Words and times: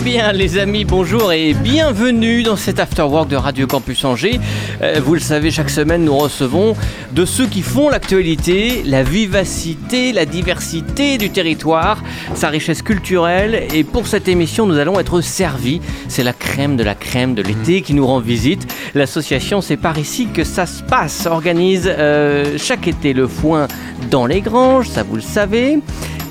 Eh 0.00 0.02
bien, 0.02 0.32
les 0.32 0.56
amis, 0.56 0.86
bonjour 0.86 1.30
et 1.30 1.52
bienvenue 1.52 2.42
dans 2.42 2.56
cet 2.56 2.80
Afterwork 2.80 3.28
de 3.28 3.36
Radio 3.36 3.66
Campus 3.66 4.02
Angers. 4.06 4.40
Euh, 4.80 4.98
vous 5.04 5.12
le 5.12 5.20
savez, 5.20 5.50
chaque 5.50 5.68
semaine, 5.68 6.04
nous 6.04 6.16
recevons 6.16 6.74
de 7.12 7.26
ceux 7.26 7.46
qui 7.46 7.60
font 7.60 7.90
l'actualité, 7.90 8.82
la 8.86 9.02
vivacité, 9.02 10.12
la 10.14 10.24
diversité 10.24 11.18
du 11.18 11.28
territoire, 11.28 12.02
sa 12.34 12.48
richesse 12.48 12.80
culturelle. 12.80 13.66
Et 13.74 13.84
pour 13.84 14.06
cette 14.06 14.26
émission, 14.26 14.64
nous 14.64 14.78
allons 14.78 14.98
être 14.98 15.20
servis. 15.20 15.82
C'est 16.08 16.24
la 16.24 16.32
crème 16.32 16.76
de 16.76 16.82
la 16.82 16.94
crème 16.94 17.34
de 17.34 17.42
l'été 17.42 17.82
qui 17.82 17.92
nous 17.92 18.06
rend 18.06 18.20
visite. 18.20 18.72
L'association 18.94 19.60
C'est 19.60 19.76
par 19.76 19.98
ici 19.98 20.28
que 20.32 20.44
ça 20.44 20.64
se 20.64 20.82
passe 20.82 21.26
organise 21.26 21.86
euh, 21.86 22.56
chaque 22.56 22.88
été 22.88 23.12
le 23.12 23.28
foin 23.28 23.68
dans 24.10 24.24
les 24.24 24.40
granges, 24.40 24.88
ça 24.88 25.02
vous 25.02 25.16
le 25.16 25.20
savez. 25.20 25.78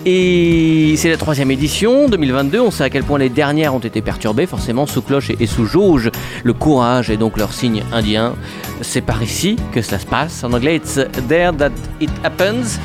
Et 0.05 0.93
c'est 0.97 1.09
la 1.09 1.17
troisième 1.17 1.51
édition, 1.51 2.07
2022. 2.07 2.59
On 2.59 2.71
sait 2.71 2.83
à 2.83 2.89
quel 2.89 3.03
point 3.03 3.19
les 3.19 3.29
dernières 3.29 3.75
ont 3.75 3.79
été 3.79 4.01
perturbées, 4.01 4.45
forcément 4.45 4.85
sous 4.85 5.01
cloche 5.01 5.29
et 5.37 5.45
sous 5.45 5.65
jauge. 5.65 6.09
Le 6.43 6.53
courage 6.53 7.09
est 7.09 7.17
donc 7.17 7.37
leur 7.37 7.53
signe 7.53 7.83
indien. 7.91 8.35
C'est 8.81 9.01
par 9.01 9.21
ici 9.21 9.57
que 9.73 9.81
cela 9.81 9.99
se 9.99 10.05
passe. 10.05 10.43
En 10.43 10.53
anglais, 10.53 10.77
it's 10.77 10.99
there 11.27 11.51
that 11.57 11.71
it 11.99 12.09
happens. 12.23 12.79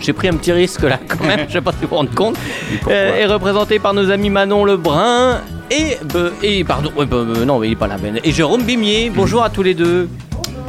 J'ai 0.00 0.12
pris 0.12 0.28
un 0.28 0.34
petit 0.34 0.52
risque 0.52 0.82
là 0.82 0.98
quand 1.08 1.24
même, 1.24 1.40
je 1.48 1.54
sais 1.54 1.60
pas 1.60 1.72
si 1.72 1.82
vous 1.82 1.88
vous 1.88 1.96
rendez 1.96 2.14
compte. 2.14 2.36
Euh, 2.88 3.16
est 3.16 3.26
représenté 3.26 3.78
par 3.78 3.92
nos 3.92 4.10
amis 4.10 4.30
Manon 4.30 4.64
Lebrun 4.64 5.40
et, 5.70 5.96
euh, 6.16 6.30
et 6.42 6.64
pardon, 6.64 6.90
euh, 6.98 7.06
euh, 7.12 7.44
non, 7.44 7.58
mais 7.58 7.68
il 7.68 7.72
est 7.72 7.76
pas 7.76 7.86
là. 7.86 7.96
Ben, 7.96 8.18
Et 8.24 8.32
Jérôme 8.32 8.62
Bimier. 8.62 9.10
Bonjour 9.14 9.44
à 9.44 9.50
tous 9.50 9.62
les 9.62 9.74
deux. 9.74 10.08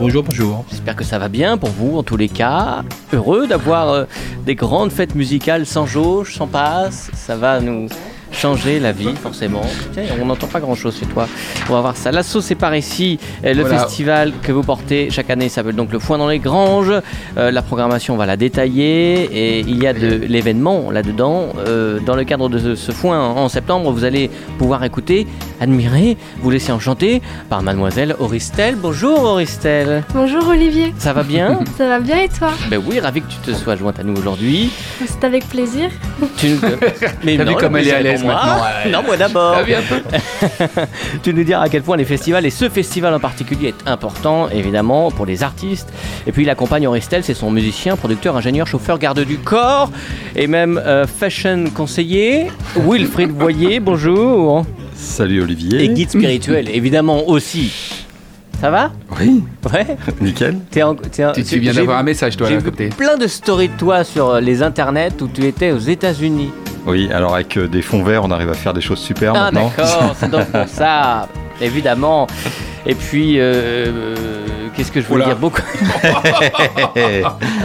Bonjour, 0.01 0.23
bonjour. 0.23 0.65
J'espère 0.71 0.95
que 0.95 1.03
ça 1.03 1.19
va 1.19 1.29
bien 1.29 1.59
pour 1.59 1.69
vous 1.69 1.95
en 1.95 2.01
tous 2.01 2.17
les 2.17 2.27
cas. 2.27 2.81
Heureux 3.13 3.45
d'avoir 3.45 3.89
euh, 3.89 4.05
des 4.47 4.55
grandes 4.55 4.91
fêtes 4.91 5.13
musicales 5.13 5.67
sans 5.67 5.85
jauge, 5.85 6.33
sans 6.33 6.47
passe. 6.47 7.11
Ça 7.13 7.35
va 7.35 7.59
nous 7.59 7.87
changer 8.31 8.79
la 8.79 8.91
vie 8.91 9.13
forcément. 9.21 9.61
Tiens, 9.93 10.03
on 10.21 10.25
n'entend 10.25 10.47
pas 10.47 10.59
grand 10.59 10.75
chose 10.75 10.97
chez 10.99 11.05
toi. 11.05 11.27
On 11.69 11.73
va 11.73 11.81
voir 11.81 11.97
ça. 11.97 12.11
L'assaut 12.11 12.41
c'est 12.41 12.55
par 12.55 12.75
ici. 12.75 13.19
Euh, 13.45 13.53
Le 13.53 13.61
Voilà. 13.61 13.79
festival 13.79 14.31
que 14.41 14.51
vous 14.51 14.63
portez 14.63 15.09
chaque 15.11 15.29
année 15.29 15.49
s'appelle 15.49 15.75
donc 15.75 15.91
le 15.91 15.99
Foin 15.99 16.17
dans 16.17 16.27
les 16.29 16.39
Granges. 16.39 16.93
Euh, 17.37 17.51
la 17.51 17.61
programmation 17.61 18.13
on 18.13 18.17
va 18.17 18.25
la 18.25 18.37
détailler 18.37 19.23
et 19.31 19.59
il 19.59 19.81
y 19.81 19.87
a 19.87 19.93
de 19.93 20.07
l'événement 20.27 20.91
là-dedans. 20.91 21.49
Euh, 21.67 21.99
dans 21.99 22.15
le 22.15 22.23
cadre 22.23 22.49
de 22.49 22.57
ce, 22.57 22.75
ce 22.75 22.91
foin 22.91 23.19
en 23.29 23.49
septembre, 23.49 23.91
vous 23.91 24.03
allez 24.05 24.29
pouvoir 24.57 24.83
écouter, 24.83 25.27
admirer, 25.59 26.17
vous 26.41 26.49
laisser 26.49 26.71
enchanter 26.71 27.21
par 27.49 27.61
mademoiselle 27.61 28.15
Auristel. 28.19 28.75
Bonjour 28.75 29.21
Auristel. 29.23 30.03
Bonjour 30.13 30.47
Olivier, 30.47 30.93
Ça 30.97 31.13
va 31.13 31.23
bien? 31.23 31.59
Ça 31.77 31.87
va 31.87 31.99
bien 31.99 32.17
et 32.19 32.29
toi? 32.29 32.49
Ben 32.69 32.81
oui, 32.85 32.99
ravi 32.99 33.21
que 33.21 33.27
tu 33.27 33.37
te 33.37 33.51
sois 33.55 33.75
jointe 33.75 33.99
à 33.99 34.03
nous 34.03 34.15
aujourd'hui. 34.15 34.71
C'est 35.05 35.23
avec 35.23 35.47
plaisir. 35.47 35.89
Tu 36.37 36.49
nous... 36.49 36.57
Mais 37.23 37.37
T'as 37.37 37.43
vu 37.43 37.51
non, 37.51 37.57
comme 37.57 37.73
le 37.73 37.79
elle 37.81 37.87
est 37.87 37.93
à 37.93 38.01
l'aise 38.01 38.20
moi. 38.23 38.33
maintenant, 38.33 38.63
ouais. 38.63 38.91
Non, 38.91 39.03
moi 39.03 39.17
d'abord. 39.17 39.57
Ah, 39.57 40.85
tu 41.23 41.33
nous 41.33 41.43
diras 41.43 41.63
à 41.63 41.69
quel 41.69 41.81
point 41.81 41.97
les 41.97 42.05
festivals, 42.05 42.45
et 42.45 42.49
ce 42.49 42.69
festival 42.69 43.13
en 43.13 43.19
particulier, 43.19 43.69
est 43.69 43.89
important, 43.89 44.49
évidemment, 44.49 45.11
pour 45.11 45.25
les 45.25 45.43
artistes. 45.43 45.91
Et 46.27 46.31
puis 46.31 46.43
il 46.43 46.49
accompagne 46.49 46.87
Auristel, 46.87 47.23
c'est 47.23 47.33
son 47.33 47.51
musicien, 47.51 47.95
producteur, 47.95 48.35
ingénieur, 48.35 48.67
chauffeur, 48.67 48.99
garde 48.99 49.19
du 49.21 49.37
corps, 49.37 49.91
et 50.35 50.47
même 50.47 50.77
euh, 50.77 51.05
fashion 51.07 51.65
conseiller. 51.73 52.47
Wilfried 52.75 53.31
Boyer, 53.31 53.79
bonjour. 53.79 54.65
Salut 54.93 55.41
Olivier. 55.41 55.83
Et 55.83 55.89
guide 55.89 56.11
spirituel, 56.11 56.69
évidemment 56.69 57.27
aussi. 57.27 58.00
Ça 58.61 58.69
va 58.69 58.91
Oui, 59.19 59.43
Ouais 59.73 59.97
nickel. 60.21 60.57
T'es 60.69 60.83
en- 60.83 60.93
t'es 60.95 61.25
en- 61.25 61.31
Tu, 61.31 61.43
tu 61.43 61.57
viens 61.59 61.73
d'avoir 61.73 61.97
un 61.97 62.03
message, 62.03 62.37
toi, 62.37 62.47
J'ai 62.47 62.53
là, 62.53 62.59
vu 62.59 62.65
côté. 62.69 62.89
plein 62.89 63.17
de 63.17 63.25
stories 63.27 63.69
de 63.69 63.77
toi 63.77 64.03
sur 64.03 64.29
euh, 64.29 64.39
les 64.39 64.61
internets 64.61 65.19
où 65.21 65.27
tu 65.27 65.45
étais 65.45 65.71
aux 65.71 65.79
États-Unis. 65.79 66.51
Oui, 66.85 67.09
alors 67.11 67.33
avec 67.33 67.57
euh, 67.57 67.67
des 67.67 67.81
fonds 67.81 68.03
verts, 68.03 68.23
on 68.23 68.29
arrive 68.31 68.49
à 68.49 68.53
faire 68.53 68.73
des 68.73 68.81
choses 68.81 68.99
super 68.99 69.33
Ah 69.35 69.45
maintenant. 69.51 69.71
d'accord, 69.75 70.15
c'est 70.15 70.29
donc 70.29 70.45
pour 70.51 70.67
ça, 70.67 71.27
évidemment. 71.59 72.27
Et 72.85 72.93
puis, 72.95 73.39
euh, 73.39 73.41
euh, 73.87 74.15
qu'est-ce 74.75 74.91
que 74.91 75.01
je 75.01 75.07
voulais 75.07 75.23
Oula. 75.25 75.33
dire 75.33 75.37
beaucoup 75.39 75.61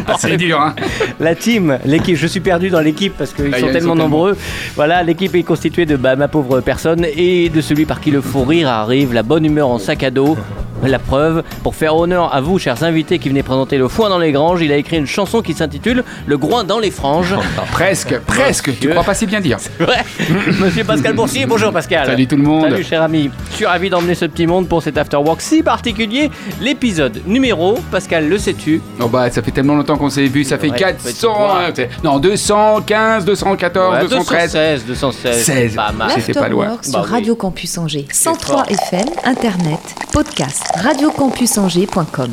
Ah, 0.09 0.15
c'est 0.19 0.37
dur, 0.37 0.61
hein 0.61 0.75
La 1.21 1.35
team, 1.35 1.79
l'équipe, 1.85 2.17
je 2.17 2.27
suis 2.27 2.41
perdu 2.41 2.69
dans 2.71 2.81
l'équipe 2.81 3.15
parce 3.17 3.33
qu'ils 3.33 3.53
Ah, 3.55 3.59
sont 3.59 3.67
tellement 3.67 3.81
sont 3.81 3.81
tellement. 3.81 3.95
nombreux. 3.97 4.37
Voilà, 4.75 5.03
l'équipe 5.03 5.35
est 5.35 5.43
constituée 5.43 5.87
de 5.87 5.97
bah, 5.97 6.17
ma 6.17 6.29
pauvre 6.29 6.61
personne 6.61 7.05
et 7.05 7.49
de 7.49 7.61
celui 7.61 7.87
par 7.87 8.01
qui 8.01 8.11
le 8.11 8.21
fou 8.21 8.45
rire 8.45 8.69
arrive, 8.69 9.13
la 9.13 9.23
bonne 9.23 9.45
humeur 9.45 9.69
en 9.69 9.79
sac 9.79 10.03
à 10.03 10.11
dos. 10.11 10.37
La 10.85 10.99
preuve, 10.99 11.43
pour 11.63 11.75
faire 11.75 11.97
honneur 11.97 12.35
à 12.35 12.43
vous, 12.43 12.59
chers 12.59 12.85
invités 12.85 13.19
qui 13.19 13.31
venez 13.31 13.43
présenter 13.43 13.79
le 13.79 13.89
foin 13.89 14.11
dans 14.11 14.19
les 14.19 14.31
granges, 14.31 14.61
il 14.61 14.71
a 14.71 14.77
écrit 14.77 14.99
une 14.99 15.07
chanson 15.07 15.41
qui 15.41 15.55
s'intitule 15.55 16.05
Le 16.27 16.37
groin 16.37 16.65
dans 16.65 16.79
les 16.79 16.91
franges. 16.91 17.35
Presque, 17.73 18.19
presque. 18.27 18.67
Tu 18.75 18.81
Dieu. 18.83 18.91
crois 18.91 19.03
pas 19.03 19.15
si 19.15 19.25
bien 19.27 19.41
dire. 19.41 19.57
Ouais. 19.81 19.87
Monsieur 20.61 20.85
Pascal 20.85 21.15
Boursier, 21.15 21.47
bonjour 21.47 21.73
Pascal. 21.73 22.07
Salut 22.07 22.27
tout 22.27 22.37
le 22.37 22.43
monde. 22.43 22.69
Salut 22.71 22.85
cher 22.85 23.01
ami, 23.01 23.31
je 23.53 23.57
suis 23.57 23.65
ravi 23.67 23.89
d'emmener 23.89 24.15
ce 24.15 24.27
petit 24.27 24.47
monde 24.47 24.69
pour 24.69 24.83
cet 24.83 24.99
afterwork 24.99 25.41
si 25.41 25.63
particulier. 25.63 26.31
L'épisode 26.61 27.06
numéro, 27.27 27.79
Pascal, 27.91 28.29
le 28.29 28.39
sais-tu 28.39 28.81
Oh 29.01 29.09
bah, 29.09 29.31
ça 29.31 29.43
fait 29.43 29.51
tellement 29.51 29.75
longtemps 29.75 29.97
qu'on 29.97 30.11
s'est 30.11 30.27
vu, 30.27 30.45
ça 30.45 30.59
fait 30.59 30.71
Ouais, 30.71 30.77
400. 30.79 31.05
petit 31.05 31.27
euh, 31.27 31.71
c'est- 31.75 32.03
non, 32.05 32.19
215, 32.19 33.25
214, 33.25 33.95
Ouais, 33.95 34.01
213. 34.03 34.53
216, 34.53 34.85
216. 34.87 35.43
16. 35.45 35.75
Pas 35.77 35.93
mal. 35.93 36.11
C'est 36.25 36.33
pas 36.35 36.49
loin. 36.49 36.79
Sur 36.83 36.93
Bah 36.93 37.03
oui. 37.05 37.11
Radio 37.13 37.35
Campus 37.37 37.79
Angers. 37.79 38.07
fort. 38.13 38.35
103 38.37 38.65
FM, 38.69 39.09
Internet, 39.25 39.81
podcast, 40.13 40.63
radiocampusangers.com. 40.83 42.31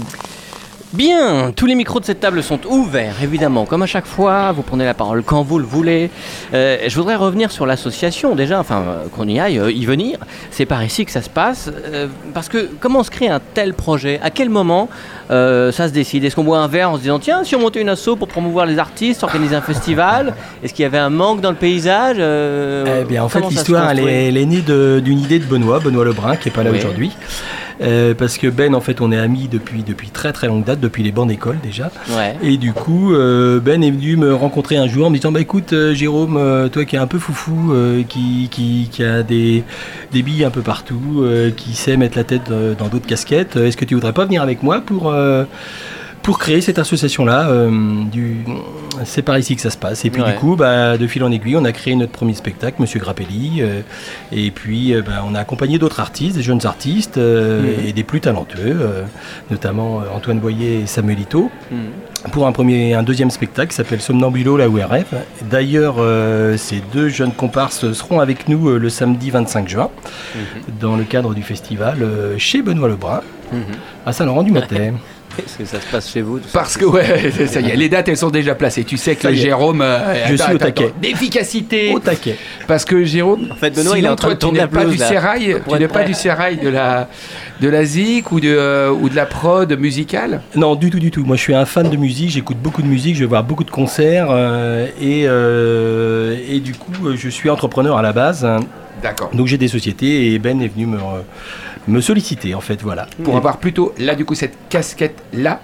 Bien, 0.93 1.51
tous 1.55 1.65
les 1.65 1.73
micros 1.73 1.99
de 1.99 2.05
cette 2.05 2.19
table 2.19 2.43
sont 2.43 2.59
ouverts, 2.67 3.15
évidemment, 3.23 3.65
comme 3.65 3.81
à 3.81 3.87
chaque 3.87 4.05
fois. 4.05 4.51
Vous 4.51 4.61
prenez 4.61 4.85
la 4.85 4.93
parole 4.93 5.23
quand 5.23 5.41
vous 5.41 5.57
le 5.57 5.65
voulez. 5.65 6.11
Euh, 6.53 6.77
je 6.87 6.95
voudrais 6.95 7.15
revenir 7.15 7.51
sur 7.51 7.65
l'association, 7.65 8.35
déjà, 8.35 8.59
enfin, 8.59 8.83
euh, 8.85 9.07
qu'on 9.11 9.27
y 9.27 9.39
aille, 9.39 9.57
euh, 9.57 9.71
y 9.71 9.87
venir. 9.87 10.19
C'est 10.51 10.67
par 10.67 10.83
ici 10.83 11.03
que 11.03 11.11
ça 11.11 11.23
se 11.23 11.31
passe. 11.31 11.71
parce 12.35 12.47
que 12.47 12.69
comment 12.79 13.01
se 13.01 13.09
crée 13.09 13.27
un 13.27 13.41
tel 13.55 13.73
projet? 13.73 14.19
À 14.21 14.29
quel 14.29 14.51
moment 14.51 14.87
ça 15.29 15.87
se 15.87 15.93
décide? 15.93 16.25
Est-ce 16.25 16.35
qu'on 16.35 16.43
boit 16.43 16.59
un 16.59 16.67
verre 16.67 16.91
en 16.91 16.97
se 16.97 17.01
disant, 17.01 17.17
tiens, 17.17 17.43
si 17.43 17.55
on 17.55 17.59
montait 17.59 17.81
une 17.81 17.89
asso 17.89 18.15
pour 18.15 18.27
promouvoir 18.27 18.67
les 18.67 18.77
artistes, 18.77 19.23
organiser 19.23 19.55
un 19.55 19.61
festival 19.61 20.35
Est-ce 20.63 20.75
qu'il 20.75 20.83
y 20.83 20.85
avait 20.85 20.99
un 20.99 21.09
manque 21.09 21.41
dans 21.41 21.49
le 21.49 21.57
paysage 21.57 22.17
Eh 22.19 23.03
bien, 23.05 23.23
en 23.23 23.29
fait, 23.29 23.41
l'histoire, 23.49 23.89
elle 23.89 23.99
est, 23.99 24.27
elle 24.27 24.37
est 24.37 24.45
née 24.45 24.61
d'une 24.61 25.19
idée 25.19 25.39
de 25.39 25.45
Benoît, 25.45 25.79
Benoît 25.79 26.05
Lebrun, 26.05 26.35
qui 26.35 26.49
est 26.49 26.51
pas 26.51 26.61
là 26.61 26.69
Oui. 26.69 26.77
aujourd'hui. 26.77 27.11
Euh, 27.81 28.13
parce 28.13 28.37
que 28.37 28.47
Ben, 28.47 28.75
en 28.75 28.81
fait, 28.81 29.01
on 29.01 29.11
est 29.11 29.17
amis 29.17 29.47
depuis, 29.51 29.83
depuis 29.83 30.09
très 30.09 30.33
très 30.33 30.47
longue 30.47 30.63
date, 30.63 30.79
depuis 30.79 31.03
les 31.03 31.11
bancs 31.11 31.27
d'école 31.27 31.57
déjà. 31.61 31.91
Ouais. 32.15 32.35
Et 32.41 32.57
du 32.57 32.73
coup, 32.73 33.13
euh, 33.13 33.59
Ben 33.59 33.83
est 33.83 33.91
venu 33.91 34.15
me 34.15 34.33
rencontrer 34.33 34.77
un 34.77 34.87
jour 34.87 35.07
en 35.07 35.09
me 35.09 35.15
disant 35.15 35.31
Bah 35.31 35.41
écoute, 35.41 35.73
euh, 35.73 35.93
Jérôme, 35.93 36.69
toi 36.71 36.85
qui 36.85 36.95
es 36.95 36.99
un 36.99 37.07
peu 37.07 37.19
foufou, 37.19 37.73
qui, 38.07 38.49
qui, 38.49 38.89
qui 38.91 39.03
a 39.03 39.23
des, 39.23 39.63
des 40.11 40.21
billes 40.21 40.45
un 40.45 40.51
peu 40.51 40.61
partout, 40.61 41.25
qui 41.55 41.73
sait 41.73 41.97
mettre 41.97 42.17
la 42.17 42.23
tête 42.23 42.51
dans 42.77 42.87
d'autres 42.87 43.07
casquettes, 43.07 43.55
est-ce 43.55 43.77
que 43.77 43.85
tu 43.85 43.95
voudrais 43.95 44.13
pas 44.13 44.25
venir 44.25 44.41
avec 44.41 44.63
moi 44.63 44.81
pour. 44.81 45.13
Pour 46.23 46.39
créer 46.39 46.61
cette 46.61 46.79
association-là, 46.79 47.49
euh, 47.49 47.69
du... 48.11 48.37
c'est 49.03 49.21
par 49.21 49.37
ici 49.37 49.55
que 49.57 49.61
ça 49.61 49.69
se 49.69 49.77
passe. 49.77 50.05
Et 50.05 50.09
puis 50.09 50.21
Ouais. 50.21 50.31
du 50.31 50.37
coup, 50.39 50.55
bah, 50.55 50.97
de 50.97 51.05
fil 51.05 51.21
en 51.23 51.31
aiguille, 51.31 51.57
on 51.57 51.65
a 51.65 51.73
créé 51.73 51.95
notre 51.95 52.13
premier 52.13 52.33
spectacle, 52.33 52.81
Monsieur 52.81 52.99
Grappelli. 53.01 53.57
euh, 53.61 53.81
et 54.31 54.49
puis, 54.51 54.93
euh, 54.93 55.01
bah, 55.05 55.23
on 55.27 55.35
a 55.35 55.39
accompagné 55.41 55.77
d'autres 55.79 55.99
artistes, 55.99 56.37
des 56.37 56.41
jeunes 56.41 56.65
artistes 56.65 57.17
Mhm. 57.17 57.65
et 57.87 57.91
des 57.93 58.03
plus 58.03 58.21
talentueux, 58.21 58.77
notamment 59.51 60.01
Antoine 60.15 60.39
Boyer 60.39 60.81
et 60.81 60.85
Samuel 60.87 61.19
Ito 61.19 61.51
Hmm. 61.71 62.29
pour 62.31 62.47
un, 62.47 62.53
premier, 62.53 62.93
un 62.93 63.03
deuxième 63.03 63.29
spectacle 63.29 63.71
qui 63.71 63.75
s'appelle 63.75 63.99
Somnambulo, 64.01 64.55
la 64.55 64.67
URF. 64.67 65.13
D'ailleurs, 65.49 65.95
euh, 65.99 66.55
ces 66.55 66.81
deux 66.93 67.09
jeunes 67.09 67.33
comparses 67.33 67.91
seront 67.91 68.21
avec 68.21 68.47
nous 68.47 68.69
euh, 68.69 68.77
le 68.79 68.87
samedi 68.89 69.29
25 69.29 69.67
juin, 69.67 69.89
dans 70.79 70.95
le 70.95 71.03
cadre 71.03 71.33
du 71.33 71.43
festival 71.43 71.97
euh, 72.01 72.35
chez 72.37 72.61
Benoît 72.61 72.87
Lebrun, 72.87 73.21
Mhm. 73.51 73.59
à 74.05 74.13
Saint-Laurent-du-Matin. 74.13 74.93
Est-ce 75.39 75.57
que 75.57 75.65
ça 75.65 75.79
se 75.79 75.85
passe 75.91 76.11
chez 76.11 76.21
vous 76.21 76.39
tout 76.39 76.47
ça 76.47 76.59
Parce 76.59 76.77
que 76.77 76.85
ouais, 76.85 77.31
ça 77.47 77.59
y 77.59 77.69
est, 77.71 77.75
les 77.75 77.89
dates 77.89 78.07
elles 78.09 78.17
sont 78.17 78.29
déjà 78.29 78.53
placées. 78.55 78.83
Tu 78.83 78.97
sais 78.97 79.15
que 79.15 79.23
Ça. 79.23 79.33
Jérôme, 79.33 79.81
euh, 79.81 80.13
Je 80.27 80.33
attends, 80.35 80.43
suis 80.45 80.53
au 80.55 80.57
taquet. 80.57 80.85
attends. 80.85 80.93
d'efficacité. 81.01 81.91
Au 81.93 81.99
taquet. 81.99 82.37
Parce 82.67 82.85
que 82.85 83.03
Jérôme, 83.03 83.47
En 83.51 83.55
fait, 83.55 83.75
Benoît, 83.75 83.97
il 83.97 83.99
est 83.99 84.01
sinon, 84.01 84.11
en 84.11 84.15
train 84.15 84.27
toi, 84.27 84.33
de 84.35 84.39
tourner 84.39 84.59
tu 84.59 84.65
la 84.65 84.67
n'es 84.67 84.85
pas 84.85 84.91
du 84.91 84.97
sérail, 84.97 85.55
tu 85.67 85.75
n'es 85.79 85.87
pas 85.87 86.03
du 86.03 86.13
sérail 86.13 86.57
de 86.57 86.69
la 86.69 87.09
de 87.61 87.69
la 87.69 87.83
zik 87.85 88.31
ou 88.31 88.39
de 88.39 88.49
euh, 88.49 88.91
ou 88.91 89.09
de 89.09 89.15
la 89.15 89.25
prod 89.25 89.71
musicale? 89.79 90.41
Non, 90.55 90.75
du 90.75 90.89
tout, 90.89 90.99
du 90.99 91.11
tout. 91.11 91.23
Moi, 91.25 91.35
je 91.35 91.41
suis 91.41 91.55
un 91.55 91.65
fan 91.65 91.89
de 91.89 91.97
musique, 91.97 92.29
j'écoute 92.29 92.57
beaucoup 92.57 92.81
de 92.81 92.87
musique, 92.87 93.15
je 93.15 93.21
vais 93.21 93.25
voir 93.25 93.43
beaucoup 93.43 93.63
de 93.63 93.71
concerts, 93.71 94.27
euh, 94.29 94.87
et, 95.01 95.23
euh, 95.27 96.37
et 96.49 96.59
du 96.59 96.73
coup, 96.73 96.91
je 97.15 97.29
suis 97.29 97.49
entrepreneur 97.49 97.97
à 97.97 98.01
la 98.01 98.11
base. 98.13 98.45
D'accord. 99.01 99.29
Donc, 99.33 99.47
j'ai 99.47 99.57
des 99.57 99.67
sociétés, 99.67 100.33
et 100.33 100.39
Ben 100.39 100.61
est 100.61 100.67
venu 100.67 100.85
me, 100.85 100.97
me 101.87 102.01
solliciter, 102.01 102.53
en 102.55 102.61
fait, 102.61 102.81
voilà. 102.81 103.07
Pour 103.23 103.35
avoir 103.37 103.57
plutôt 103.57 103.93
là 103.97 104.15
du 104.15 104.23
coup 104.25 104.35
cette 104.35 104.53
casquette 104.69 105.21
là 105.33 105.59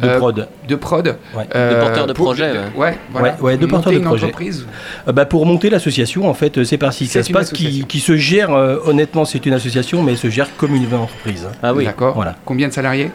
de 0.00 0.08
Euh, 0.08 0.18
prod. 0.18 0.48
de 0.68 0.74
prod. 0.74 1.16
Ouais. 1.36 1.44
euh, 1.54 1.74
De 1.74 1.80
porteur 1.84 2.06
de 2.06 2.12
pour- 2.14 2.24
projet, 2.26 2.50
de- 2.52 2.58
ouais. 2.58 2.64
Ouais, 2.76 2.98
voilà. 3.12 3.28
Ouais, 3.28 3.40
ouais, 3.42 3.52
de 3.56 3.60
Monter 3.60 3.70
porteur 3.70 3.92
de 3.92 3.98
une 3.98 4.04
projet. 4.04 4.24
entreprise. 4.24 4.66
Euh, 5.06 5.12
bah, 5.12 5.26
pour 5.26 5.44
monter 5.44 5.68
l'association, 5.68 6.28
en 6.28 6.34
fait, 6.34 6.64
c'est 6.64 6.78
par 6.78 6.92
C'est 6.94 7.04
ça 7.04 7.22
se 7.22 7.30
passe, 7.32 7.52
qui, 7.52 7.84
qui 7.86 8.00
se 8.00 8.16
gère, 8.16 8.52
euh, 8.54 8.78
honnêtement, 8.86 9.26
c'est 9.26 9.44
une 9.44 9.52
association, 9.52 10.02
mais 10.02 10.12
elle 10.12 10.18
se 10.18 10.30
gère 10.30 10.48
comme 10.56 10.74
une 10.74 10.86
entreprise. 10.94 11.46
hein. 11.46 11.52
Ah 11.62 11.74
oui. 11.74 11.84
D'accord. 11.84 12.14
Voilà. 12.14 12.36
Combien 12.46 12.68
de 12.68 12.72
salariés? 12.72 13.10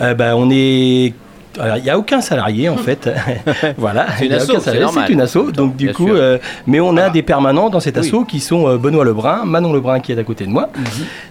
Euh, 0.00 0.14
bah, 0.14 0.36
on 0.36 0.48
est. 0.52 1.12
alors, 1.58 1.76
Il 1.76 1.82
n'y 1.84 1.90
a 1.90 1.98
aucun 1.98 2.20
salarié 2.20 2.68
en 2.68 2.76
fait, 2.76 3.08
voilà. 3.78 4.06
C'est 4.18 4.26
une 4.26 4.32
asso, 4.32 4.52
c'est 4.60 4.76
une 5.46 5.52
donc 5.52 5.76
du 5.76 5.86
Bien 5.86 5.92
coup, 5.94 6.08
euh, 6.10 6.38
mais 6.66 6.80
on 6.80 6.96
a 6.96 7.04
Ah. 7.04 7.10
des 7.10 7.22
permanents 7.22 7.70
dans 7.70 7.80
cette 7.80 7.96
Oui. 7.98 8.06
asso 8.08 8.24
qui 8.26 8.40
sont 8.40 8.68
euh, 8.68 8.78
Benoît 8.78 9.04
Lebrun, 9.04 9.44
Manon 9.44 9.72
Lebrun 9.72 10.00
qui 10.00 10.12
est 10.12 10.18
à 10.18 10.24
côté 10.24 10.44
de 10.46 10.50
moi, 10.50 10.70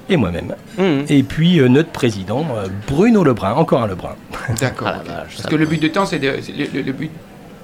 et 0.09 0.17
moi-même. 0.17 0.55
Hum. 0.79 1.03
Et 1.09 1.23
puis 1.23 1.59
euh, 1.59 1.67
notre 1.67 1.89
président, 1.89 2.45
euh, 2.57 2.67
Bruno 2.87 3.23
Lebrun, 3.23 3.53
encore 3.53 3.81
un 3.83 3.87
Lebrun. 3.87 4.15
D'accord. 4.59 4.89
Ah 4.89 5.01
Parce 5.05 5.47
que 5.47 5.55
le 5.55 5.65
but 5.65 5.81
de 5.81 5.87
temps, 5.87 6.05
c'est 6.05 6.19
de- 6.19 6.35
c'est 6.41 6.51
le, 6.53 6.65
le- 6.73 6.81
le 6.81 6.91
but 6.91 7.11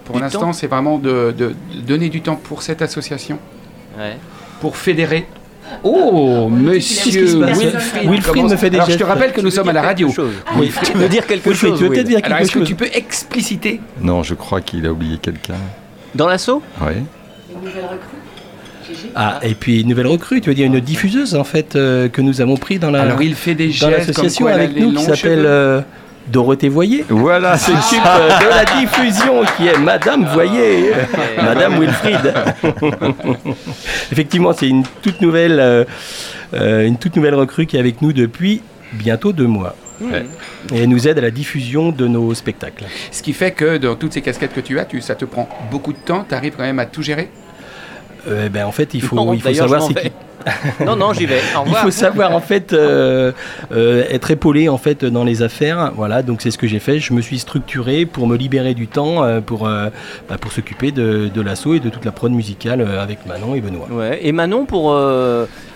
pour 0.05 0.15
Du 0.15 0.21
l'instant, 0.21 0.39
temps 0.39 0.53
c'est 0.53 0.67
vraiment 0.67 0.97
de, 0.97 1.33
de- 1.37 1.53
de 1.75 1.81
donner 1.85 2.09
du 2.09 2.21
temps 2.21 2.35
pour 2.37 2.61
cette 2.63 2.81
association, 2.81 3.39
Ouais. 3.97 4.15
pour 4.61 4.77
fédérer. 4.77 5.27
Oh, 5.83 6.49
monsieur 6.49 7.27
se 7.27 7.37
passe 7.37 7.59
Wilfried. 7.59 8.43
Me 8.43 8.55
fait 8.55 8.69
des 8.69 8.77
Alors, 8.77 8.89
je 8.89 8.97
te 8.97 9.03
rappelle 9.03 9.31
que 9.31 9.41
nous 9.41 9.51
sommes 9.51 9.69
à 9.69 9.73
la 9.73 9.81
radio. 9.81 10.13
Oui. 10.57 10.71
Tu 10.83 10.93
veux 10.93 11.09
dire 11.09 11.25
quelque 11.27 11.49
Wilfried, 11.49 11.71
chose 11.71 11.79
tu 11.79 11.83
veux 11.83 11.89
Will 11.89 11.97
peut-être 11.97 12.07
dire 12.07 12.19
Alors, 12.23 12.37
quelque 12.37 12.43
est-ce 12.43 12.51
que 12.53 12.59
chose 12.59 12.67
tu 12.67 12.75
peux 12.75 12.89
expliciter 12.93 13.81
Non, 14.01 14.23
je 14.23 14.33
crois 14.33 14.61
qu'il 14.61 14.85
a 14.85 14.91
oublié 14.91 15.17
quelqu'un. 15.17 15.55
Dans 16.15 16.27
l'assaut 16.27 16.61
Ouais. 16.81 17.03
Ah, 19.15 19.39
et 19.43 19.53
puis 19.53 19.81
une 19.81 19.89
nouvelle 19.89 20.07
recrue, 20.07 20.41
tu 20.41 20.49
veux 20.49 20.55
dire 20.55 20.67
une 20.67 20.79
diffuseuse 20.79 21.35
en 21.35 21.43
fait 21.43 21.75
euh, 21.75 22.07
que 22.07 22.21
nous 22.21 22.39
avons 22.41 22.55
pris 22.55 22.79
dans 22.79 22.91
la 22.91 23.01
Alors, 23.01 23.21
il 23.21 23.35
fait 23.35 23.55
des 23.55 23.67
dans 23.67 23.71
gestes 23.71 23.83
comme 23.83 23.97
l'association 23.97 24.45
quoi 24.45 24.53
elle 24.53 24.61
a 24.61 24.63
avec 24.63 24.79
nous 24.79 24.93
qui 24.93 25.03
s'appelle 25.03 25.45
euh, 25.45 25.81
Dorothée 26.27 26.69
Voyer. 26.69 27.05
Voilà, 27.09 27.57
c'est 27.57 27.71
s'occupe 27.71 28.05
euh, 28.05 28.29
de 28.39 28.49
la 28.49 28.65
diffusion 28.79 29.43
qui 29.55 29.67
est 29.67 29.77
Madame 29.77 30.25
Voyer, 30.33 30.91
Madame 31.41 31.79
Wilfried. 31.79 32.33
Effectivement, 34.11 34.53
c'est 34.53 34.67
une 34.67 34.83
toute 35.01 35.21
nouvelle, 35.21 35.59
euh, 35.59 35.83
euh, 36.53 36.85
une 36.85 36.97
toute 36.97 37.15
nouvelle 37.15 37.35
recrue 37.35 37.65
qui 37.65 37.77
est 37.77 37.79
avec 37.79 38.01
nous 38.01 38.13
depuis 38.13 38.61
bientôt 38.93 39.33
deux 39.33 39.47
mois. 39.47 39.75
Ouais. 39.99 40.25
Et 40.73 40.79
elle 40.83 40.89
nous 40.89 41.07
aide 41.07 41.17
à 41.17 41.21
la 41.21 41.31
diffusion 41.31 41.91
de 41.91 42.07
nos 42.07 42.33
spectacles. 42.33 42.85
Ce 43.11 43.23
qui 43.23 43.33
fait 43.33 43.51
que 43.51 43.77
dans 43.77 43.95
toutes 43.95 44.13
ces 44.13 44.21
casquettes 44.21 44.53
que 44.53 44.59
tu 44.61 44.79
as, 44.79 44.85
tu, 44.85 45.01
ça 45.01 45.15
te 45.15 45.25
prend 45.25 45.49
beaucoup 45.71 45.91
de 45.93 45.97
temps, 45.97 46.25
tu 46.27 46.35
arrives 46.35 46.53
quand 46.55 46.63
même 46.63 46.79
à 46.79 46.85
tout 46.85 47.01
gérer? 47.01 47.29
Euh, 48.27 48.43
eh 48.45 48.49
ben, 48.49 48.65
en 48.65 48.71
fait, 48.71 48.93
il 48.93 49.01
faut, 49.03 49.15
Non, 49.15 49.33
il 49.33 49.41
faut 49.41 49.49
d'ailleurs, 49.49 49.69
savoir 49.69 49.87
c'est 49.87 49.95
qui- 50.01 50.11
Non, 50.85 50.95
non, 50.95 51.13
j'y 51.13 51.25
vais. 51.25 51.39
Au 51.55 51.67
Il 51.67 51.75
faut 51.75 51.91
savoir 51.91 52.33
en 52.33 52.39
fait 52.39 52.73
euh, 52.73 53.31
euh, 53.71 54.03
être 54.09 54.31
épaulé 54.31 54.69
en 54.69 54.77
fait 54.77 55.05
dans 55.05 55.23
les 55.23 55.41
affaires. 55.41 55.91
Voilà, 55.95 56.23
donc 56.23 56.41
c'est 56.41 56.51
ce 56.51 56.57
que 56.57 56.67
j'ai 56.67 56.79
fait. 56.79 56.99
Je 56.99 57.13
me 57.13 57.21
suis 57.21 57.39
structuré 57.39 58.05
pour 58.05 58.27
me 58.27 58.37
libérer 58.37 58.73
du 58.73 58.87
temps 58.87 59.23
euh, 59.23 59.41
pour 59.41 59.67
bah, 59.67 60.37
pour 60.39 60.51
s'occuper 60.51 60.91
de, 60.91 61.29
de 61.33 61.41
l'assaut 61.41 61.73
et 61.73 61.79
de 61.79 61.89
toute 61.89 62.05
la 62.05 62.11
prod 62.11 62.31
musicale 62.31 62.81
avec 62.81 63.25
Manon 63.25 63.55
et 63.55 63.61
Benoît. 63.61 63.87
Ouais. 63.89 64.19
Et 64.21 64.31
Manon, 64.31 64.65
pour 64.65 64.95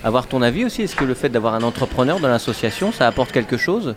avoir 0.04 0.28
ton 0.28 0.42
avis 0.42 0.66
aussi, 0.66 0.84
est-ce 0.84 0.96
que 0.96 1.06
le 1.06 1.14
fait 1.14 1.30
d'avoir 1.30 1.54
un 1.56 1.64
entrepreneur 1.64 2.20
dans 2.20 2.28
l'association, 2.28 2.92
ça 2.92 3.08
apporte 3.08 3.32
quelque 3.32 3.58
chose? 3.58 3.96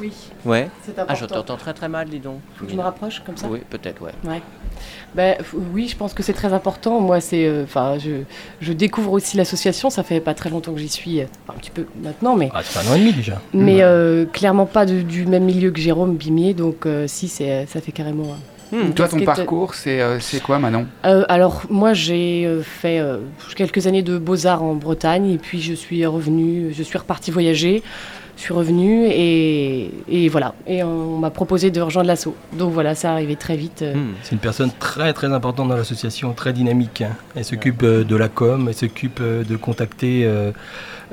Oui, 0.00 0.12
Ouais. 0.44 0.68
c'est 0.84 0.92
Ah, 1.08 1.14
je 1.14 1.24
t'entends 1.26 1.56
très 1.56 1.72
très 1.72 1.88
mal, 1.88 2.08
dis 2.08 2.18
donc. 2.18 2.40
Faut 2.56 2.64
que 2.66 2.70
je 2.70 2.76
me 2.76 2.82
rapproche 2.82 3.22
comme 3.24 3.36
ça 3.36 3.46
Oui, 3.48 3.60
peut-être, 3.68 4.02
ouais. 4.02 4.12
Ben, 5.14 5.34
f- 5.40 5.54
Oui, 5.72 5.88
je 5.88 5.96
pense 5.96 6.12
que 6.12 6.22
c'est 6.22 6.32
très 6.34 6.52
important. 6.52 7.00
Moi, 7.00 7.20
c'est, 7.20 7.46
euh, 7.46 7.64
enfin, 7.64 7.96
je, 7.98 8.22
je 8.60 8.72
découvre 8.72 9.12
aussi 9.12 9.36
l'association. 9.36 9.88
Ça 9.90 10.02
fait 10.02 10.20
pas 10.20 10.34
très 10.34 10.50
longtemps 10.50 10.72
que 10.72 10.78
j'y 10.80 10.88
suis, 10.88 11.20
euh, 11.20 11.24
un 11.48 11.54
petit 11.54 11.70
peu 11.70 11.86
maintenant, 12.02 12.36
mais, 12.36 12.50
Ah, 12.54 12.60
c'est 12.62 12.78
un 12.86 12.92
an 12.92 12.94
et 12.96 12.98
demi 13.00 13.12
déjà. 13.12 13.40
mais 13.54 13.82
euh, 13.82 14.26
clairement 14.26 14.66
pas 14.66 14.84
de- 14.86 15.00
du 15.02 15.24
même 15.26 15.44
milieu 15.44 15.70
que 15.70 15.80
Jérôme 15.80 16.16
Bimier. 16.16 16.52
Donc, 16.54 16.84
euh, 16.86 17.06
si, 17.06 17.28
c'est, 17.28 17.66
ça 17.66 17.80
fait 17.80 17.92
carrément. 17.92 18.24
euh, 18.24 18.36
Hmm. 18.72 18.90
Toi, 18.94 19.06
ton 19.06 19.20
parcours, 19.20 19.74
c'est 19.74 20.00
euh, 20.00 20.18
c'est 20.18 20.42
quoi, 20.42 20.58
Manon? 20.58 20.86
Euh, 21.04 21.22
alors, 21.28 21.62
moi, 21.70 21.92
j'ai 21.92 22.44
euh, 22.46 22.62
fait 22.62 22.98
euh, 22.98 23.18
quelques 23.54 23.86
années 23.86 24.02
de 24.02 24.18
beaux-arts 24.18 24.64
en 24.64 24.74
Bretagne, 24.74 25.30
et 25.30 25.38
puis 25.38 25.62
je 25.62 25.72
suis 25.72 26.04
revenue, 26.04 26.74
je 26.76 26.82
suis 26.82 26.98
repartie 26.98 27.30
voyager. 27.30 27.84
Je 28.36 28.42
suis 28.42 28.52
revenue 28.52 29.06
et, 29.06 29.90
et 30.08 30.28
voilà. 30.28 30.54
Et 30.66 30.82
on 30.82 31.16
m'a 31.18 31.30
proposé 31.30 31.70
de 31.70 31.80
rejoindre 31.80 32.08
l'assaut. 32.08 32.36
Donc 32.52 32.72
voilà, 32.72 32.94
ça 32.94 33.12
arrivait 33.12 33.34
très 33.36 33.56
vite. 33.56 33.80
euh, 33.80 33.94
Hmm. 33.94 34.12
C'est 34.22 34.32
une 34.32 34.38
personne 34.40 34.70
très 34.78 35.12
très 35.14 35.32
importante 35.32 35.68
dans 35.68 35.76
l'association, 35.76 36.32
très 36.34 36.52
dynamique. 36.52 37.00
hein. 37.02 37.12
Elle 37.34 37.46
s'occupe 37.46 37.82
euh, 37.82 38.04
de 38.04 38.14
la 38.14 38.28
com, 38.28 38.66
elle 38.68 38.74
s'occupe 38.74 39.20
euh, 39.22 39.42
de 39.42 39.56
contacter 39.56 40.26
euh, 40.26 40.52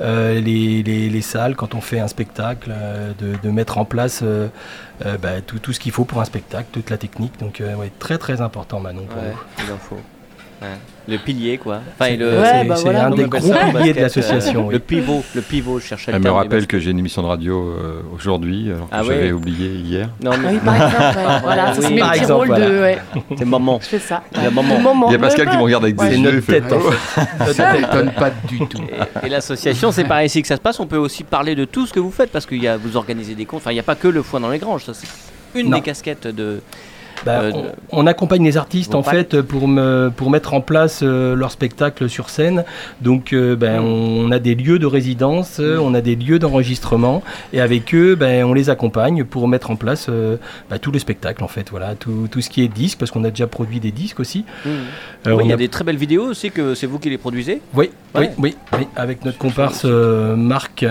euh, 0.00 0.38
les, 0.38 0.82
les- 0.82 1.08
les 1.08 1.20
salles 1.22 1.56
quand 1.56 1.74
on 1.74 1.80
fait 1.80 1.98
un 1.98 2.08
spectacle, 2.08 2.70
euh, 2.70 3.12
de, 3.18 3.32
de 3.42 3.50
mettre 3.50 3.78
en 3.78 3.86
place 3.86 4.20
euh, 4.22 4.48
euh, 5.06 5.16
bah, 5.16 5.40
tout, 5.46 5.58
tout 5.58 5.72
ce 5.72 5.80
qu'il 5.80 5.92
faut 5.92 6.04
pour 6.04 6.20
un 6.20 6.24
spectacle, 6.26 6.68
toute 6.72 6.90
la 6.90 6.98
technique. 6.98 7.40
Donc 7.40 7.62
euh, 7.62 7.74
ouais, 7.74 7.90
très 7.98 8.18
très 8.18 8.42
important 8.42 8.80
Manon 8.80 9.04
pour 9.08 9.22
Ouais, 9.22 9.32
nous. 10.60 10.93
Le 11.06 11.18
pilier, 11.18 11.58
quoi. 11.58 11.80
Enfin, 12.00 12.16
le, 12.16 12.40
Ouais, 12.40 12.44
c'est 12.62 12.64
bah 12.64 12.76
c'est 12.76 12.82
voilà, 12.84 13.06
un 13.06 13.10
des 13.10 13.24
gros 13.24 13.52
piliers 13.72 13.92
de 13.92 14.00
l'association. 14.00 14.60
euh, 14.62 14.66
oui. 14.68 14.72
Le 14.72 14.78
pivot, 14.78 15.22
le 15.34 15.40
pivot, 15.42 15.78
je 15.78 15.84
cherchais 15.86 16.10
le 16.12 16.16
Elle 16.16 16.22
me 16.22 16.30
rappelle 16.30 16.66
que 16.66 16.78
j'ai 16.78 16.92
une 16.92 16.98
émission 16.98 17.20
de 17.22 17.26
radio 17.26 17.68
euh, 17.78 18.00
aujourd'hui, 18.14 18.70
alors 18.70 18.88
que 18.88 18.94
Ah 18.94 19.02
j'avais 19.02 19.24
ouais. 19.26 19.32
oublié 19.32 19.68
hier. 19.68 20.08
Non, 20.22 20.30
mais 20.38 20.48
Oui, 20.52 20.58
par 20.64 20.74
exemple, 20.76 21.18
ouais, 21.18 21.38
voilà, 21.42 21.74
ça, 21.74 21.82
c'est 21.82 21.88
Oui, 21.88 21.94
mes 21.94 22.00
par 22.00 22.10
petits 22.12 22.20
exemple, 22.22 22.38
rôles 22.38 22.46
voilà. 22.48 22.68
de. 22.70 22.80
Ouais, 22.80 22.98
c'est 23.36 23.44
maman. 23.44 23.78
je 23.82 23.86
fais 23.86 23.98
ça. 23.98 24.22
Il 24.34 24.42
y 24.42 24.46
a 24.46 24.50
maman. 24.50 25.06
Il 25.08 25.12
y 25.12 25.16
a 25.16 25.18
Pascal 25.18 25.50
qui 25.50 25.56
me 25.58 25.62
regarde 25.62 25.84
avec 25.84 25.96
des 25.96 26.04
C'est 26.08 26.16
yeux. 26.16 26.32
notre 26.32 26.46
tête 26.46 26.72
en 26.72 26.80
fait. 26.80 27.52
Ça 27.52 27.72
t'étonne 27.74 28.10
pas 28.12 28.30
du 28.48 28.58
tout. 28.66 28.80
Et 29.22 29.28
l'association, 29.28 29.92
c'est 29.92 30.04
par 30.04 30.22
ici 30.22 30.40
que 30.40 30.48
ça 30.48 30.56
se 30.56 30.60
passe. 30.62 30.80
On 30.80 30.86
peut 30.86 30.96
aussi 30.96 31.22
parler 31.22 31.54
de 31.54 31.64
tout 31.66 31.86
ce 31.86 31.92
que 31.92 32.00
vous 32.00 32.10
faites 32.10 32.30
parce 32.30 32.46
que 32.46 32.54
y 32.54 32.66
a, 32.66 32.76
vous 32.78 32.96
organisez 32.96 33.34
des 33.34 33.44
comptes. 33.44 33.60
Enfin, 33.60 33.72
il 33.72 33.74
n'y 33.74 33.80
a 33.80 33.84
pas 33.84 33.94
que 33.94 34.08
le 34.08 34.22
foin 34.22 34.40
dans 34.40 34.48
les 34.50 34.58
granges. 34.58 34.84
Ça, 34.84 34.94
c'est 34.94 35.60
une 35.60 35.70
des 35.70 35.82
casquettes 35.82 36.26
de. 36.28 36.60
Bah, 37.24 37.40
Euh, 37.42 37.50
on, 37.90 38.02
on 38.02 38.06
accompagne 38.06 38.44
les 38.44 38.56
artistes 38.56 38.94
en 38.94 39.02
fait 39.02 39.40
pour, 39.42 39.66
me, 39.68 40.10
pour 40.14 40.30
mettre 40.30 40.54
en 40.54 40.60
place 40.60 41.00
euh, 41.02 41.34
leur 41.34 41.50
spectacle 41.50 42.08
sur 42.08 42.28
scène. 42.30 42.64
Donc 43.00 43.32
euh, 43.32 43.56
ben, 43.56 43.80
Mm. 43.80 43.84
on, 43.84 44.30
a 44.30 44.38
des 44.38 44.54
lieux 44.54 44.78
de 44.78 44.86
résidence, 44.86 45.58
euh, 45.60 45.78
on 45.78 45.94
a 45.94 46.00
des 46.00 46.16
lieux 46.16 46.38
d'enregistrement 46.38 47.22
et 47.52 47.60
avec 47.60 47.94
eux 47.94 48.14
ben, 48.14 48.44
on 48.44 48.52
les 48.54 48.68
accompagne 48.70 49.24
pour 49.24 49.48
mettre 49.48 49.70
en 49.70 49.76
place 49.76 50.08
bah, 50.70 50.78
tout 50.78 50.92
le 50.92 50.98
spectacle 50.98 51.42
en 51.42 51.48
fait. 51.48 51.70
Voilà, 51.70 51.94
tout, 51.94 52.28
tout 52.30 52.40
ce 52.40 52.50
qui 52.50 52.62
est 52.62 52.68
disque 52.68 52.98
parce 52.98 53.10
qu'on 53.10 53.24
a 53.24 53.30
déjà 53.30 53.46
produit 53.46 53.80
des 53.80 53.90
disques 53.92 54.20
aussi. 54.20 54.44
Oui, 54.66 54.72
on 55.26 55.40
il 55.40 55.46
y 55.48 55.50
a 55.50 55.54
a- 55.54 55.56
des 55.58 55.68
très 55.68 55.84
belles 55.84 55.96
vidéos 55.96 56.24
aussi 56.26 56.50
que 56.50 56.74
c'est 56.74 56.86
vous 56.86 56.98
qui 56.98 57.10
les 57.10 57.18
produisez. 57.18 57.60
oui, 57.74 57.90
Ouais. 58.14 58.30
oui, 58.38 58.54
oui, 58.72 58.78
oui, 58.80 58.86
avec 58.96 59.24
notre 59.24 59.38
comparse 59.38 59.84
Marc, 59.84 60.84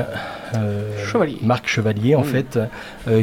Chevalier. 1.06 1.38
Marc 1.42 1.68
Chevalier 1.68 2.16
en 2.16 2.22
Mm. 2.22 2.26
fait, 2.26 2.60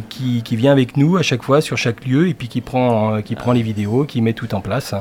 qui, 0.09 0.43
qui 0.43 0.57
vient 0.57 0.73
avec 0.73 0.97
nous 0.97 1.17
à 1.17 1.23
chaque 1.23 1.43
fois 1.43 1.61
sur 1.61 1.77
chaque 1.77 2.05
lieu 2.07 2.29
et 2.29 2.35
puis 2.35 2.49
qui 2.49 2.61
prend, 2.61 3.00
euh, 3.15 3.21
qui 3.23 3.35
prend 3.35 3.53
les 3.53 3.63
vidéos, 3.63 4.05
qui 4.05 4.21
met 4.23 4.33
tout 4.33 4.55
en 4.55 4.61
place. 4.61 4.95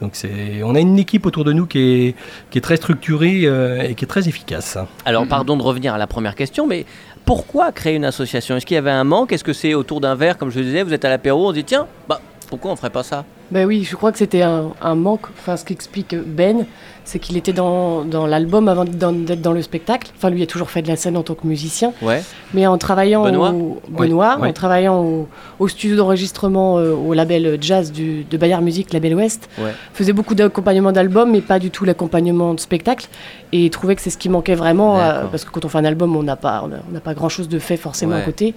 Donc 0.00 0.10
c'est, 0.14 0.62
on 0.64 0.74
a 0.74 0.80
une 0.80 0.98
équipe 0.98 1.26
autour 1.26 1.44
de 1.44 1.52
nous 1.52 1.66
qui 1.66 1.78
est, 1.78 2.14
qui 2.50 2.58
est 2.58 2.62
très 2.62 2.76
structurée 2.76 3.42
euh, 3.44 3.82
et 3.82 3.94
qui 3.94 4.04
est 4.04 4.08
très 4.08 4.28
efficace. 4.28 4.78
Alors, 5.04 5.22
Mhm. 5.22 5.28
pardon 5.28 5.56
de 5.56 5.62
revenir 5.62 5.94
à 5.94 5.98
la 5.98 6.06
première 6.06 6.34
question, 6.34 6.66
mais 6.66 6.84
pourquoi 7.24 7.70
créer 7.72 7.94
une 7.96 8.04
association? 8.04 8.56
Est-ce 8.56 8.66
qu'il 8.66 8.74
y 8.74 8.78
avait 8.78 8.90
un 8.90 9.04
manque? 9.04 9.32
Est-ce 9.32 9.44
que 9.44 9.52
c'est 9.52 9.74
autour 9.74 10.00
d'un 10.00 10.14
verre, 10.14 10.38
comme 10.38 10.50
je 10.50 10.58
le 10.58 10.64
disais, 10.64 10.82
vous 10.82 10.92
êtes 10.94 11.04
à 11.04 11.08
l'apéro, 11.10 11.48
on 11.48 11.52
dit 11.52 11.64
tiens, 11.64 11.86
bah 12.08 12.20
pourquoi 12.48 12.72
on 12.72 12.76
ferait 12.76 12.90
pas 12.90 13.02
ça? 13.02 13.24
Ben 13.50 13.66
oui, 13.66 13.86
je 13.88 13.94
crois 13.96 14.12
que 14.12 14.18
c'était 14.18 14.42
un, 14.42 14.72
un 14.80 14.94
manque. 14.94 15.26
Enfin, 15.38 15.56
ce 15.56 15.64
qu'explique 15.64 16.14
Ben, 16.14 16.66
c'est 17.04 17.18
qu'il 17.18 17.36
était 17.36 17.52
dans, 17.52 18.04
dans 18.04 18.26
l'album 18.26 18.68
avant 18.68 18.84
d'être 18.84 19.40
dans, 19.42 19.52
le 19.52 19.62
spectacle. 19.62 20.10
Enfin, 20.16 20.30
lui 20.30 20.42
a 20.42 20.46
toujours 20.46 20.70
fait 20.70 20.82
de 20.82 20.88
la 20.88 20.96
scène 20.96 21.16
en 21.16 21.22
tant 21.22 21.34
que 21.34 21.46
musicien. 21.46 21.92
Ouais. 22.02 22.22
Mais 22.54 22.66
en 22.66 22.78
travaillant 22.78 23.24
Benoît 23.24 23.50
au, 23.50 23.80
Benoît, 23.88 24.38
oui. 24.40 24.48
en 24.48 24.52
travaillant 24.52 25.02
au, 25.02 25.28
au 25.58 25.68
studio 25.68 25.96
d'enregistrement 25.96 26.78
euh, 26.78 26.92
au 26.94 27.12
label 27.14 27.58
jazz 27.60 27.90
du, 27.92 28.24
de 28.24 28.36
Bayard 28.36 28.62
Music, 28.62 28.92
Label 28.92 29.14
Ouest, 29.14 29.48
Ouais. 29.58 29.72
faisait 29.92 30.12
beaucoup 30.12 30.34
d'accompagnement 30.34 30.92
d'albums, 30.92 31.30
mais 31.30 31.40
pas 31.40 31.58
du 31.58 31.70
tout 31.70 31.84
l'accompagnement 31.84 32.54
de 32.54 32.60
spectacle. 32.60 33.06
Et 33.52 33.66
il 33.66 33.70
trouvait 33.70 33.94
que 33.96 34.00
c'est 34.02 34.10
ce 34.10 34.16
qui 34.18 34.28
manquait 34.28 34.54
vraiment, 34.54 34.98
euh, 35.00 35.24
parce 35.30 35.44
que 35.44 35.50
quand 35.50 35.64
on 35.64 35.68
fait 35.68 35.78
un 35.78 35.84
album, 35.84 36.16
on 36.16 36.22
n'a 36.22 36.36
pas, 36.36 36.64
on 36.64 36.92
n'a 36.92 37.00
pas 37.00 37.12
grand 37.14 37.28
chose 37.28 37.48
de 37.48 37.58
fait 37.58 37.76
forcément 37.76 38.14
Ouais, 38.14 38.22
à 38.22 38.24
côté. 38.24 38.54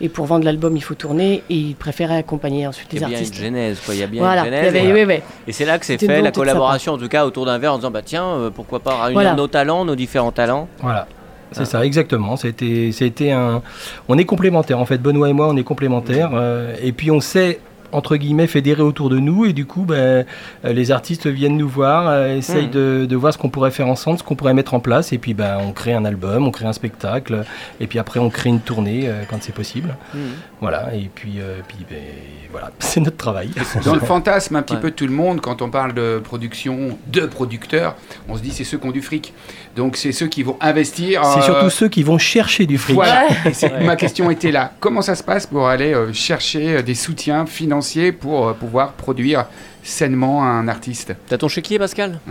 Et 0.00 0.08
pour 0.08 0.26
vendre 0.26 0.44
l'album, 0.44 0.76
il 0.76 0.82
faut 0.82 0.94
tourner. 0.94 1.42
Et 1.50 1.54
il 1.54 1.74
préférait 1.74 2.16
accompagner 2.18 2.66
ensuite 2.66 2.88
Il 2.92 2.96
y 2.96 2.98
les 2.98 3.04
a 3.04 3.08
bien 3.08 3.16
artistes. 3.18 3.36
une 3.38 3.44
genèse, 3.44 3.80
quoi. 3.84 3.94
Il 3.94 4.00
y 4.00 4.02
a 4.02 4.06
bien 4.06 4.20
Voilà, 4.22 4.42
une 4.42 4.46
genèse. 4.46 4.68
avait- 4.68 5.04
voilà. 5.04 5.20
Et 5.48 5.52
c'est 5.52 5.64
là 5.64 5.78
que 5.78 5.86
c'est 5.86 5.98
fait 5.98 6.20
la 6.22 6.30
collaboration, 6.32 6.92
en 6.92 6.98
tout 6.98 7.08
cas 7.08 7.24
autour 7.26 7.46
d'un 7.46 7.58
verre, 7.58 7.72
en 7.74 7.78
disant 7.86 7.90
bah 7.92 8.02
tiens, 8.04 8.24
euh, 8.26 8.50
pourquoi 8.50 8.80
pas 8.80 8.96
réunir 9.04 9.12
Voilà. 9.14 9.34
nos 9.34 9.46
talents, 9.46 9.84
nos 9.84 9.94
différents 9.96 10.32
talents. 10.32 10.68
Voilà. 10.82 11.06
C'est 11.52 11.62
Ah. 11.62 11.64
ça, 11.66 11.84
exactement. 11.86 12.36
C'était, 12.36 12.90
c'était 12.92 13.30
un. 13.30 13.62
On 14.08 14.18
est 14.18 14.24
complémentaires. 14.24 14.80
En 14.80 14.84
fait, 14.84 14.98
Benoît 14.98 15.28
et 15.28 15.32
moi, 15.32 15.48
on 15.48 15.56
est 15.56 15.62
complémentaires. 15.62 16.30
euh, 16.34 16.74
et 16.82 16.90
puis, 16.92 17.10
on 17.12 17.20
sait 17.20 17.60
entre 17.92 18.16
guillemets 18.16 18.46
fédéré 18.46 18.82
autour 18.82 19.08
de 19.10 19.18
nous 19.18 19.44
et 19.44 19.52
du 19.52 19.64
coup 19.66 19.82
ben, 19.84 19.96
euh, 19.96 20.24
les 20.72 20.90
artistes 20.90 21.26
viennent 21.26 21.56
nous 21.56 21.68
voir, 21.68 22.08
euh, 22.08 22.36
essayent 22.36 22.66
Mhm. 22.66 22.70
de, 22.72 23.06
de 23.08 23.16
voir 23.16 23.32
ce 23.32 23.38
qu'on 23.38 23.48
pourrait 23.50 23.70
faire 23.70 23.88
ensemble, 23.88 24.18
ce 24.18 24.22
qu'on 24.24 24.34
pourrait 24.36 24.54
mettre 24.54 24.74
en 24.74 24.80
place 24.80 25.12
et 25.12 25.18
puis 25.18 25.34
ben, 25.34 25.58
on 25.66 25.72
crée 25.72 25.94
un 25.94 26.04
album, 26.04 26.46
on 26.46 26.50
crée 26.50 26.66
un 26.66 26.72
spectacle 26.72 27.44
et 27.80 27.86
puis 27.86 27.98
après 27.98 28.20
on 28.20 28.30
crée 28.30 28.50
une 28.50 28.60
tournée 28.60 29.02
euh, 29.08 29.22
quand 29.30 29.38
c'est 29.42 29.54
possible. 29.54 29.96
Mhm. 30.14 30.20
Voilà 30.60 30.94
et 30.94 31.10
puis, 31.14 31.34
euh, 31.38 31.60
puis 31.66 31.78
ben, 31.88 31.98
voilà, 32.50 32.70
c'est 32.78 33.00
notre 33.00 33.16
travail. 33.16 33.50
Dans 33.84 33.94
le 33.94 34.00
fantasme 34.00 34.56
un 34.56 34.62
petit 34.62 34.74
Ouais. 34.74 34.80
peu 34.80 34.90
de 34.90 34.96
tout 34.96 35.06
le 35.06 35.12
monde, 35.12 35.40
quand 35.40 35.62
on 35.62 35.70
parle 35.70 35.92
de 35.94 36.18
production 36.22 36.98
de 37.08 37.20
producteurs, 37.26 37.96
on 38.28 38.36
se 38.36 38.42
dit 38.42 38.50
c'est 38.50 38.64
ceux 38.64 38.78
qui 38.78 38.86
ont 38.86 38.90
du 38.92 39.02
fric. 39.02 39.32
Donc 39.76 39.96
c'est 39.98 40.12
ceux 40.12 40.26
qui 40.26 40.42
vont 40.42 40.56
investir. 40.60 41.22
C'est 41.24 41.40
euh, 41.40 41.42
surtout 41.42 41.70
ceux 41.70 41.88
qui 41.88 42.02
vont 42.02 42.18
chercher 42.18 42.64
du 42.66 42.78
fric. 42.78 42.94
Voilà, 42.96 43.26
Ouais. 43.44 43.84
ma 43.84 43.94
question 43.96 44.30
était 44.30 44.50
là. 44.50 44.72
Comment 44.80 45.02
ça 45.02 45.14
se 45.14 45.22
passe 45.22 45.46
pour 45.46 45.68
aller 45.68 45.92
euh, 45.92 46.12
chercher 46.14 46.76
euh, 46.78 46.82
des 46.82 46.94
soutiens 46.94 47.44
financiers 47.46 48.10
pour 48.10 48.54
pouvoir 48.54 48.92
produire 48.94 49.44
sainement 49.82 50.44
un 50.44 50.66
artiste? 50.66 51.14
T'as 51.28 51.36
ton 51.38 51.48
chéquier, 51.48 51.78
Pascal? 51.78 52.18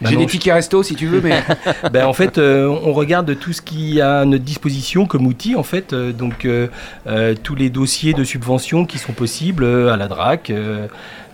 Bah 0.00 0.10
J'ai 0.10 0.16
des 0.16 0.26
tickets 0.26 0.52
resto 0.52 0.82
si 0.82 0.94
tu 0.94 1.06
veux, 1.06 1.20
mais 1.22 1.42
Ben, 1.92 2.06
en 2.06 2.12
fait, 2.12 2.36
euh, 2.38 2.68
on 2.84 2.92
regarde 2.92 3.38
tout 3.38 3.52
ce 3.52 3.62
qui 3.62 3.98
est 3.98 4.02
à 4.02 4.24
notre 4.26 4.44
disposition 4.44 5.06
comme 5.06 5.26
outil, 5.26 5.56
en 5.56 5.62
fait. 5.62 5.92
euh, 5.92 6.12
donc, 6.12 6.44
euh, 6.44 6.68
euh, 7.06 7.34
tous 7.42 7.54
les 7.54 7.70
dossiers 7.70 8.12
de 8.12 8.24
subvention 8.24 8.84
qui 8.84 8.98
sont 8.98 9.12
possibles 9.12 9.64
euh, 9.64 9.92
à 9.92 9.96
la 9.96 10.08
DRAC, 10.08 10.50
euh, 10.50 10.86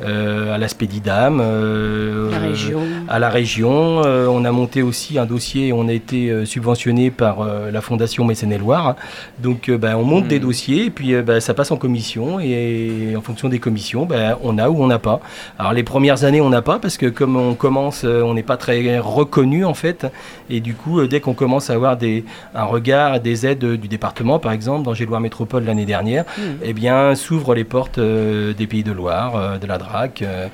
euh, 0.02 0.54
à 0.54 0.59
la 0.59 0.69
Spédidam, 0.69 1.40
euh, 1.40 2.31
à 3.09 3.19
la 3.19 3.28
région. 3.28 4.02
Euh, 4.04 4.26
on 4.26 4.45
a 4.45 4.50
monté 4.52 4.83
aussi 4.83 5.19
un 5.19 5.26
dossier 5.26 5.69
et 5.69 5.73
on 5.73 5.88
a 5.88 5.92
été 5.92 6.31
euh, 6.31 6.45
subventionné 6.45 7.11
par 7.11 7.40
euh, 7.40 7.71
la 7.71 7.81
Fondation 7.81 8.25
Mécène-et-Loire. 8.25 8.97
Donc, 9.40 9.69
euh, 9.69 9.78
ben, 9.78 9.97
on 9.97 10.04
monte 10.04 10.28
des 10.28 10.38
dossiers 10.38 10.87
et 10.87 10.90
puis 10.90 11.14
euh, 11.14 11.23
ben, 11.23 11.40
ça 11.40 11.54
passe 11.54 11.71
en 11.71 11.76
commission. 11.76 12.38
Et, 12.40 13.14
en 13.16 13.21
fonction 13.23 13.49
des 13.49 13.59
commissions, 13.59 14.07
ben, 14.07 14.37
on 14.42 14.59
a 14.59 14.69
ou 14.71 14.83
on 14.83 14.87
n'a 14.87 14.99
pas. 14.99 15.21
Alors, 15.59 15.73
les 15.73 15.83
premières 15.83 16.25
années, 16.25 16.40
on 16.40 16.50
n'a 16.50 16.62
pas 16.62 16.78
parce 16.78 16.97
que 16.97 17.07
comme 17.07 17.37
on 17.37 17.54
commence, 17.54 18.04
on 18.04 18.35
n'est 18.35 18.42
pas 18.42 18.51
très 18.56 18.99
reconnu 18.99 19.64
en 19.64 19.75
fait. 19.75 20.06
Et 20.50 20.61
du 20.61 20.75
coup, 20.75 21.00
euh, 21.00 21.09
dès 21.09 21.21
qu'on 21.21 21.35
commence 21.35 21.71
à 21.71 21.75
avoir 21.75 21.97
des, 21.97 22.25
un 22.54 22.64
regard, 22.64 23.21
des 23.21 23.47
aides 23.47 23.64
euh, 23.64 23.76
du 23.76 23.88
département, 23.88 24.38
par 24.38 24.52
exemple, 24.52 24.85
dans 24.85 24.94
Loire 25.06 25.21
Métropole 25.21 25.64
l'année 25.64 25.87
dernière, 25.87 26.25
Mhm. 26.38 26.59
eh 26.62 26.73
bien, 26.73 27.14
s'ouvrent 27.14 27.54
les 27.54 27.64
portes 27.64 27.99
euh, 27.99 28.52
des 28.54 28.66
Pays 28.66 28.85
de 28.85 28.92
Loire, 28.92 29.37
euh, 29.37 29.59
de 29.59 29.66
la 29.66 29.78
DRAC 29.78 30.23
euh, 30.23 30.49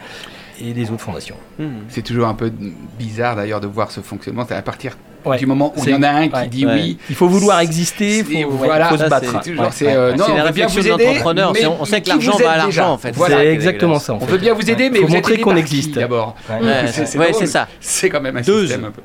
et 0.61 0.73
des 0.73 0.91
autres 0.91 1.03
fondations. 1.03 1.37
Mhm. 1.59 1.69
c'est 1.89 2.03
toujours 2.03 2.27
un 2.29 2.35
peu 2.35 2.51
bizarre 2.99 3.37
d'ailleurs 3.37 3.61
de 3.61 3.67
voir 3.67 3.91
ce 3.91 4.01
fonctionnement. 4.01 4.45
C'est 4.49 4.55
à 4.55 4.63
partir. 4.63 4.97
Du 5.39 5.47
moment 5.47 5.73
où 5.77 5.79
il 5.79 5.85
C'est- 5.85 5.91
y 5.91 5.95
en 5.95 6.03
a 6.03 6.09
un 6.11 6.29
qui 6.29 6.35
ouais. 6.35 6.47
dit 6.49 6.67
Ouais. 6.67 6.73
oui. 6.75 6.99
Il 7.11 7.15
faut 7.17 7.29
vouloir 7.29 7.61
exister, 7.61 8.25
c'est- 8.25 8.33
il 8.33 8.45
faut, 8.45 8.51
voilà. 8.51 8.89
faut 8.89 8.97
se 8.97 9.05
battre. 9.09 9.41
c'est 9.73 9.89
euh, 9.89 10.15
on 10.15 10.35
la 10.35 10.45
veut 10.45 10.53
bien 10.53 10.67
réflexion 10.67 10.81
vous 10.83 10.89
de 10.89 10.93
aider, 10.95 11.05
l'entrepreneur, 11.07 11.53
on 11.81 11.85
sait 11.85 12.01
que 12.01 12.09
l'argent 12.09 12.33
vous 12.33 12.45
va 12.45 12.51
à 12.53 12.57
l'argent, 12.57 12.93
en 12.93 12.99
fait. 12.99 13.13
Voilà. 13.15 13.37
C'est 13.39 13.47
exactement 13.53 13.99
ça. 13.99 14.15
En 14.15 14.19
On 14.21 14.27
veut 14.27 14.39
bien 14.39 14.55
vous 14.55 14.71
aider, 14.71 14.91
mais 14.91 15.01
Faut 15.01 15.07
vous 15.09 15.15
montrer 15.15 15.39
qu'on 15.41 15.57
existe. 15.57 15.95
d'abord. 15.95 16.35
Ouais. 16.51 16.87
C'est- 16.93 17.47
ça. 17.47 17.69
C'est 17.81 18.09
quand 18.09 18.21
même 18.21 18.37
un 18.37 18.43
Deux. 18.43 18.63
système 18.67 18.85
un 18.87 18.91
peu. 18.91 19.03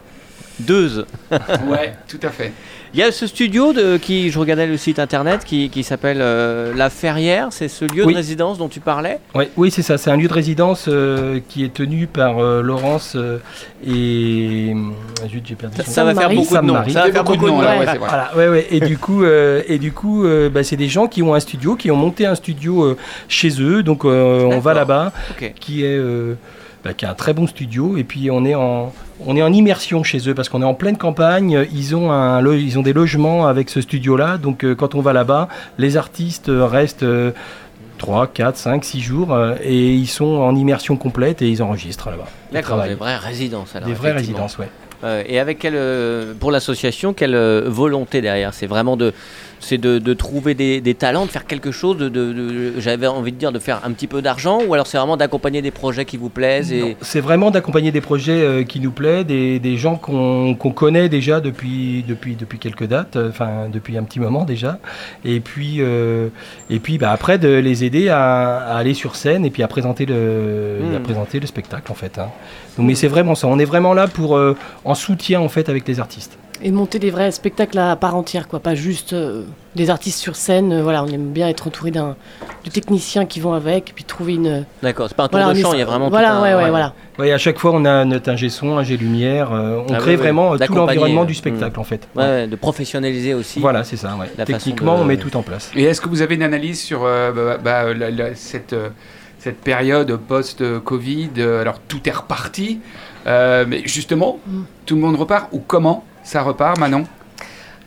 Deux. 0.59 1.05
Ouais, 1.67 1.93
tout 2.07 2.19
à 2.23 2.29
fait. 2.29 2.51
Il 2.95 2.99
y 2.99 3.03
a 3.03 3.11
ce 3.11 3.25
studio 3.25 3.73
de, 3.73 3.97
qui, 3.97 4.29
je 4.29 4.37
regardais 4.37 4.67
le 4.67 4.77
site 4.77 4.99
internet, 4.99 5.43
qui, 5.45 5.69
qui 5.71 5.81
s'appelle 5.83 6.19
euh, 6.21 6.73
La 6.75 6.91
Ferrière. 6.91 7.47
C'est 7.49 7.67
ce 7.67 7.85
lieu 7.85 8.05
Oui. 8.05 8.13
de 8.13 8.17
résidence 8.17 8.59
dont 8.59 8.67
tu 8.67 8.81
parlais. 8.81 9.17
Ouais, 9.33 9.49
oui, 9.57 9.71
c'est 9.71 9.81
ça. 9.81 9.97
C'est 9.97 10.11
un 10.11 10.15
lieu 10.15 10.27
de 10.27 10.33
résidence 10.33 10.85
euh, 10.87 11.39
qui 11.49 11.63
est 11.63 11.73
tenu 11.73 12.05
par 12.05 12.37
euh, 12.37 12.61
Laurence 12.61 13.13
euh, 13.15 13.39
et. 13.83 14.75
zut, 15.27 15.43
j'ai 15.43 15.55
perdu 15.55 15.77
son 15.83 15.91
Ça 15.91 16.03
va 16.03 16.11
faire 16.13 16.21
Marie. 16.23 16.35
beaucoup 16.35 16.55
de 16.55 16.61
noms. 16.61 16.83
Ça 16.89 17.05
va 17.05 17.11
faire 17.11 17.23
beaucoup 17.23 17.45
de 17.45 17.49
noms. 17.51 17.59
ouais. 17.61 17.97
Voilà, 17.97 18.31
ouais, 18.37 18.47
ouais. 18.49 18.67
Et 18.69 18.79
du 18.79 18.99
coup, 18.99 19.23
euh, 19.23 19.63
et 19.67 19.79
du 19.79 19.91
coup, 19.91 20.25
euh, 20.25 20.49
bah, 20.49 20.63
c'est 20.63 20.75
des 20.77 20.87
gens 20.87 21.07
qui 21.07 21.23
ont 21.23 21.33
un 21.33 21.39
studio, 21.39 21.75
qui 21.75 21.89
ont 21.89 21.95
monté 21.95 22.27
un 22.27 22.35
studio 22.35 22.83
euh, 22.83 22.97
chez 23.27 23.59
eux. 23.59 23.81
Donc, 23.81 24.05
euh, 24.05 24.41
on 24.43 24.59
va 24.59 24.75
là-bas, 24.75 25.11
qui 25.59 25.83
est, 25.83 25.97
euh, 25.97 26.35
bah, 26.83 26.93
qui 26.93 27.05
a 27.05 27.11
un 27.11 27.13
très 27.15 27.33
bon 27.33 27.47
studio. 27.47 27.97
Et 27.97 28.03
puis, 28.03 28.29
on 28.31 28.43
est 28.45 28.55
en, 28.55 28.93
on 29.25 29.35
est 29.37 29.41
en 29.43 29.51
immersion 29.53 30.03
chez 30.03 30.27
eux 30.29 30.33
parce 30.33 30.49
qu'on 30.49 30.61
est 30.61 30.65
en 30.65 30.73
pleine 30.73 30.97
campagne. 30.97 31.65
Ils 31.73 31.95
ont 31.95 32.11
un, 32.11 32.41
lo- 32.41 32.53
ils 32.53 32.77
ont 32.77 32.81
des 32.83 32.93
logements 32.93 33.47
avec 33.47 33.69
ce 33.69 33.81
studio-là. 33.81 34.37
Donc, 34.37 34.63
euh, 34.65 34.75
quand 34.75 34.95
on 34.95 35.01
va 35.01 35.13
là-bas, 35.13 35.47
les 35.77 35.97
artistes 35.97 36.49
euh, 36.49 36.65
restent. 36.65 37.03
euh, 37.03 37.31
3, 37.99 38.27
4, 38.27 38.57
5, 38.57 38.83
6 38.83 38.99
jours 38.99 39.33
euh, 39.33 39.55
et 39.63 39.93
ils 39.93 40.07
sont 40.07 40.25
en 40.25 40.55
immersion 40.55 40.97
complète 40.97 41.41
et 41.41 41.47
ils 41.49 41.63
enregistrent 41.63 42.09
là-bas. 42.09 42.25
D'accord, 42.51 42.81
des 42.83 42.95
vraies 42.95 43.15
résidences. 43.17 43.75
Alors, 43.77 43.87
Des 43.87 43.93
vraies 43.93 44.11
résidences. 44.11 44.57
Euh, 45.05 45.23
et 45.25 45.39
avec 45.39 45.59
quelle, 45.59 45.75
euh, 45.77 46.33
pour 46.37 46.51
l'association, 46.51 47.13
quelle 47.13 47.35
euh, 47.35 47.63
volonté 47.67 48.19
derrière? 48.19 48.53
C'est 48.53 48.67
vraiment 48.67 48.97
de, 48.97 49.13
c'est 49.63 49.77
de, 49.77 49.97
de 49.99 50.13
trouver 50.13 50.53
des, 50.53 50.81
des 50.81 50.93
talents, 50.93 51.25
de 51.25 51.31
faire 51.31 51.45
quelque 51.47 51.71
chose, 51.71 51.97
de, 51.97 52.09
de- 52.09 52.33
de- 52.33 52.73
j'avais 52.79 53.07
envie 53.07 53.31
de 53.31 53.37
dire 53.37 53.51
de 53.51 53.59
faire 53.59 53.81
un 53.83 53.91
petit 53.91 54.07
peu 54.07 54.21
d'argent, 54.21 54.59
ou 54.67 54.73
alors 54.73 54.85
c'est 54.87 54.97
vraiment 54.97 55.17
d'accompagner 55.17 55.61
des 55.61 55.71
projets 55.71 56.05
qui 56.05 56.17
vous 56.17 56.29
plaisent 56.29 56.71
et 56.71 56.95
C'est 57.01 57.21
vraiment 57.21 57.49
d'accompagner 57.49 57.91
des 57.91 58.01
projets 58.01 58.41
euh, 58.43 58.63
qui 58.63 58.79
nous 58.79 58.91
plaisent, 58.91 59.25
des, 59.25 59.59
des 59.59 59.77
gens 59.77 59.95
qu'on 59.95 60.55
connaît 60.75 61.09
déjà 61.09 61.39
depuis, 61.39 62.03
depuis, 62.07 62.35
depuis 62.35 62.59
quelques 62.59 62.85
dates, 62.87 63.15
euh, 63.15 63.31
depuis 63.71 63.97
un 63.97 64.03
petit 64.03 64.19
moment 64.19 64.43
déjà. 64.43 64.79
Et 65.25 65.39
puis, 65.39 65.77
euh, 65.79 66.27
et 66.69 66.79
puis 66.79 66.97
bah, 66.97 67.11
après 67.11 67.37
de 67.37 67.47
les 67.47 67.83
aider 67.83 68.09
à, 68.09 68.57
à 68.57 68.77
aller 68.77 68.93
sur 68.93 69.15
scène 69.15 69.45
et 69.45 69.49
puis 69.49 69.63
à 69.63 69.67
présenter 69.67 70.05
le, 70.05 70.79
Mm. 70.83 70.95
à 70.95 70.99
présenter 70.99 71.39
le 71.39 71.47
spectacle 71.47 71.91
en 71.91 71.95
fait. 71.95 72.17
hein. 72.19 72.27
Donc, 72.77 72.87
mais 72.87 72.95
c'est 72.95 73.07
vraiment 73.07 73.35
ça, 73.35 73.47
on 73.47 73.59
est 73.59 73.65
vraiment 73.65 73.93
là 73.93 74.07
pour, 74.07 74.39
en 74.83 74.95
soutien 74.95 75.39
en 75.39 75.49
fait 75.49 75.69
avec 75.69 75.87
les 75.87 75.99
artistes. 75.99 76.37
Et 76.65 76.71
monter 76.71 76.97
des 76.97 77.11
vrais 77.11 77.29
spectacles 77.31 77.77
à 77.77 77.93
part 77.97 78.15
entière, 78.15 78.47
quoi. 78.47 78.61
Pas 78.61 78.73
juste 78.73 79.11
euh, 79.11 79.43
des 79.75 79.89
artistes 79.89 80.17
sur 80.19 80.37
scène. 80.37 80.71
euh, 80.71 80.81
voilà, 80.81 81.03
on 81.03 81.07
aime 81.07 81.31
bien 81.31 81.49
être 81.49 81.67
entouré 81.67 81.91
d'un 81.91 82.15
de 82.63 82.69
techniciens 82.69 83.25
qui 83.25 83.41
vont 83.41 83.51
avec, 83.51 83.89
et 83.89 83.93
puis 83.93 84.05
trouver 84.05 84.35
une. 84.35 84.65
d'accord, 84.81 85.09
c'est 85.09 85.15
pas 85.17 85.23
un 85.23 85.27
tour 85.27 85.39
Voilà, 85.41 85.53
de 85.53 85.59
chant, 85.59 85.73
il 85.73 85.79
y 85.79 85.81
a 85.81 85.85
vraiment 85.85 86.09
Voilà, 86.09 86.29
tout 86.29 86.35
un, 86.37 86.41
ouais, 86.43 86.55
ouais, 86.63 86.69
voilà. 86.69 86.93
Ouais, 87.19 87.33
à 87.33 87.37
chaque 87.37 87.59
fois 87.59 87.71
on 87.73 87.83
a 87.83 88.05
notre 88.05 88.29
ingé 88.31 88.47
son, 88.49 88.77
ingé 88.77 88.95
lumière, 88.95 89.51
euh, 89.51 89.83
on 89.87 89.93
Ah 89.93 89.97
crée 89.97 90.15
vraiment 90.15 90.57
tout 90.57 90.73
l'environnement 90.73 91.25
du 91.25 91.33
spectacle 91.33 91.77
en 91.79 91.83
fait. 91.83 92.07
Ouais, 92.15 92.23
ouais, 92.23 92.47
de 92.47 92.55
professionnaliser 92.55 93.33
aussi. 93.33 93.59
Voilà, 93.59 93.83
c'est 93.83 93.97
ça. 93.97 94.15
ouais. 94.15 94.31
Techniquement, 94.45 94.95
de- 94.97 95.01
on 95.01 95.05
met 95.05 95.17
tout 95.17 95.35
en 95.35 95.41
place. 95.41 95.69
Et 95.75 95.83
est-ce 95.83 95.99
que 95.99 96.07
vous 96.07 96.21
avez 96.21 96.35
une 96.35 96.43
analyse 96.43 96.81
sur 96.81 97.01
euh, 97.03 97.31
bah, 97.33 97.57
bah, 97.61 97.93
la- 97.93 98.09
la- 98.09 98.35
cette, 98.35 98.71
euh, 98.71 98.87
cette 99.37 99.57
période 99.59 100.15
post-Covid 100.15 101.29
Alors 101.59 101.79
tout 101.87 101.99
est 102.07 102.11
reparti, 102.13 102.79
euh, 103.27 103.65
mais 103.67 103.81
justement, 103.85 104.39
Mm. 104.47 104.61
tout 104.85 104.95
le 104.95 105.01
monde 105.01 105.17
repart 105.17 105.49
ou 105.51 105.59
comment 105.59 106.05
ça 106.23 106.41
repart, 106.41 106.77
Manon? 106.79 107.03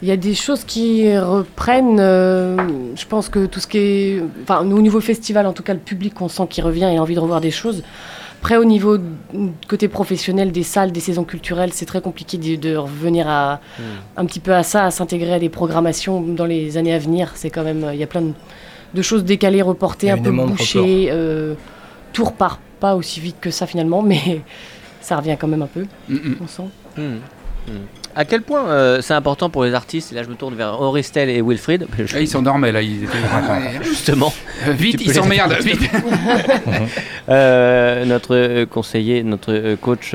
Il 0.02 0.08
y 0.08 0.12
a 0.12 0.16
des 0.16 0.34
choses 0.34 0.64
qui 0.64 1.16
reprennent. 1.18 1.98
euh, 2.00 2.56
je 2.94 3.06
pense 3.06 3.28
que 3.30 3.46
tout 3.46 3.60
ce 3.60 3.66
qui 3.66 3.78
est. 3.78 4.22
Enfin, 4.42 4.62
nous, 4.64 4.76
au 4.76 4.82
niveau 4.82 5.00
festival, 5.00 5.46
en 5.46 5.52
tout 5.54 5.62
cas, 5.62 5.72
le 5.72 5.80
public, 5.80 6.20
on 6.20 6.28
sent 6.28 6.46
qu'il 6.50 6.64
revient 6.64 6.84
et 6.92 6.98
a 6.98 7.02
envie 7.02 7.14
de 7.14 7.20
revoir 7.20 7.40
des 7.40 7.50
choses. 7.50 7.82
Après, 8.40 8.58
au 8.58 8.64
niveau 8.66 8.98
côté 9.66 9.88
professionnel 9.88 10.52
des 10.52 10.62
salles, 10.62 10.92
des 10.92 11.00
saisons 11.00 11.24
culturelles, 11.24 11.72
c'est 11.72 11.86
très 11.86 12.02
compliqué 12.02 12.36
de, 12.36 12.56
de 12.56 12.76
revenir 12.76 13.26
à, 13.26 13.60
Hmm. 13.78 13.82
un 14.20 14.26
petit 14.26 14.38
peu 14.40 14.54
à 14.54 14.62
ça, 14.62 14.84
à 14.84 14.90
s'intégrer 14.90 15.32
à 15.32 15.38
des 15.38 15.48
programmations 15.48 16.20
dans 16.20 16.44
les 16.44 16.76
années 16.76 16.92
à 16.94 16.98
venir. 16.98 17.32
C'est 17.34 17.50
quand 17.50 17.64
même. 17.64 17.88
Il 17.92 17.98
y 17.98 18.02
a 18.04 18.06
plein 18.06 18.20
de, 18.20 18.32
de 18.94 19.02
choses 19.02 19.24
décalées, 19.24 19.62
reportées, 19.62 20.10
un 20.10 20.18
peu 20.18 20.30
bouchées. 20.30 21.08
euh, 21.10 21.54
tout 22.12 22.24
repart 22.26 22.60
pas 22.80 22.94
aussi 22.96 23.20
vite 23.20 23.36
que 23.40 23.50
ça 23.50 23.66
finalement, 23.66 24.02
mais 24.10 24.42
ça 25.00 25.16
revient 25.16 25.36
quand 25.40 25.48
même 25.48 25.62
un 25.62 25.66
peu, 25.68 25.86
Mm, 26.10 26.14
mm. 26.16 26.36
on 26.42 26.46
sent. 26.46 26.68
Hmm. 26.98 27.16
À 28.18 28.24
quel 28.24 28.40
point 28.40 28.66
euh, 28.66 29.02
c'est 29.02 29.12
important 29.12 29.50
pour 29.50 29.62
les 29.64 29.74
artistes, 29.74 30.10
et 30.10 30.14
là 30.14 30.22
je 30.22 30.28
me 30.30 30.34
tourne 30.36 30.54
vers 30.54 30.80
Auristel 30.80 31.28
et 31.28 31.42
Wilfried, 31.42 31.86
Ah, 32.14 32.20
ils 32.20 32.26
s'endormaient 32.26 32.72
là, 32.72 32.80
ils 32.80 33.04
étaient... 33.04 33.18
justement, 33.84 34.32
Euh, 34.66 34.72
vite, 34.72 35.02
ils 35.04 35.12
s'emmerdent, 35.12 35.52
vite. 35.62 35.82
Euh, 37.28 38.04
notre 38.04 38.64
conseiller, 38.66 39.24
notre 39.24 39.74
coach 39.80 40.14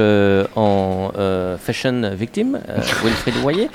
en 0.56 1.12
fashion 1.60 2.10
victime, 2.16 2.60
Wilfried 3.04 3.36
Royer. 3.44 3.70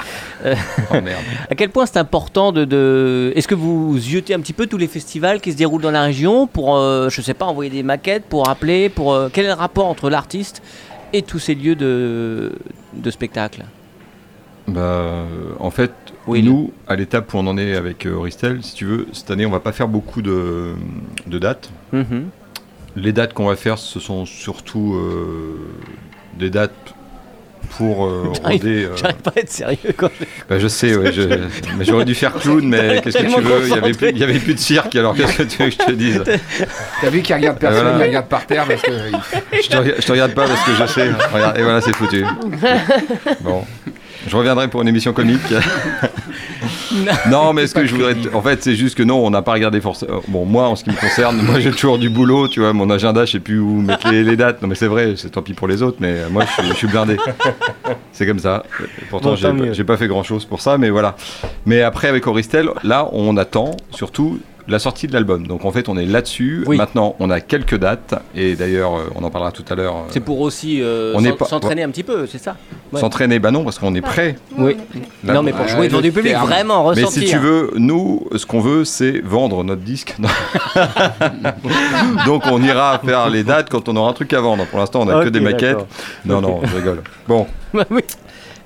Euh, 0.44 0.54
Oh 0.90 0.94
à 1.50 1.54
quel 1.54 1.68
point 1.70 1.84
c'est 1.86 1.98
important 1.98 2.50
de, 2.52 2.64
de- 2.64 3.32
Est-ce 3.36 3.46
que 3.46 3.54
vous 3.54 3.98
yotez 3.98 4.32
un 4.34 4.40
petit 4.40 4.52
peu 4.54 4.66
tous 4.66 4.78
les 4.78 4.86
festivals 4.88 5.40
qui 5.40 5.52
se 5.52 5.56
déroulent 5.56 5.82
dans 5.82 5.90
la 5.90 6.02
région 6.02 6.46
pour, 6.46 6.76
je 6.78 7.20
sais 7.20 7.34
pas, 7.34 7.44
envoyer 7.44 7.70
des 7.70 7.82
maquettes, 7.82 8.24
pour 8.24 8.48
appeler, 8.48 8.88
pour 8.88 9.16
quel 9.32 9.44
est 9.44 9.48
le 9.48 9.54
rapport 9.54 9.86
entre 9.86 10.08
l'artiste 10.10 10.62
et 11.12 11.22
tous 11.22 11.38
ces 11.38 11.54
lieux 11.54 11.74
de, 11.76 12.52
de 12.94 13.10
spectacle? 13.10 13.64
Bah, 14.68 15.24
en 15.60 15.70
fait, 15.70 15.92
Oui, 16.26 16.42
nous, 16.42 16.72
à 16.88 16.96
l'étape 16.96 17.32
où 17.34 17.38
on 17.38 17.46
en 17.46 17.56
est 17.56 17.76
avec 17.76 18.04
euh, 18.06 18.14
Auristel, 18.14 18.58
si 18.62 18.74
tu 18.74 18.84
veux, 18.84 19.06
cette 19.12 19.30
année, 19.30 19.46
on 19.46 19.50
va 19.50 19.60
pas 19.60 19.72
faire 19.72 19.86
beaucoup 19.88 20.22
de, 20.22 20.72
de 21.26 21.38
dates. 21.38 21.70
Mhm. 21.92 22.26
Les 22.96 23.12
dates 23.12 23.32
qu'on 23.32 23.46
va 23.46 23.56
faire, 23.56 23.78
ce 23.78 24.00
sont 24.00 24.24
surtout 24.26 24.94
euh, 24.96 25.56
des 26.38 26.50
dates 26.50 26.72
pour 27.76 28.06
euh, 28.06 28.32
J'arrive- 28.42 28.62
roder, 28.62 28.84
euh, 28.86 28.96
J'arrive 28.96 29.16
pas 29.16 29.32
à 29.36 29.40
être 29.40 29.50
sérieux 29.50 29.78
quand 29.96 30.10
bah, 30.48 30.58
je 30.58 30.66
sais, 30.68 30.96
ouais, 30.96 31.12
j'aurais 31.80 32.04
dû 32.04 32.14
faire 32.14 32.32
clown, 32.34 32.66
mais 32.66 33.00
qu'est-ce 33.04 33.18
que 33.18 33.34
tu 33.34 33.40
veux 33.40 33.62
Il 33.68 33.68
y 33.68 33.72
avait 33.78 33.92
plus, 33.92 34.08
il 34.10 34.18
y 34.18 34.24
avait 34.24 34.38
plus 34.40 34.54
de 34.54 34.58
cirque, 34.58 34.96
alors 34.96 35.14
qu'est-ce 35.14 35.36
que 35.36 35.42
tu 35.44 35.62
veux 35.62 35.68
que 35.70 35.74
je 35.80 35.86
te 35.86 35.92
dise? 35.92 36.22
T'as 37.00 37.10
vu 37.10 37.22
qu'ils 37.22 37.36
regardent 37.36 37.58
personne, 37.58 37.82
Voilà. 37.82 38.04
ils 38.04 38.08
regardent 38.08 38.28
par 38.28 38.46
terre 38.46 38.64
parce 38.66 38.82
que... 38.82 38.90
je 38.90 39.68
te, 39.68 40.00
je 40.00 40.06
te 40.06 40.12
regarde 40.12 40.32
pas 40.34 40.46
parce 40.48 40.64
que 40.64 40.72
je 40.74 40.86
sais. 40.86 41.10
Regarde, 41.32 41.58
et 41.58 41.62
voilà, 41.62 41.80
c'est 41.80 41.94
foutu. 41.94 42.24
Bon, 43.42 43.64
je 44.26 44.36
reviendrai 44.36 44.68
pour 44.68 44.82
une 44.82 44.88
émission 44.88 45.12
comique. 45.12 45.40
Non, 47.28 47.52
mais 47.52 47.66
ce 47.66 47.74
que 47.74 47.84
je 47.84 47.94
voudrais. 47.94 48.14
En 48.32 48.40
fait, 48.40 48.62
c'est 48.62 48.74
juste 48.74 48.96
que 48.96 49.02
non, 49.02 49.24
on 49.24 49.30
n'a 49.30 49.42
pas 49.42 49.52
regardé 49.52 49.80
forcément. 49.80 50.22
Bon, 50.28 50.44
moi, 50.44 50.68
en 50.68 50.76
ce 50.76 50.84
qui 50.84 50.90
me 50.90 50.96
concerne, 50.96 51.42
moi 51.42 51.60
j'ai 51.60 51.70
toujours 51.70 51.98
du 51.98 52.08
boulot, 52.08 52.48
tu 52.48 52.60
vois. 52.60 52.72
Mon 52.72 52.88
agenda, 52.90 53.24
je 53.24 53.32
sais 53.32 53.40
plus 53.40 53.58
où 53.58 53.80
mettre 53.82 54.08
les, 54.08 54.22
les 54.24 54.36
dates. 54.36 54.62
Non, 54.62 54.68
mais 54.68 54.74
c'est 54.76 54.86
vrai, 54.86 55.14
c'est 55.16 55.30
tant 55.30 55.42
pis 55.42 55.52
pour 55.52 55.68
les 55.68 55.82
autres, 55.82 55.98
mais 56.00 56.28
moi, 56.30 56.44
je 56.46 56.52
suis, 56.62 56.70
je 56.72 56.74
suis 56.76 56.86
blindé. 56.86 57.16
C'est 58.12 58.26
comme 58.26 58.38
ça. 58.38 58.64
Pourtant, 59.10 59.34
Bon, 59.34 59.72
j'ai 59.72 59.84
pas 59.84 59.96
fait 59.96 60.08
grand 60.08 60.22
chose 60.22 60.44
pour 60.44 60.60
ça, 60.60 60.78
mais 60.78 60.90
voilà. 60.90 61.16
Mais 61.66 61.82
après, 61.82 62.08
avec 62.08 62.26
Auristel, 62.26 62.70
là, 62.82 63.08
on 63.12 63.36
attend 63.36 63.72
surtout 63.90 64.40
la 64.68 64.78
sortie 64.78 65.06
de 65.06 65.12
l'album. 65.12 65.46
Donc 65.46 65.64
en 65.64 65.70
fait, 65.70 65.88
on 65.88 65.96
est 65.96 66.06
là-dessus. 66.06 66.64
Oui. 66.66 66.76
Maintenant, 66.76 67.14
on 67.20 67.30
a 67.30 67.40
quelques 67.40 67.76
dates, 67.78 68.14
et 68.34 68.54
d'ailleurs, 68.56 68.96
euh, 68.96 69.10
on 69.14 69.22
en 69.24 69.30
parlera 69.30 69.52
tout 69.52 69.64
à 69.70 69.74
l'heure. 69.74 69.94
euh, 69.96 70.00
C'est 70.10 70.20
pour 70.20 70.40
aussi 70.40 70.80
euh, 70.82 71.12
On 71.14 71.20
n'est 71.20 71.30
s'en- 71.30 71.36
pas- 71.36 71.44
s'entraîner 71.46 71.82
un 71.82 71.90
petit 71.90 72.02
peu, 72.02 72.26
c'est 72.26 72.38
ça? 72.38 72.56
Ouais. 72.92 73.00
S'entraîner, 73.00 73.38
bah 73.38 73.50
non, 73.50 73.64
parce 73.64 73.78
qu'on 73.78 73.94
est 73.94 74.00
prêt. 74.00 74.36
Oui. 74.56 74.76
Là, 75.24 75.34
Non, 75.34 75.42
mais 75.42 75.52
pour 75.52 75.62
Ouais, 75.62 75.68
jouer 75.68 75.88
devant 75.88 76.00
du 76.00 76.12
public, 76.12 76.32
terme. 76.32 76.46
vraiment 76.48 76.82
Mais 76.82 76.88
ressentir. 77.02 77.22
si 77.22 77.28
tu 77.28 77.38
veux, 77.38 77.72
nous, 77.76 78.26
ce 78.36 78.46
qu'on 78.46 78.60
veut, 78.60 78.84
c'est 78.84 79.20
vendre 79.24 79.62
notre 79.64 79.82
disque. 79.82 80.14
Non. 80.18 80.28
Donc 82.26 82.42
on 82.46 82.62
ira 82.62 83.00
faire 83.04 83.28
les 83.30 83.42
dates 83.44 83.68
quand 83.70 83.88
on 83.88 83.96
aura 83.96 84.10
un 84.10 84.14
truc 84.14 84.32
à 84.32 84.40
vendre. 84.40 84.64
Pour 84.66 84.78
l'instant, 84.78 85.00
on 85.02 85.08
a 85.08 85.22
que 85.22 85.26
Ok, 85.28 85.32
des 85.32 85.40
maquettes. 85.40 85.84
Non, 86.24 86.40
non, 86.40 86.60
je 86.64 86.76
rigole. 86.76 87.02
Bon. 87.28 87.46
oui. 87.90 88.02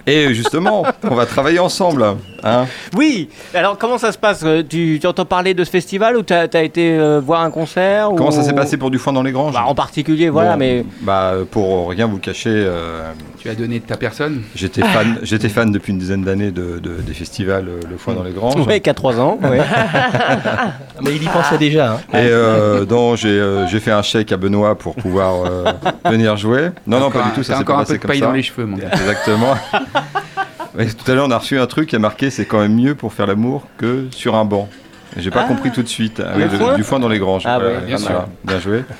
Et 0.06 0.32
justement, 0.34 0.84
on 1.08 1.14
va 1.14 1.26
travailler 1.26 1.58
ensemble. 1.58 2.04
Hein 2.42 2.64
Oui, 2.96 3.28
alors 3.54 3.76
comment 3.76 3.98
ça 3.98 4.12
se 4.12 4.18
passe 4.18 4.40
Euh, 4.44 4.62
tu, 4.66 4.98
tu 5.00 5.06
entends 5.06 5.26
parler 5.26 5.52
de 5.52 5.62
ce 5.62 5.70
festival 5.70 6.16
ou 6.16 6.22
tu 6.22 6.32
as, 6.32 6.44
été 6.62 6.96
euh, 6.98 7.20
voir 7.22 7.42
un 7.42 7.50
concert 7.50 8.08
Comment 8.16 8.30
ou- 8.30 8.32
ça 8.32 8.42
s'est 8.42 8.54
passé 8.54 8.78
pour 8.78 8.90
du 8.90 8.98
foin 8.98 9.12
dans 9.12 9.22
les 9.22 9.32
granges? 9.32 9.52
Bah, 9.52 9.64
En 9.66 9.74
particulier, 9.74 10.30
voilà, 10.30 10.52
Bon, 10.52 10.58
mais. 10.58 10.84
Bah, 11.02 11.34
pour 11.50 11.90
rien 11.90 12.06
vous 12.06 12.16
cacher, 12.16 12.48
euh, 12.50 13.12
Tu 13.38 13.50
as 13.50 13.54
donné 13.54 13.78
de 13.80 13.84
ta 13.84 13.96
personne? 13.96 14.42
j'étais 14.54 14.80
fan, 14.82 15.18
j'étais 15.22 15.50
fan 15.50 15.70
depuis 15.70 15.92
une 15.92 15.98
dizaine 15.98 16.22
d'années 16.24 16.50
de, 16.50 16.78
de- 16.78 17.00
des 17.06 17.12
festivals 17.14 17.66
Le 17.90 17.96
Foin 17.98 18.14
dans 18.14 18.22
les 18.22 18.32
Granges. 18.32 18.66
Ouais, 18.66 18.80
qu'à 18.80 18.94
3 18.94 19.20
ans. 19.20 19.38
ouais. 19.42 19.60
Mais 21.02 21.14
il 21.16 21.22
y 21.22 21.26
pensait 21.26 21.58
déjà. 21.58 21.92
hein. 21.92 21.98
Et 22.14 22.16
euh, 22.30 22.84
donc 22.84 23.16
j'ai 23.16 23.28
euh, 23.28 23.66
j'ai 23.66 23.80
fait 23.80 23.90
un 23.92 24.02
chèque 24.02 24.32
à 24.32 24.36
Benoît 24.36 24.74
pour 24.76 24.94
pouvoir 24.94 25.44
euh, 25.44 25.64
venir 26.04 26.36
jouer. 26.36 26.70
Non, 26.86 27.00
non, 27.00 27.10
pas 27.10 27.22
du 27.24 27.30
tout, 27.32 27.42
ça 27.42 27.54
s'est 27.54 27.60
un 27.60 27.64
peu 27.84 27.92
de 27.94 27.98
comme 27.98 28.08
paille 28.08 28.20
ça. 28.20 28.26
dans 28.26 28.32
les 28.32 28.42
cheveux, 28.42 28.66
mon 28.66 28.76
gars. 28.76 28.88
Exactement. 28.92 29.54
Ouais, 30.76 30.86
tout 30.86 31.10
à 31.10 31.14
l'heure, 31.14 31.26
on 31.26 31.30
a 31.32 31.38
reçu 31.38 31.58
un 31.58 31.66
truc 31.66 31.88
qui 31.88 31.96
a 31.96 31.98
marqué 31.98 32.30
c'est 32.30 32.44
quand 32.44 32.60
même 32.60 32.74
mieux 32.74 32.94
pour 32.94 33.12
faire 33.12 33.26
l'amour 33.26 33.66
que 33.76 34.06
sur 34.12 34.36
un 34.36 34.44
banc. 34.44 34.68
Et 35.16 35.20
J'ai 35.20 35.30
pas 35.30 35.42
Ah. 35.44 35.48
compris 35.48 35.72
tout 35.72 35.82
de 35.82 35.88
suite. 35.88 36.22
Ah 36.24 36.38
foin 36.48 36.74
du 36.76 36.84
foin 36.84 37.00
dans 37.00 37.08
les 37.08 37.18
granges. 37.18 37.42
Ah 37.44 37.58
sûr. 37.98 38.26
Bien 38.44 38.60
joué. 38.60 38.84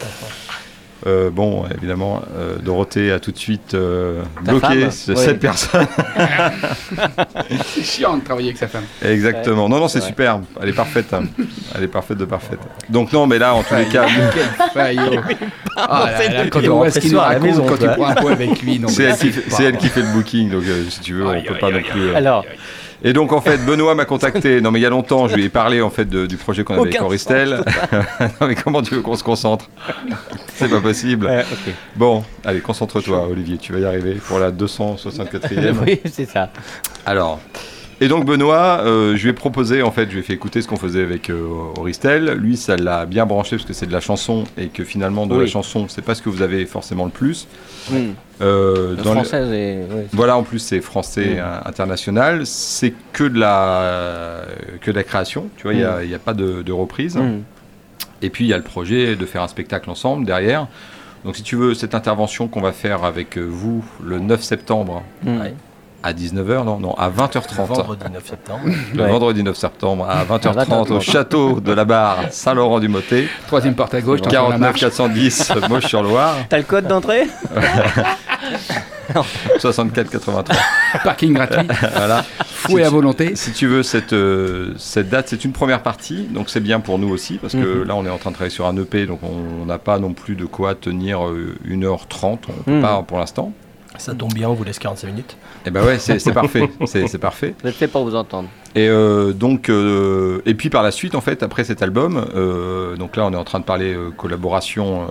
Euh, 1.07 1.31
bon, 1.31 1.65
évidemment, 1.77 2.21
euh, 2.37 2.57
Dorothée 2.59 3.11
a 3.11 3.19
tout 3.21 3.33
de 3.33 3.39
suite 3.39 3.73
euh, 3.75 4.23
bloqué 4.43 4.81
femme, 4.83 4.91
ce- 4.91 5.13
oui. 5.13 5.17
cette 5.19 5.41
personne. 5.41 5.87
C'est 7.65 7.83
chiant 7.83 8.17
de 8.19 8.25
travailler 8.25 8.49
avec 8.49 8.59
sa 8.59 8.69
femme. 8.69 8.85
Exactement. 9.05 9.69
Non, 9.69 9.79
non, 9.79 9.89
c'est 9.89 10.01
Ouais. 10.01 10.07
superbe. 10.07 10.45
Elle 10.63 10.69
est 10.71 10.75
parfaite. 10.75 11.13
hein. 11.15 11.25
Elle 11.75 11.85
est 11.85 11.89
parfaite 11.89 12.19
de 12.19 12.25
parfaite. 12.25 12.59
Donc 12.89 13.13
non, 13.13 13.27
mais 13.27 13.39
là, 13.39 13.55
en 13.55 13.63
tous 13.63 13.75
les 13.75 13.87
cas, 13.87 14.07
Quel 14.35 14.71
faillot. 14.73 15.21
Ah 15.77 16.11
là 16.11 16.29
là, 16.45 16.51
quand 16.51 16.61
Il 16.61 16.69
on 16.71 16.75
voit 16.77 16.85
rentrait 16.87 17.01
ce 17.01 17.07
qu'il 17.07 17.17
à 17.17 17.33
la 17.35 17.39
maison, 17.39 17.65
quand 17.67 17.79
tu 17.79 17.87
prends 17.87 18.09
un 18.09 18.15
pot 18.15 18.29
avec 18.29 18.61
lui. 18.61 18.83
c'est 18.89 19.05
elle, 19.05 19.17
qui, 19.17 19.31
fait- 19.31 19.65
elle 19.65 19.77
qui 19.79 19.89
le 19.97 20.13
booking. 20.13 20.51
Donc 20.51 20.65
euh, 20.67 20.83
si 20.91 21.01
tu 21.01 21.15
veux, 21.15 21.25
on 21.27 21.31
Aïe, 21.31 21.45
peut 21.45 21.55
pas 21.59 21.71
non 21.71 21.81
plus. 21.81 22.09
euh, 22.11 22.17
Alors, 22.17 22.45
Et 23.03 23.13
donc 23.13 23.33
en 23.33 23.41
fait, 23.41 23.59
Benoît 23.65 23.95
m'a 23.95 24.05
contacté. 24.05 24.61
Non 24.61 24.71
mais 24.71 24.79
il 24.79 24.83
y 24.83 24.87
a 24.87 24.91
longtemps, 24.91 25.27
je 25.29 25.35
lui 25.37 25.45
ai 25.45 25.49
parlé 25.49 25.81
en 25.81 25.91
fait 25.91 26.05
de- 26.05 26.27
du 26.27 26.37
projet 26.37 26.65
qu'on 26.65 26.75
avait 26.75 26.83
avec 26.83 26.95
Aucun 26.97 27.05
Auristel. 27.07 27.65
non 28.41 28.47
mais 28.47 28.55
comment 28.55 28.83
tu 28.83 28.95
veux 28.95 29.01
qu'on 29.01 29.17
se 29.17 29.25
concentre? 29.25 29.67
C'est 30.55 30.69
pas 30.69 30.81
possible. 30.81 31.31
Bon, 31.97 32.23
allez, 32.45 32.61
concentre-toi, 32.61 33.27
Olivier. 33.31 33.57
Tu 33.59 33.73
vas 33.73 33.79
y 33.79 33.85
arriver 33.87 34.15
pour 34.15 34.39
la 34.39 34.51
264e. 34.53 35.75
oui, 35.87 36.01
c'est 36.13 36.29
ça. 36.29 36.51
Alors. 37.07 37.41
Et 38.03 38.09
donc 38.09 38.25
Benoît, 38.25 38.81
euh, 38.83 39.15
je 39.15 39.23
lui 39.25 39.29
ai 39.31 39.33
proposé, 39.35 39.83
en 39.83 39.91
fait, 39.91 40.07
je 40.09 40.15
lui 40.15 40.21
ai 40.21 40.23
fait 40.23 40.33
écouter 40.33 40.63
ce 40.63 40.69
qu'on 40.69 40.77
faisait 40.77 41.03
avec 41.03 41.29
euh, 41.29 41.47
Auristel. 41.79 42.33
Lui, 42.33 42.57
ça 42.57 42.77
l'a 42.77 43.05
bien 43.05 43.27
branché 43.27 43.57
parce 43.57 43.67
que 43.67 43.75
c'est 43.75 43.85
de 43.87 43.93
la 43.93 44.01
chanson 44.01 44.45
et 44.57 44.69
que 44.69 44.85
finalement, 44.85 45.27
de 45.27 45.35
Oui. 45.35 45.41
la 45.41 45.47
chanson, 45.47 45.87
c'est 45.87 46.01
pas 46.03 46.15
ce 46.15 46.23
que 46.23 46.31
vous 46.31 46.41
avez 46.41 46.65
forcément 46.65 47.05
le 47.05 47.11
plus. 47.11 47.47
Hmm. 47.91 48.13
Euh, 48.41 48.97
le- 48.97 49.55
et. 49.55 49.77
ouais. 49.95 50.07
Voilà, 50.13 50.39
en 50.39 50.43
plus 50.45 50.61
c'est 50.61 50.81
français 50.81 51.39
international, 51.67 52.47
c'est 52.47 52.95
que 53.13 53.25
de 53.25 53.39
la 53.39 54.45
que 54.81 54.91
de 54.91 54.97
la 54.97 55.05
création, 55.05 55.49
tu 55.59 55.65
vois, 55.65 55.75
il 55.75 55.79
n'y 55.81 55.85
a, 55.85 56.03
il 56.03 56.09
y 56.11 56.15
a 56.15 56.19
pas 56.19 56.33
de, 56.33 56.63
de 56.63 56.73
reprise. 56.73 57.19
Et 58.23 58.31
puis 58.31 58.45
il 58.45 58.49
y 58.49 58.55
a 58.55 58.57
le 58.57 58.63
projet 58.63 59.15
de 59.15 59.27
faire 59.27 59.43
un 59.43 59.49
spectacle 59.49 59.91
ensemble 59.91 60.25
derrière. 60.25 60.69
Donc 61.27 61.37
si 61.37 61.43
tu 61.43 61.55
veux, 61.57 61.75
cette 61.75 61.95
intervention 61.95 62.49
qu'on 62.49 62.63
va 62.63 62.73
faire 62.73 63.05
avec 63.05 63.37
euh, 63.37 63.43
vous 63.47 63.85
le 64.03 64.19
9 64.21 64.43
septembre. 64.43 65.03
Ouais. 65.27 65.53
À 66.03 66.13
19h, 66.13 66.65
non, 66.65 66.79
non, 66.79 66.95
à 66.95 67.11
20h30. 67.11 67.67
Vendredi 67.67 68.05
9 68.13 68.27
septembre. 68.27 68.61
Le 68.95 69.03
Ouais. 69.03 69.11
vendredi 69.11 69.43
9 69.43 69.57
septembre 69.57 70.07
à 70.09 70.25
20h30 70.25 70.93
au 70.93 70.99
20h30. 70.99 71.01
château 71.01 71.61
de 71.61 71.73
la 71.73 71.85
Barre 71.85 72.25
Saint-Laurent-du-Motet, 72.31 73.29
Troisième 73.47 73.75
porte 73.75 73.95
à 73.95 74.01
gauche, 74.01 74.23
t'en 74.23 74.31
fais 74.31 74.37
la 74.37 74.43
49 74.43 74.61
marche. 74.61 74.81
410 74.81 75.53
Moche-sur-Loire, 75.69 76.37
T'as 76.49 76.57
le 76.59 76.63
code 76.65 76.87
d'entrée? 76.87 77.27
64 79.59 80.09
83. 80.11 80.55
Parking 81.05 81.33
gratuit, 81.35 81.67
Voilà. 81.97 82.25
fouet 82.47 82.83
Si 82.83 82.87
à 82.87 82.91
volonté. 82.91 83.37
Si 83.37 83.53
tu 83.53 83.67
veux, 83.67 83.83
cette, 83.83 84.13
euh, 84.13 84.73
cette 84.79 85.09
date, 85.09 85.29
c'est 85.29 85.45
une 85.45 85.53
première 85.53 85.83
partie, 85.83 86.23
donc 86.31 86.49
c'est 86.49 86.61
bien 86.61 86.81
pour 86.81 86.99
nous 86.99 87.09
aussi, 87.11 87.35
parce 87.39 87.53
que 87.55 87.59
Mhm. 87.81 87.85
là, 87.85 87.97
on 87.97 88.07
est 88.07 88.11
en 88.11 88.19
train 88.19 88.31
de 88.31 88.37
travailler 88.37 88.55
sur 88.55 88.67
un 88.67 88.77
EP, 88.77 89.07
donc 89.07 89.21
on 89.23 89.67
n'a 89.67 89.79
pas 89.79 89.99
non 89.99 90.13
plus 90.13 90.37
de 90.37 90.45
quoi 90.45 90.75
tenir 90.75 91.27
euh, 91.27 91.57
1h30, 91.65 92.39
on 92.49 92.53
peut 92.63 92.71
Mhm. 92.77 92.83
pas 92.83 93.03
pour 93.07 93.19
l'instant. 93.19 93.53
Ça 94.01 94.15
tombe 94.15 94.33
bien, 94.33 94.49
on 94.49 94.55
vous 94.55 94.65
laisse 94.65 94.79
45 94.79 95.07
minutes. 95.09 95.37
Et 95.67 95.71
ben 95.71 95.85
ouais, 95.85 95.99
c'est 95.99 96.19
c'est 96.19 96.33
parfait, 96.33 96.71
c'est 96.87 97.07
c'est 97.07 97.19
parfait. 97.19 97.55
Vous 97.63 97.69
êtes 97.69 97.75
fait 97.77 97.87
pour 97.87 98.05
vous 98.05 98.15
entendre. 98.15 98.49
Et 98.75 98.89
euh, 98.89 99.33
donc, 99.35 99.69
euh, 99.69 100.41
et 100.47 100.55
puis 100.55 100.71
par 100.71 100.83
la 100.83 100.91
suite, 100.91 101.15
en 101.15 101.21
fait, 101.21 101.43
après 101.43 101.65
cet 101.65 101.83
album, 101.83 102.25
euh, 102.35 102.97
donc 102.97 103.17
là, 103.17 103.27
on 103.27 103.33
est 103.33 103.37
en 103.37 103.45
train 103.45 103.61
de 103.61 103.65
parler 103.65 103.93
euh, 103.93 104.11
collaboration 104.17 105.03
euh, 105.03 105.07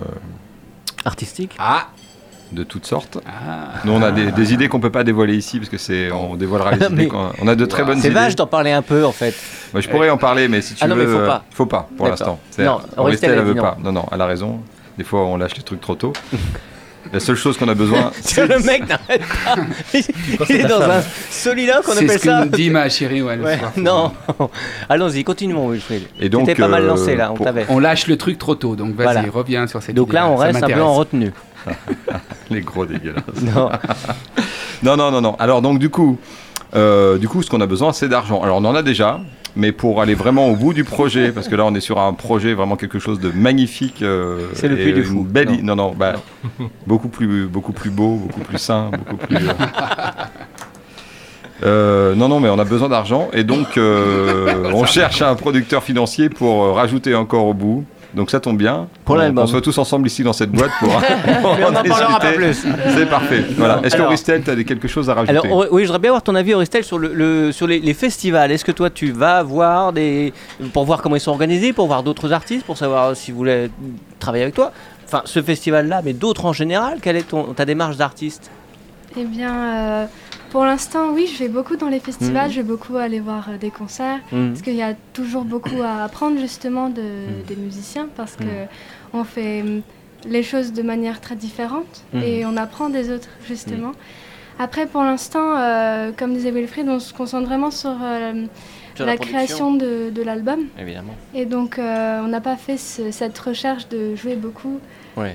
Artistique 1.04 1.54
Ah, 1.58 1.86
de 2.52 2.64
toutes 2.64 2.84
sortes. 2.86 3.18
ah. 3.26 3.74
Nous, 3.84 3.92
on 3.92 4.02
a 4.02 4.10
des, 4.10 4.32
des 4.32 4.52
idées 4.52 4.68
qu'on 4.68 4.80
peut 4.80 4.90
pas 4.90 5.04
dévoiler 5.04 5.36
ici, 5.36 5.58
parce 5.58 5.70
que 5.70 5.78
c'est, 5.78 6.10
on 6.10 6.34
dévoilera 6.34 6.72
les 6.74 6.86
idées. 6.92 7.08
on 7.40 7.46
a 7.46 7.54
de 7.54 7.64
très 7.66 7.82
Wow. 7.82 7.88
bonnes 7.88 8.00
C'est 8.00 8.08
idées. 8.08 8.14
vache 8.14 8.34
d'en 8.36 8.46
parler 8.48 8.72
un 8.72 8.82
peu 8.82 9.04
en 9.04 9.12
fait. 9.12 9.34
Moi, 9.72 9.80
je 9.82 9.88
pourrais 9.88 10.10
en 10.10 10.18
parler, 10.18 10.48
mais 10.48 10.60
si 10.62 10.74
tu 10.74 10.82
Ah 10.82 10.88
non, 10.88 10.96
veux, 10.96 11.06
mais 11.06 11.12
faut 11.20 11.26
pas. 11.26 11.44
faut 11.52 11.66
pas 11.66 11.88
pour 11.96 12.08
l'instant. 12.08 12.40
C'est- 12.50 12.64
Non, 12.64 12.80
elle 12.98 13.18
elle 13.22 13.40
veut 13.42 13.54
pas. 13.54 13.76
Non, 13.80 13.92
non, 13.92 14.04
elle 14.10 14.20
a 14.20 14.26
raison. 14.26 14.60
Des 14.98 15.04
fois, 15.04 15.20
on 15.20 15.36
lâche 15.36 15.56
les 15.56 15.62
trucs 15.62 15.80
trop 15.80 15.94
tôt. 15.94 16.12
La 17.12 17.18
seule 17.20 17.34
chose 17.36 17.56
qu'on 17.58 17.66
a 17.68 17.74
besoin, 17.74 18.12
C'est 18.20 18.46
le 18.46 18.58
mec 18.60 18.88
n'arrête 18.88 19.22
pas. 19.44 19.56
Il 20.48 20.56
est 20.56 20.64
dans 20.68 20.80
un 20.82 21.02
soliloque, 21.30 21.82
on 21.88 21.92
C'est 21.92 22.04
appelle 22.04 22.10
ce 22.10 22.14
que 22.24 22.28
ça. 22.30 22.44
nous 22.44 22.50
dit 22.50 22.70
ma 22.70 22.88
chérie. 22.88 23.20
ouais, 23.22 23.36
non. 23.76 24.12
Allons-y, 24.88 25.24
continuons, 25.24 25.68
Wilfried. 25.70 26.02
Et 26.20 26.28
donc, 26.28 26.54
pas 26.56 26.68
mal 26.68 26.84
euh, 26.84 26.88
lancé 26.88 27.16
là, 27.16 27.32
on 27.32 27.34
pour- 27.34 27.46
t'avait. 27.46 27.66
On 27.68 27.78
lâche 27.80 28.06
le 28.06 28.16
truc 28.16 28.38
trop 28.38 28.54
tôt, 28.54 28.76
donc 28.76 28.94
vas-y, 28.94 29.12
Voilà. 29.12 29.24
reviens 29.32 29.66
sur 29.66 29.82
cette 29.82 29.96
Donc 29.96 30.12
là, 30.12 30.28
on 30.28 30.36
reste 30.36 30.62
un 30.62 30.68
peu 30.68 30.80
en 30.82 30.94
retenue. 30.94 31.32
les 32.50 32.60
gros 32.60 32.86
dégueulasses. 32.86 33.24
Non. 33.42 33.70
Non, 34.82 34.96
non, 34.96 35.10
non, 35.10 35.20
non. 35.20 35.36
Alors, 35.38 35.62
donc, 35.62 35.78
du 35.78 35.90
coup, 35.90 36.18
euh, 36.74 37.18
du 37.18 37.28
coup, 37.28 37.42
ce 37.42 37.50
qu'on 37.50 37.60
a 37.60 37.66
besoin, 37.66 37.92
c'est 37.92 38.08
d'argent. 38.08 38.40
Alors, 38.42 38.58
on 38.58 38.64
en 38.64 38.74
a 38.74 38.82
déjà, 38.82 39.20
mais 39.56 39.72
pour 39.72 40.00
aller 40.00 40.14
vraiment 40.14 40.48
au 40.48 40.56
bout 40.56 40.72
du 40.72 40.84
projet, 40.84 41.32
parce 41.32 41.48
que 41.48 41.56
là, 41.56 41.64
on 41.64 41.74
est 41.74 41.80
sur 41.80 41.98
un 42.00 42.12
projet 42.12 42.54
vraiment 42.54 42.76
quelque 42.76 42.98
chose 42.98 43.20
de 43.20 43.30
magnifique. 43.34 44.02
euh, 44.02 44.48
C'est 44.54 44.68
le 44.68 44.76
Puy 44.76 44.92
du 44.92 45.02
Fou. 45.04 45.24
Belle, 45.28 45.48
Non. 45.50 45.58
non, 45.62 45.76
non, 45.76 45.94
bah, 45.96 46.14
beaucoup 46.86 47.08
plus, 47.08 47.46
beaucoup 47.46 47.72
plus 47.72 47.90
beau, 47.90 48.16
beaucoup 48.16 48.40
plus 48.40 48.58
sain, 48.58 48.90
beaucoup 48.96 49.16
plus. 49.16 49.36
euh, 49.36 49.52
euh, 51.64 52.14
non, 52.14 52.28
non, 52.28 52.40
mais 52.40 52.48
on 52.48 52.58
a 52.58 52.64
besoin 52.64 52.88
d'argent 52.88 53.28
et 53.32 53.44
donc 53.44 53.68
on 53.76 54.84
cherche 54.86 55.22
un 55.22 55.34
producteur 55.34 55.82
financier 55.82 56.28
pour 56.28 56.74
rajouter 56.76 57.14
encore 57.14 57.46
au 57.46 57.54
bout. 57.54 57.84
Donc 58.14 58.30
ça 58.30 58.40
tombe 58.40 58.56
bien. 58.58 58.88
Pour 59.04 59.14
On- 59.14 59.18
l'album. 59.18 59.44
On 59.44 59.46
soit 59.46 59.60
tous 59.60 59.76
ensemble 59.78 60.06
ici 60.06 60.22
dans 60.22 60.32
cette 60.32 60.50
boîte 60.50 60.70
pour. 60.80 60.88
Mais 61.26 61.64
on 61.64 61.70
n'en 61.70 61.82
parlera 61.84 62.18
pas 62.18 62.32
plus. 62.32 62.64
C'est 62.96 63.06
parfait. 63.08 63.44
Voilà. 63.56 63.80
Est-ce 63.84 63.90
que 63.94 63.96
Alors- 63.96 64.08
Auristel, 64.08 64.42
tu 64.42 64.50
as 64.50 64.64
quelque 64.64 64.88
chose 64.88 65.08
à 65.08 65.14
rajouter 65.14 65.30
Alors 65.38 65.46
oui, 65.70 65.82
je 65.82 65.86
voudrais 65.86 65.98
bien 66.00 66.10
avoir 66.10 66.22
ton 66.22 66.34
avis, 66.34 66.54
Auristel, 66.54 66.82
sur, 66.84 66.98
le, 66.98 67.12
le- 67.14 67.52
sur 67.52 67.66
les, 67.66 67.78
les 67.78 67.94
festivals. 67.94 68.50
Est-ce 68.50 68.64
que 68.64 68.72
toi, 68.72 68.90
tu 68.90 69.12
vas 69.12 69.42
voir 69.42 69.92
des 69.92 70.32
pour 70.72 70.84
voir 70.84 71.02
comment 71.02 71.16
ils 71.16 71.20
sont 71.20 71.30
organisés, 71.30 71.72
pour 71.72 71.86
voir 71.86 72.02
d'autres 72.02 72.32
artistes, 72.32 72.64
pour 72.66 72.76
savoir 72.76 73.14
si 73.16 73.30
vous 73.30 73.38
voulez 73.38 73.70
travailler 74.18 74.42
avec 74.44 74.54
toi? 74.54 74.72
Enfin, 75.06 75.22
ce 75.24 75.42
festival-là, 75.42 76.02
mais 76.04 76.12
d'autres 76.12 76.44
en 76.46 76.52
général. 76.52 76.98
Quelle 77.02 77.16
est 77.16 77.28
ton, 77.28 77.44
ta 77.54 77.64
démarche 77.64 77.96
d'artiste? 77.96 78.50
Eh 79.16 79.24
bien, 79.24 79.52
euh, 79.52 80.04
pour 80.50 80.64
l'instant, 80.64 81.10
oui, 81.12 81.28
je 81.32 81.38
vais 81.38 81.48
beaucoup 81.48 81.76
dans 81.76 81.88
les 81.88 82.00
festivals, 82.00 82.46
Mhm. 82.48 82.52
je 82.52 82.56
vais 82.60 82.66
beaucoup 82.66 82.96
aller 82.96 83.20
voir 83.20 83.48
euh, 83.48 83.56
des 83.56 83.70
concerts, 83.70 84.18
Hmm. 84.32 84.48
parce 84.50 84.62
qu'il 84.62 84.74
y 84.74 84.82
a 84.82 84.94
toujours 85.12 85.44
beaucoup 85.44 85.82
à 85.82 86.02
apprendre 86.04 86.38
justement 86.40 86.88
de, 86.88 87.02
Mhm. 87.02 87.42
des 87.46 87.56
musiciens, 87.56 88.08
parce 88.16 88.34
que 88.36 88.44
Mhm. 88.44 88.68
on 89.14 89.24
fait 89.24 89.62
hum, 89.62 89.82
les 90.26 90.42
choses 90.42 90.72
de 90.72 90.82
manière 90.82 91.20
très 91.20 91.36
différente 91.36 92.02
Mhm. 92.12 92.22
et 92.22 92.44
on 92.46 92.56
apprend 92.56 92.88
des 92.90 93.10
autres 93.10 93.28
justement. 93.46 93.92
Après, 94.58 94.86
pour 94.86 95.02
l'instant, 95.02 95.56
euh, 95.56 96.10
comme 96.14 96.34
disait 96.34 96.50
Wilfried, 96.50 96.86
on 96.88 96.98
se 97.00 97.14
concentre 97.14 97.46
vraiment 97.46 97.70
sur, 97.70 97.96
euh, 98.02 98.44
Sur 98.94 99.06
la, 99.06 99.16
création 99.16 99.72
de, 99.72 100.10
de 100.10 100.22
l'album. 100.22 100.60
Évidemment. 100.78 101.14
Et 101.32 101.46
donc, 101.46 101.76
on 101.78 102.28
n'a 102.28 102.40
pas 102.42 102.56
fait 102.56 102.76
ce- 102.76 103.10
cette 103.12 103.38
recherche 103.38 103.88
de 103.88 104.14
jouer 104.16 104.34
beaucoup. 104.36 104.78
Ouais. 105.16 105.34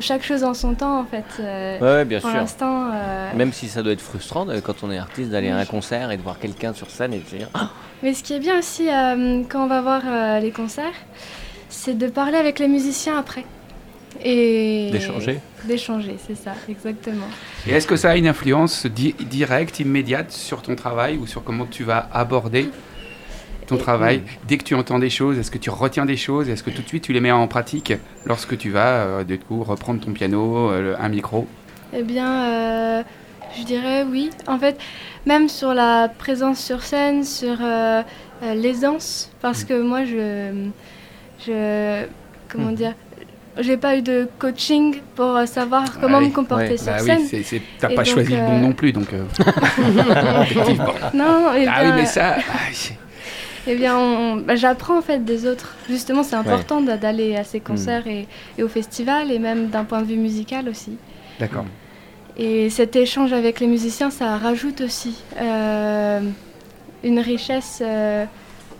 Chaque 0.00 0.22
chose 0.22 0.44
en 0.44 0.54
son 0.54 0.74
temps 0.74 1.00
en 1.00 1.04
fait. 1.04 1.24
Euh, 1.40 1.78
Ouais, 1.78 1.86
ouais, 1.86 2.04
bien 2.04 2.20
pour 2.20 2.30
sûr. 2.30 2.38
l'instant, 2.38 2.90
euh, 2.92 3.30
Même 3.34 3.52
si 3.52 3.68
ça 3.68 3.82
doit 3.82 3.92
être 3.92 4.00
frustrant 4.00 4.48
euh, 4.48 4.60
quand 4.60 4.82
on 4.82 4.90
est 4.90 4.98
artiste 4.98 5.30
d'aller 5.30 5.48
à 5.50 5.56
un 5.58 5.64
concert 5.64 6.10
et 6.10 6.16
de 6.16 6.22
voir 6.22 6.38
quelqu'un 6.38 6.72
sur 6.74 6.90
scène 6.90 7.12
et 7.14 7.18
de 7.18 7.26
se 7.28 7.36
dire 7.36 7.48
Ah, 7.54 7.70
Mais 8.02 8.14
ce 8.14 8.22
qui 8.22 8.32
est 8.34 8.38
bien 8.40 8.58
aussi 8.58 8.88
euh, 8.88 9.42
quand 9.48 9.64
on 9.64 9.68
va 9.68 9.80
voir 9.80 10.02
euh, 10.06 10.40
les 10.40 10.50
concerts, 10.50 10.92
c'est 11.68 11.96
de 11.96 12.08
parler 12.08 12.36
avec 12.38 12.58
les 12.58 12.68
musiciens 12.68 13.18
après. 13.18 13.44
Et 14.22 14.90
d'échanger. 14.90 15.40
D'échanger, 15.64 16.16
c'est 16.26 16.34
ça, 16.34 16.52
exactement. 16.68 17.26
Et 17.66 17.70
est-ce 17.72 17.86
que 17.86 17.96
ça 17.96 18.10
a 18.10 18.16
une 18.16 18.26
influence 18.26 18.84
di- 18.86 19.14
directe, 19.14 19.80
immédiate 19.80 20.30
sur 20.32 20.60
ton 20.62 20.74
travail 20.74 21.16
ou 21.16 21.26
sur 21.26 21.42
comment 21.44 21.64
tu 21.64 21.84
vas 21.84 22.08
aborder 22.12 22.68
ton 23.70 23.76
travail 23.78 24.22
Dès 24.46 24.58
que 24.58 24.64
tu 24.64 24.74
entends 24.74 24.98
des 24.98 25.10
choses, 25.10 25.38
est-ce 25.38 25.50
que 25.50 25.58
tu 25.58 25.70
retiens 25.70 26.04
des 26.04 26.16
choses? 26.16 26.48
Est-ce 26.48 26.62
que 26.62 26.70
tout 26.70 26.82
de 26.82 26.88
suite 26.88 27.04
tu 27.04 27.12
les 27.12 27.20
mets 27.20 27.30
en 27.32 27.46
pratique 27.48 27.92
lorsque 28.26 28.56
tu 28.58 28.70
vas, 28.70 29.04
euh, 29.04 29.24
du 29.24 29.38
coup, 29.38 29.62
reprendre 29.64 30.00
ton 30.00 30.12
piano, 30.12 30.70
euh, 30.70 30.94
un 31.00 31.08
micro? 31.08 31.46
Eh 31.94 32.02
bien, 32.02 32.30
euh, 32.44 33.02
je 33.58 33.64
dirais 33.64 34.04
oui. 34.08 34.30
En 34.46 34.58
fait, 34.58 34.78
même 35.26 35.48
sur 35.48 35.72
la 35.74 36.08
présence 36.08 36.58
sur 36.60 36.82
scène, 36.82 37.24
sur 37.24 37.56
euh, 37.62 38.02
l'aisance, 38.54 39.30
parce 39.40 39.64
que 39.64 39.80
moi, 39.80 40.04
je, 40.04 40.68
je, 41.46 42.04
comment 42.48 42.68
Mhm. 42.70 42.74
dire, 42.74 42.94
j'ai 43.58 43.76
pas 43.76 43.96
eu 43.96 44.02
de 44.02 44.28
coaching 44.38 44.96
pour 45.16 45.36
savoir 45.46 45.98
comment 46.00 46.18
oui. 46.18 46.28
me 46.28 46.32
comporter 46.32 46.70
Ouais. 46.70 46.76
sur 46.76 46.86
Bah 46.86 46.98
oui, 47.00 47.06
scène. 47.06 47.26
c'est- 47.26 47.42
c'est- 47.42 47.62
t'as 47.78 47.90
Et 47.90 47.94
pas 47.96 48.04
donc, 48.04 48.14
choisi 48.14 48.34
le 48.36 48.46
bon 48.46 48.58
non 48.60 48.72
plus, 48.72 48.92
donc. 48.92 49.12
euh. 49.12 49.24
Non, 51.14 51.50
eh 51.56 51.66
Ah 51.68 51.82
oui, 51.84 51.90
mais 51.96 52.06
ça. 52.06 52.36
Eh 53.66 53.76
bien, 53.76 53.96
on- 53.98 54.36
bah, 54.36 54.56
j'apprends 54.56 54.98
en 54.98 55.02
fait 55.02 55.24
des 55.24 55.46
autres. 55.46 55.74
Justement, 55.88 56.22
c'est 56.22 56.36
important 56.36 56.80
d'a- 56.80 56.96
d'aller 56.96 57.36
à 57.36 57.44
ces 57.44 57.60
concerts 57.60 58.06
et, 58.06 58.26
et 58.58 58.62
au 58.62 58.68
festival, 58.68 59.30
et 59.30 59.38
même 59.38 59.68
d'un 59.68 59.84
point 59.84 60.00
de 60.00 60.06
vue 60.06 60.16
musical 60.16 60.68
aussi. 60.68 60.96
D'accord. 61.38 61.64
Et 62.36 62.70
cet 62.70 62.96
échange 62.96 63.32
avec 63.32 63.60
les 63.60 63.66
musiciens, 63.66 64.10
ça 64.10 64.36
rajoute 64.38 64.80
aussi 64.80 65.16
euh, 65.40 66.20
une 67.04 67.18
richesse, 67.18 67.80
euh, 67.84 68.24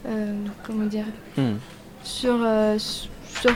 euh, 0.09 0.35
comment 0.67 0.87
dire, 0.87 1.05
Hmm. 1.37 1.57
sur, 2.03 2.37
euh, 2.43 2.79
sur 2.79 3.55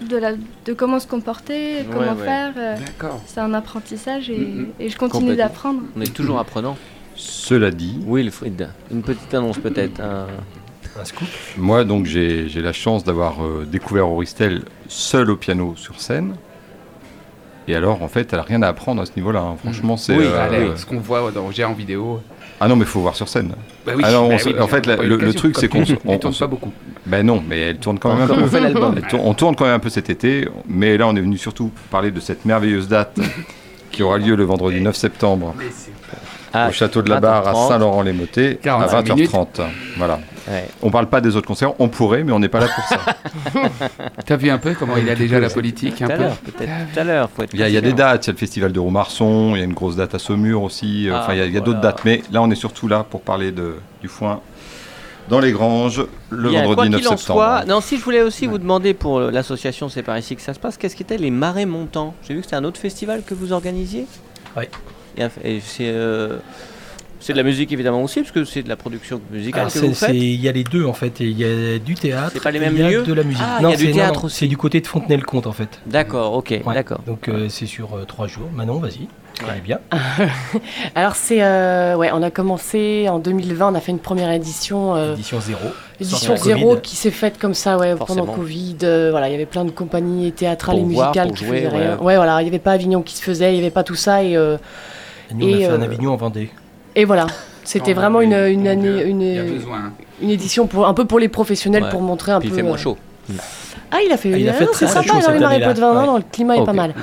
de, 0.00 0.16
la, 0.16 0.32
de 0.64 0.72
comment 0.72 0.98
se 0.98 1.06
comporter, 1.06 1.84
comment 1.92 2.14
ouais. 2.14 2.24
faire. 2.24 2.52
euh, 2.56 2.76
D'accord. 2.78 3.20
c'est 3.26 3.40
un 3.40 3.52
apprentissage 3.52 4.30
et, 4.30 4.66
et 4.78 4.88
je 4.88 4.96
continue 4.96 5.36
d'apprendre. 5.36 5.82
On 5.94 6.00
est 6.00 6.14
toujours 6.14 6.38
apprenant. 6.38 6.76
Cela 7.22 7.70
dit, 7.70 7.98
Wilfried, 8.06 8.68
une 8.90 9.02
petite 9.02 9.32
annonce 9.34 9.58
peut-être. 9.58 10.00
un- 10.00 10.26
Un 10.98 11.04
scoop. 11.04 11.28
moi 11.58 11.84
donc 11.84 12.06
j'ai 12.06 12.48
j'ai 12.48 12.60
la 12.62 12.72
chance 12.72 13.04
d'avoir 13.04 13.44
euh, 13.44 13.66
découvert 13.70 14.08
Auristel 14.08 14.62
seul 14.88 15.30
au 15.30 15.36
piano 15.36 15.74
sur 15.76 16.00
scène. 16.00 16.34
Et 17.68 17.76
alors 17.76 18.02
en 18.02 18.08
fait, 18.08 18.32
elle 18.32 18.38
a 18.38 18.42
rien 18.42 18.62
à 18.62 18.68
apprendre 18.68 19.02
à 19.02 19.06
ce 19.06 19.12
niveau-là. 19.16 19.40
hein. 19.40 19.56
Franchement, 19.62 19.96
c'est. 19.98 20.16
Oui, 20.16 20.24
euh, 20.24 20.40
allez, 20.44 20.70
ce 20.76 20.86
qu'on 20.86 20.98
voit 20.98 21.30
dans 21.30 21.50
J'ai 21.50 21.64
en 21.64 21.74
vidéo. 21.74 22.20
Ah 22.58 22.68
non, 22.68 22.74
mais 22.76 22.84
faut 22.86 23.00
voir 23.00 23.14
sur 23.14 23.28
scène. 23.28 23.52
Bah 23.86 23.92
oui, 23.96 24.02
Ah 24.04 24.12
non, 24.12 24.24
on 24.24 24.28
bah 24.30 24.36
oui, 24.44 24.54
en 24.58 24.66
fait, 24.66 24.86
on 24.86 24.88
a 24.88 24.90
la- 24.92 24.96
pas 24.96 25.04
eu 25.04 25.08
le- 25.08 25.16
le 25.16 25.16
l'occasion, 25.26 25.38
truc, 25.38 25.56
c'est 25.58 25.68
qu'on 25.68 25.82
tu- 25.84 25.96
on- 26.06 26.18
tourne 26.18 26.32
se- 26.34 26.40
pas 26.40 26.46
beaucoup. 26.46 26.72
Ben 27.06 27.24
non, 27.24 27.42
mais 27.46 27.60
elle 27.60 27.78
tourne 27.78 27.98
quand 27.98 28.14
même 28.16 28.28
un 28.30 28.34
on 28.34 28.36
peu. 28.40 28.46
fait 28.48 28.60
l'album. 28.60 28.94
Elle 28.96 29.06
tourne- 29.08 29.22
on 29.24 29.34
tourne 29.34 29.56
quand 29.56 29.64
même 29.66 29.74
un 29.74 29.78
peu 29.78 29.90
cet 29.90 30.08
été, 30.10 30.48
mais 30.68 30.96
là 30.96 31.06
on 31.06 31.14
est 31.16 31.20
venu 31.20 31.36
surtout 31.38 31.70
parler 31.90 32.10
de 32.10 32.20
cette 32.20 32.44
merveilleuse 32.46 32.88
date 32.88 33.18
qui 33.92 34.02
aura 34.02 34.18
lieu 34.18 34.34
le 34.36 34.44
vendredi 34.44 34.80
9 34.80 34.96
septembre 34.96 35.54
Ah, 36.52 36.68
au 36.68 36.72
château 36.72 37.02
de 37.02 37.08
la 37.10 37.20
Barre 37.20 37.46
à 37.46 37.52
20h30. 37.52 37.68
Saint-Laurent-les-Motets 37.68 38.50
à 38.52 38.64
45 38.64 39.06
20h30. 39.06 39.46
Voilà. 39.96 40.18
Ouais. 40.48 40.66
On 40.82 40.90
parle 40.90 41.06
pas 41.08 41.20
des 41.20 41.36
autres 41.36 41.46
concerts, 41.46 41.72
on 41.78 41.88
pourrait, 41.88 42.24
mais 42.24 42.32
on 42.32 42.40
n'est 42.40 42.48
pas 42.48 42.60
là 42.60 42.66
pour 42.74 42.84
ça. 42.84 42.98
T'as 44.26 44.36
vu 44.36 44.50
un 44.50 44.58
peu 44.58 44.74
comment 44.74 44.96
il 44.96 45.08
a 45.08 45.14
déjà 45.14 45.38
la 45.38 45.48
politique 45.50 46.02
un 46.02 46.06
Tout 46.06 46.12
à 46.12 46.16
peu 46.16 46.22
l'heure, 46.22 46.36
peut-être. 46.36 46.70
Tout 46.92 46.98
à 47.00 47.04
l'heure, 47.04 47.30
faut 47.34 47.42
être 47.42 47.54
Il 47.54 47.60
y, 47.60 47.62
a, 47.62 47.68
il 47.68 47.74
y 47.74 47.76
a 47.76 47.80
des 47.80 47.90
patient. 47.90 48.06
dates, 48.06 48.26
il 48.26 48.28
y 48.28 48.30
a 48.30 48.32
le 48.32 48.38
festival 48.38 48.72
de 48.72 48.80
Romarson, 48.80 49.52
il 49.54 49.58
y 49.58 49.62
a 49.62 49.64
une 49.64 49.74
grosse 49.74 49.96
date 49.96 50.14
à 50.14 50.18
Saumur 50.18 50.62
aussi, 50.62 51.08
euh, 51.08 51.12
Ah, 51.14 51.20
enfin 51.22 51.34
il 51.34 51.38
y 51.38 51.42
a, 51.42 51.46
voilà. 51.46 51.60
d'autres 51.60 51.80
dates, 51.80 52.04
mais 52.04 52.22
là 52.32 52.42
on 52.42 52.50
est 52.50 52.54
surtout 52.56 52.88
là 52.88 53.04
pour 53.08 53.20
parler 53.20 53.52
de, 53.52 53.76
du 54.00 54.08
foin 54.08 54.40
dans 55.28 55.38
les 55.38 55.52
granges 55.52 56.04
le 56.30 56.48
Bien, 56.48 56.62
vendredi 56.64 56.74
quoi 56.76 56.88
9 56.88 57.00
qu'il 57.00 57.08
en 57.08 57.16
septembre. 57.16 57.40
soit, 57.40 57.64
non, 57.66 57.80
si 57.80 57.98
je 57.98 58.02
voulais 58.02 58.22
aussi 58.22 58.46
vous 58.48 58.58
demander 58.58 58.94
pour 58.94 59.20
l'association 59.20 59.88
C'est 59.88 60.02
par 60.02 60.18
ici 60.18 60.34
que 60.34 60.42
ça 60.42 60.54
se 60.54 60.58
passe, 60.58 60.76
qu'est-ce 60.76 60.96
qu'étaient 60.96 61.18
les 61.18 61.30
marais 61.30 61.66
montants? 61.66 62.14
J'ai 62.26 62.34
vu 62.34 62.40
que 62.40 62.46
c'était 62.46 62.56
un 62.56 62.64
autre 62.64 62.80
festival 62.80 63.22
que 63.24 63.34
vous 63.34 63.52
organisiez? 63.52 64.06
Oui. 64.56 64.64
Et, 65.20 65.24
un- 65.24 65.30
et 65.44 65.60
c'est 65.60 65.88
euh, 65.88 66.38
c'est 67.22 67.34
de 67.34 67.38
la 67.38 67.44
musique 67.44 67.70
évidemment 67.72 68.02
aussi, 68.02 68.20
parce 68.20 68.32
que 68.32 68.44
c'est 68.44 68.62
de 68.62 68.68
la 68.70 68.76
production 68.76 69.20
musicale 69.30 69.66
que 69.70 69.78
vous 69.78 69.92
c'est- 69.94 70.06
faites. 70.06 70.14
Il 70.16 70.40
y 70.40 70.48
a 70.48 70.52
les 70.52 70.64
deux 70.64 70.86
en 70.86 70.94
fait. 70.94 71.20
Il 71.20 71.38
y 71.38 71.44
a 71.44 71.78
du 71.78 71.94
théâtre. 71.94 72.30
C'est 72.32 72.42
pas 72.42 72.50
les 72.50 72.56
et 72.56 72.60
mêmes 72.62 72.74
il 72.76 72.80
y 72.80 72.84
a 72.84 72.90
lieux 72.90 73.02
de 73.02 73.12
la 73.12 73.22
musique. 73.22 73.42
Ah, 73.46 73.56
il 73.58 73.62
y 73.62 73.64
non, 73.64 73.72
a 73.72 73.76
du 73.76 73.86
c'est- 73.86 73.92
théâtre 73.92 74.20
non, 74.20 74.26
aussi. 74.26 74.36
C'est 74.38 74.46
du 74.46 74.56
côté 74.56 74.80
de 74.80 74.86
Fontenay-le-Comte 74.86 75.46
en 75.46 75.52
fait. 75.52 75.68
D'accord, 75.86 76.32
ok, 76.34 76.60
Ouais. 76.64 76.74
d'accord. 76.74 77.00
Donc 77.06 77.28
euh, 77.28 77.48
c'est 77.50 77.66
sur 77.66 77.94
euh, 77.94 78.04
trois 78.06 78.26
jours. 78.26 78.48
Manon, 78.54 78.78
vas-y. 78.78 79.06
Connais 79.38 79.60
bien. 79.60 79.78
Alors 80.94 81.14
c'est 81.14 81.42
euh, 81.42 81.94
ouais, 81.96 82.10
on 82.12 82.22
a 82.22 82.30
commencé 82.30 83.06
en 83.08 83.18
2020, 83.18 83.72
on 83.72 83.74
a 83.74 83.80
fait 83.80 83.92
une 83.92 83.98
première 83.98 84.30
édition, 84.32 84.96
euh, 84.96 85.12
Édition 85.14 85.40
zéro. 85.40 85.60
édition 86.00 86.36
zéro 86.36 86.68
Covid. 86.70 86.80
qui 86.82 86.96
s'est 86.96 87.10
faite 87.10 87.38
comme 87.38 87.54
ça, 87.54 87.78
ouais, 87.78 87.96
Forcément. 87.96 88.24
pendant 88.26 88.34
Covid. 88.38 88.76
euh, 88.82 89.08
voilà, 89.10 89.28
il 89.28 89.32
y 89.32 89.34
avait 89.34 89.46
plein 89.46 89.64
de 89.64 89.70
compagnies 89.70 90.32
théâtrales 90.32 90.76
Pour 90.76 90.84
et 90.84 90.88
musicales 90.88 91.32
qui 91.32 91.44
jouer, 91.44 91.56
faisaient 91.62 91.68
rien. 91.68 91.96
ouais. 91.96 92.02
Ouais, 92.04 92.16
voilà, 92.16 92.40
il 92.40 92.44
n'y 92.44 92.50
avait 92.50 92.58
pas 92.58 92.72
Avignon 92.72 93.02
qui 93.02 93.16
se 93.16 93.22
faisait, 93.22 93.50
il 93.52 93.54
n'y 93.56 93.60
avait 93.60 93.70
pas 93.70 93.84
tout 93.84 93.94
ça 93.94 94.22
et 94.22 94.36
euh, 94.36 94.56
Et 95.30 95.34
nous, 95.34 95.46
on 95.46 95.52
a 95.52 95.56
Et, 95.56 95.60
fait 95.60 95.66
un 95.66 95.80
euh, 95.80 95.84
Avignon 95.84 96.12
en 96.12 96.16
Vendée. 96.16 96.50
et 96.94 97.04
voilà. 97.04 97.26
C'était 97.64 97.92
vraiment 97.92 98.20
une, 98.20 98.32
une 98.32 98.66
année, 98.66 99.02
une, 99.04 99.20
Il 99.22 99.38
a 99.38 99.42
hein. 99.76 99.92
une 100.22 100.30
édition 100.30 100.66
pour 100.66 100.86
un 100.88 100.94
peu 100.94 101.04
pour 101.04 101.18
les 101.20 101.28
professionnels 101.28 101.84
Ouais. 101.84 101.90
pour 101.90 102.00
montrer 102.02 102.32
un 102.32 102.40
Puis 102.40 102.48
peu. 102.48 102.54
il 102.54 102.56
fait 102.56 102.62
moins 102.62 102.74
euh, 102.74 102.78
chaud. 102.78 102.96
Ah, 103.92 103.98
il 104.04 104.10
a 104.12 104.16
fait. 104.16 104.32
Ah, 104.34 104.38
il 104.38 104.48
a 104.48 104.52
ah 104.52 104.54
fait 104.54 104.64
non, 104.64 104.72
très 104.72 104.86
c'est 104.86 104.92
chaud 104.92 105.02
sympa 105.02 105.14
dans 105.14 105.20
cette 105.20 105.34
les 105.34 105.38
marais 105.40 105.54
année-là. 105.56 105.68
pots 105.68 105.74
de 105.74 105.80
vin, 105.80 105.92
non, 105.94 106.00
Ouais. 106.00 106.06
non, 106.06 106.16
le 106.16 106.24
climat 106.32 106.54
Ok. 106.56 106.62
est 106.62 106.66
pas 106.66 106.72
mal. 106.72 106.94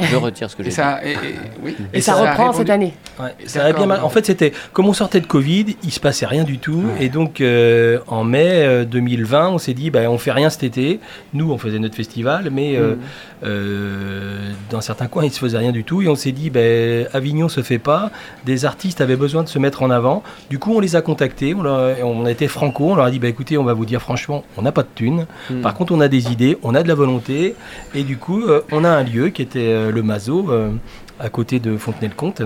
Je 0.00 0.16
retire 0.16 0.50
ce 0.50 0.56
que 0.56 0.62
j'ai 0.62 0.70
dit. 0.70 0.76
et- 1.04 1.10
et- 1.12 1.16
oui. 1.62 1.76
Et, 1.92 2.00
ça, 2.00 2.14
reprend 2.14 2.52
cette 2.52 2.70
année. 2.70 2.94
Ouais, 3.20 3.34
ça 3.46 3.64
a 3.64 3.72
bien 3.72 3.86
mal-. 3.86 4.00
En 4.02 4.08
fait, 4.08 4.24
c'était 4.26 4.52
comme 4.72 4.86
on 4.86 4.92
sortait 4.92 5.20
de 5.20 5.26
Covid, 5.26 5.76
il 5.84 5.90
se 5.92 6.00
passait 6.00 6.26
rien 6.26 6.44
du 6.44 6.58
tout, 6.58 6.82
Ouais. 6.96 7.04
et 7.04 7.08
donc 7.08 7.40
euh, 7.40 7.98
en 8.08 8.24
mai 8.24 8.46
euh, 8.64 8.84
2020, 8.84 9.50
on 9.50 9.58
s'est 9.58 9.74
dit, 9.74 9.90
bah, 9.90 10.00
on 10.10 10.18
fait 10.18 10.32
rien 10.32 10.50
cet 10.50 10.62
été. 10.64 11.00
Nous, 11.34 11.50
on 11.52 11.58
faisait 11.58 11.78
notre 11.78 11.94
festival, 11.96 12.48
mais 12.50 12.76
euh, 12.76 12.94
euh, 13.44 14.38
dans 14.70 14.80
certains 14.80 15.06
coins, 15.06 15.24
il 15.24 15.32
se 15.32 15.38
faisait 15.38 15.58
rien 15.58 15.72
du 15.72 15.84
tout, 15.84 16.02
et 16.02 16.08
on 16.08 16.14
s'est 16.14 16.32
dit, 16.32 16.50
bah, 16.50 16.60
Avignon 17.12 17.48
se 17.48 17.62
fait 17.62 17.78
pas. 17.78 18.10
Des 18.44 18.64
artistes 18.64 19.00
avaient 19.00 19.16
besoin 19.16 19.42
de 19.42 19.48
se 19.48 19.58
mettre 19.58 19.82
en 19.82 19.90
avant. 19.90 20.22
Du 20.50 20.58
coup, 20.58 20.74
on 20.74 20.80
les 20.80 20.96
a 20.96 21.02
contactés. 21.02 21.54
On, 21.54 21.62
leur- 21.62 21.96
on 22.04 22.24
a 22.24 22.30
été 22.30 22.48
franco. 22.48 22.90
On 22.90 22.94
leur 22.94 23.06
a 23.06 23.10
dit, 23.10 23.18
bah, 23.18 23.28
écoutez, 23.28 23.58
on 23.58 23.64
va 23.64 23.72
vous 23.74 23.86
dire 23.86 24.00
franchement, 24.00 24.44
on 24.56 24.62
n'a 24.62 24.72
pas 24.72 24.82
de 24.82 24.88
thunes. 24.94 25.26
Hmm. 25.50 25.60
Par 25.60 25.74
contre, 25.74 25.92
on 25.92 26.00
a 26.00 26.08
des 26.08 26.30
idées, 26.32 26.58
on 26.62 26.74
a 26.74 26.82
de 26.82 26.88
la 26.88 26.94
volonté, 26.94 27.54
et 27.94 28.02
du 28.02 28.16
coup, 28.16 28.42
euh, 28.42 28.62
on 28.72 28.84
a 28.84 28.88
un 28.90 29.02
lieu 29.02 29.28
qui 29.28 29.42
était 29.42 29.60
euh, 29.60 29.81
le 29.90 30.02
Mazo, 30.02 30.50
euh, 30.50 30.72
à 31.18 31.28
côté 31.28 31.58
de 31.58 31.76
Fontenay-le-Comte, 31.76 32.42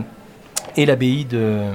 et 0.77 0.87
l'abbaye 0.87 1.25
de 1.25 1.39
euh, 1.39 1.75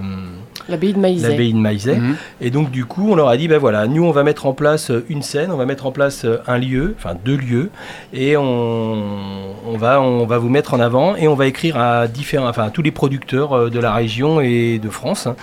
L'abbaye 0.70 0.94
de 0.94 1.00
Maïzet. 1.00 1.30
l'abbaye 1.30 1.54
de 1.54 1.58
Maizet. 1.58 1.96
Mhm. 1.98 2.16
Et 2.42 2.50
donc, 2.52 2.72
du 2.72 2.86
coup, 2.86 3.12
on 3.12 3.16
leur 3.16 3.28
a 3.30 3.38
dit, 3.38 3.48
ben 3.48 3.58
voilà, 3.58 3.88
nous, 3.88 4.04
on 4.04 4.12
va 4.12 4.24
mettre 4.24 4.46
en 4.46 4.54
place 4.54 4.90
euh, 4.92 5.06
une 5.10 5.22
scène, 5.22 5.52
on 5.52 5.58
va 5.58 5.66
mettre 5.66 5.86
en 5.86 5.92
place 5.92 6.26
euh, 6.26 6.38
un 6.48 6.58
lieu, 6.58 6.96
enfin 6.98 7.16
deux 7.26 7.36
lieux, 7.38 7.70
et 8.14 8.38
on, 8.38 9.54
on 9.68 9.78
va, 9.78 10.02
on 10.02 10.26
va 10.26 10.38
vous 10.38 10.50
mettre 10.50 10.74
en 10.74 10.80
avant, 10.80 11.16
et 11.16 11.28
on 11.28 11.36
va 11.36 11.48
écrire 11.48 11.78
à 11.78 12.08
différents, 12.08 12.48
enfin 12.48 12.64
à 12.66 12.70
tous 12.70 12.82
les 12.82 12.92
producteurs 12.92 13.54
euh, 13.54 13.70
de 13.70 13.80
la 13.80 13.94
région 13.94 14.42
et 14.42 14.80
de 14.80 14.90
France, 14.90 15.28
hein, 15.28 15.36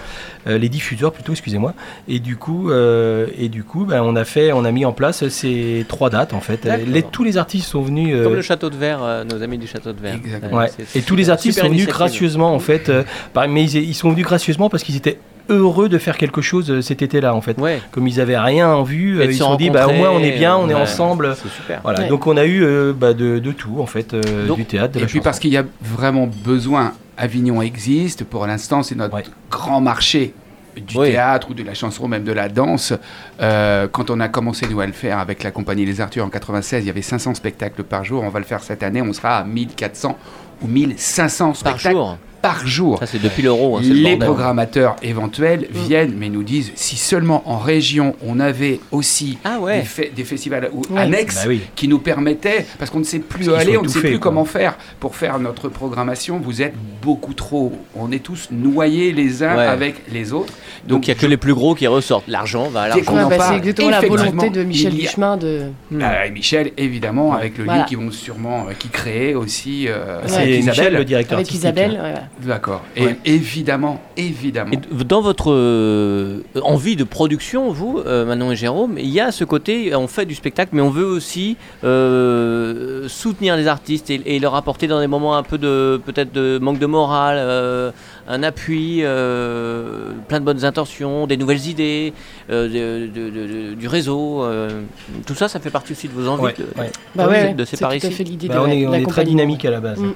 les 0.47 0.69
diffuseurs 0.71 1.13
plutôt, 1.13 1.33
excusez-moi. 1.33 1.75
Et 2.09 2.21
du 2.21 2.37
coup, 2.37 2.71
euh, 2.71 3.27
et 3.39 3.49
du 3.49 3.65
coup, 3.65 3.85
ben, 3.85 4.01
on 4.03 4.17
a 4.17 4.25
fait, 4.25 4.53
on 4.53 4.65
a 4.65 4.71
mis 4.73 4.85
en 4.87 4.93
place 4.93 5.29
ces 5.29 5.85
trois 5.89 6.09
dates 6.11 6.33
en 6.33 6.41
fait. 6.41 6.67
Les, 6.87 7.03
tous 7.03 7.23
les 7.25 7.37
artistes 7.37 7.69
sont 7.69 7.83
venus. 7.83 8.15
euh, 8.15 8.25
Comme 8.25 8.35
le 8.35 8.43
château 8.43 8.71
de 8.71 8.77
verre, 8.77 9.01
euh, 9.03 9.25
nos 9.25 9.43
amis 9.43 9.59
du 9.59 9.67
château 9.67 9.93
de 9.93 10.01
verre. 10.01 10.15
Exactement. 10.15 10.57
Ouais. 10.59 10.71
Et 10.95 11.03
tous 11.03 11.17
les 11.17 11.29
artistes 11.31 11.61
sont 11.61 11.69
venus 11.69 11.87
gracieusement 11.87 12.55
en 12.55 12.59
fait. 12.61 12.89
euh, 12.89 13.03
par- 13.35 13.49
mais 13.49 13.65
ils, 13.65 13.77
ils 13.91 13.95
sont 13.95 14.11
venus 14.11 14.25
gracieusement 14.25 14.71
parce 14.71 14.83
qu'ils 14.85 14.97
étaient 14.97 15.08
heureux 15.51 15.89
de 15.89 15.97
faire 15.97 16.19
quelque 16.19 16.43
chose 16.43 16.71
euh, 16.71 16.83
cet 16.83 17.01
été-là 17.01 17.35
en 17.35 17.41
fait. 17.41 17.59
Ouais. 17.59 17.81
Comme 17.91 18.07
ils 18.07 18.21
avaient 18.21 18.39
rien 18.39 18.69
en 18.69 18.83
vue, 18.83 19.19
Et 19.19 19.23
euh, 19.23 19.25
ils 19.27 19.33
se 19.33 19.39
sont 19.39 19.57
dit 19.57 19.71
bah 19.71 19.87
au 19.87 19.93
moins 19.93 20.11
on 20.11 20.19
est 20.21 20.37
bien, 20.37 20.57
on 20.57 20.69
est 20.69 20.75
ensemble. 20.75 21.35
C'est 21.43 21.49
super. 21.49 21.81
Voilà. 21.83 22.01
Ouais. 22.01 22.09
Donc 22.09 22.27
on 22.27 22.37
a 22.37 22.45
eu 22.45 22.63
euh, 22.63 22.93
bah, 22.93 23.15
de, 23.15 23.39
de 23.39 23.53
tout 23.53 23.77
en 23.81 23.87
fait, 23.87 24.13
euh, 24.13 24.47
Donc- 24.47 24.59
du 24.59 24.65
théâtre, 24.67 24.93
de 24.95 24.99
Et 24.99 25.01
la 25.01 25.07
puis 25.07 25.15
chanson. 25.19 25.25
parce 25.25 25.39
qu'il 25.39 25.51
y 25.53 25.57
a 25.57 25.65
vraiment 25.81 26.29
besoin, 26.45 26.93
Avignon 27.17 27.63
existe, 27.63 28.25
pour 28.25 28.47
l'instant 28.47 28.83
c'est 28.83 28.95
notre 28.95 29.15
Ouais. 29.15 29.25
grand 29.51 29.81
marché 29.81 30.35
du 30.77 30.97
Oui. 30.99 31.11
théâtre 31.13 31.49
ou 31.51 31.55
de 31.55 31.63
la 31.65 31.73
chanson, 31.75 32.07
même 32.09 32.23
de 32.25 32.31
la 32.33 32.49
danse. 32.51 32.93
Euh, 33.41 33.89
quand 33.91 34.11
on 34.11 34.21
a 34.21 34.29
commencé 34.29 34.67
nous 34.71 34.81
à 34.81 34.87
le 34.87 34.93
faire 34.93 35.19
avec 35.19 35.43
la 35.43 35.51
compagnie 35.51 35.85
Les 35.87 36.01
Arthurs 36.01 36.25
en 36.25 36.29
96, 36.29 36.85
il 36.85 36.87
y 36.87 36.91
avait 36.91 37.03
500 37.03 37.35
spectacles 37.35 37.83
par 37.85 38.05
jour. 38.05 38.23
On 38.23 38.29
va 38.29 38.39
le 38.39 38.45
faire 38.45 38.61
cette 38.63 38.83
année, 38.85 39.03
on 39.03 39.13
sera 39.13 39.39
à 39.39 39.45
1400 39.45 40.17
ou 40.63 40.69
1500 40.69 41.47
Par 41.47 41.57
spectacles 41.57 41.97
jour. 41.97 42.19
Par 42.43 42.67
jour. 42.67 42.99
Ça, 42.99 43.07
c'est 43.07 43.21
depuis 43.23 43.43
l'euro. 43.43 43.79
hein, 43.79 43.81
Les 43.83 44.17
programmateurs 44.17 44.97
éventuels 45.03 45.67
viennent, 45.71 46.15
mais 46.17 46.29
nous 46.29 46.43
disent 46.43 46.73
si 46.77 46.97
seulement 46.97 47.43
en 47.51 47.59
région 47.59 48.15
on 48.25 48.39
avait 48.41 48.81
aussi 48.93 49.39
Ah 49.45 49.59
ouais. 49.61 49.81
des, 49.81 49.87
fe- 49.87 50.15
des 50.15 50.25
festivals 50.25 50.71
ou 50.73 50.83
Ouais. 50.91 51.01
annexes 51.01 51.37
Bah 51.37 51.49
oui. 51.49 51.61
qui 51.75 51.89
nous 51.89 51.99
permettaient, 51.99 52.67
parce 52.79 52.91
qu'on 52.91 53.01
ne 53.01 53.05
sait 53.05 53.19
plus 53.19 53.45
qu'il 53.47 53.55
aller, 53.55 53.77
on 53.77 53.83
ne 53.83 53.89
sait 53.89 54.01
plus 54.01 54.13
quoi. 54.13 54.21
comment 54.21 54.45
faire 54.45 54.77
pour 55.01 55.17
faire 55.17 55.39
notre 55.39 55.69
programmation. 55.69 56.39
Vous 56.39 56.63
êtes 56.63 56.75
beaucoup 57.03 57.35
trop, 57.35 57.73
on 57.97 58.11
est 58.13 58.23
tous 58.23 58.49
noyés 58.51 59.13
les 59.13 59.43
uns 59.43 59.57
Ouais. 59.57 59.65
avec 59.67 59.97
les 60.13 60.33
autres. 60.33 60.53
Donc 60.87 61.07
il 61.07 61.11
n'y 61.11 61.17
a 61.17 61.21
que 61.21 61.27
les 61.27 61.37
plus 61.37 61.55
gros 61.55 61.75
qui 61.75 61.87
ressortent. 61.87 62.29
L'argent 62.29 62.69
va 62.69 62.83
à 62.83 62.89
l'argent. 62.89 63.29
bah, 63.29 63.37
c'est 63.49 63.57
exactement 63.57 63.91
la 63.91 64.01
volonté 64.01 64.51
de 64.51 64.63
Michel 64.65 64.93
a- 64.93 64.97
Duchemin 64.97 65.37
de. 65.37 65.63
Hmm. 65.91 66.01
Euh, 66.03 66.25
et 66.27 66.31
Michel, 66.31 66.73
évidemment, 66.77 67.33
avec 67.35 67.59
le 67.59 67.65
Voilà. 67.65 67.81
lien 67.81 67.87
qu'ils 67.87 67.99
vont 67.99 68.11
sûrement, 68.11 68.67
euh, 68.69 68.73
qui 68.79 68.89
créent 68.89 69.35
aussi 69.35 69.87
euh, 69.89 70.21
C'est 70.27 70.37
avec 70.37 70.49
Michel, 70.49 70.73
Isabelle. 70.75 70.93
le 70.95 71.05
directeur 71.05 71.39
Avec. 71.39 71.53
Isabelle. 71.53 72.28
D'accord. 72.43 72.83
Et 72.97 73.05
Ouais. 73.05 73.19
évidemment, 73.25 74.01
évidemment. 74.17 74.71
Et 74.73 75.05
dans 75.05 75.21
votre 75.21 75.51
euh, 75.53 76.41
envie 76.63 76.97
de 76.97 77.05
production, 77.05 77.71
vous, 77.73 78.01
euh, 78.07 78.25
Manon 78.25 78.53
et 78.53 78.57
Jérôme, 78.57 78.95
il 78.99 79.09
y 79.09 79.21
a 79.21 79.33
ce 79.33 79.45
côté, 79.45 79.95
on 79.95 80.07
fait 80.09 80.27
du 80.27 80.35
spectacle, 80.35 80.71
mais 80.75 80.81
on 80.83 80.91
veut 80.91 81.05
aussi 81.05 81.57
euh, 81.85 83.09
soutenir 83.09 83.57
les 83.57 83.67
artistes 83.67 84.11
et, 84.11 84.21
et 84.27 84.39
leur 84.39 84.55
apporter 84.55 84.87
dans 84.87 85.01
des 85.01 85.07
moments 85.07 85.37
un 85.37 85.43
peu 85.43 85.59
de 85.59 86.01
peut-être 86.05 86.33
de 86.33 86.59
manque 86.61 86.79
de 86.79 86.87
morale, 86.87 87.93
un 88.31 88.43
appui, 88.43 88.99
euh, 89.03 90.11
plein 90.29 90.39
de 90.41 90.45
bonnes 90.45 90.65
intentions, 90.65 91.27
des 91.27 91.37
nouvelles 91.39 91.67
idées, 91.67 92.13
euh, 92.51 92.69
de- 92.69 93.07
de- 93.07 93.31
de- 93.31 93.47
de- 93.71 93.75
du 93.75 93.89
réseau. 93.89 94.45
euh, 94.45 94.83
tout 95.27 95.35
ça, 95.35 95.49
ça 95.49 95.59
fait 95.61 95.71
partie 95.71 95.93
aussi 95.93 96.09
de 96.09 96.13
vos 96.13 96.29
envies 96.29 96.43
Ouais, 96.45 96.55
de, 96.59 96.65
ouais. 96.81 96.91
Bah 97.15 97.25
de- 97.25 97.31
ouais, 97.31 97.55
de 97.55 97.65
c'est 97.65 97.71
tout 97.73 97.77
séparer 97.79 97.97
ici. 97.97 98.11
fait 98.11 98.25
Bah, 98.49 98.55
de 98.55 98.61
on 98.61 98.67
est, 98.69 98.87
on 98.87 98.93
est 98.95 99.07
très 99.07 99.25
dynamique 99.25 99.65
à 99.65 99.71
la 99.71 99.81
base. 99.81 99.99
Mm. 99.99 100.13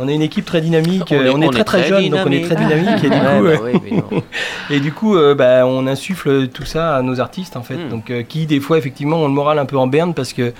On 0.00 0.08
est 0.08 0.14
une 0.14 0.22
équipe 0.22 0.44
très 0.44 0.60
dynamique. 0.60 1.04
On 1.10 1.14
est- 1.14 1.28
On 1.30 1.40
est, 1.42 1.46
on 1.46 1.50
très 1.50 1.60
est 1.60 1.64
très 1.64 1.80
très 1.80 1.88
jeune, 1.88 2.08
donc 2.10 2.20
on 2.26 2.30
est 2.30 2.42
très 2.44 2.56
dynamique. 2.56 3.04
Et 3.04 3.08
du 3.08 3.14
Ouais, 3.14 3.20
coup, 3.20 3.44
bah 3.44 3.50
euh, 3.50 3.58
oui, 3.62 3.70
évidemment. 3.86 4.22
Et 4.70 4.80
du 4.80 4.92
coup, 4.92 5.16
euh, 5.16 5.34
bah, 5.34 5.66
on 5.66 5.86
insuffle 5.86 6.48
tout 6.48 6.64
ça 6.66 6.96
à 6.96 7.02
nos 7.02 7.18
artistes, 7.20 7.56
en 7.56 7.62
fait. 7.62 7.76
Hmm. 7.76 7.88
Donc, 7.88 8.10
euh, 8.10 8.22
qui, 8.22 8.46
des 8.46 8.60
fois, 8.60 8.76
effectivement, 8.78 9.16
ont 9.18 9.26
le 9.28 9.32
moral 9.34 9.58
un 9.58 9.64
peu 9.66 9.78
en 9.78 9.86
berne 9.86 10.12
parce 10.14 10.32
que, 10.32 10.52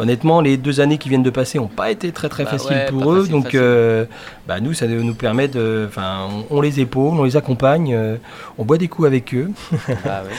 honnêtement, 0.00 0.40
les 0.40 0.56
deux 0.56 0.80
années 0.80 0.98
qui 0.98 1.08
viennent 1.08 1.22
de 1.22 1.30
passer 1.30 1.58
n'ont 1.58 1.68
pas 1.68 1.90
été 1.90 2.10
très, 2.10 2.28
très 2.28 2.44
Bah 2.44 2.50
faciles 2.50 2.72
ouais, 2.76 2.86
pour 2.86 3.12
eux. 3.12 3.18
facile, 3.20 3.32
donc, 3.32 3.44
facile. 3.44 3.60
euh, 3.62 4.04
bah, 4.48 4.58
nous, 4.60 4.72
ça 4.74 4.86
nous 4.88 5.14
permet 5.14 5.46
de. 5.48 5.84
Enfin, 5.88 6.28
on, 6.50 6.56
on 6.58 6.60
les 6.60 6.80
épaule, 6.80 7.18
on 7.18 7.24
les 7.24 7.36
accompagne, 7.36 7.94
euh, 7.94 8.16
on 8.58 8.64
boit 8.64 8.78
des 8.78 8.88
coups 8.88 9.06
avec 9.06 9.32
eux. 9.34 9.50
Ouais, 9.88 9.94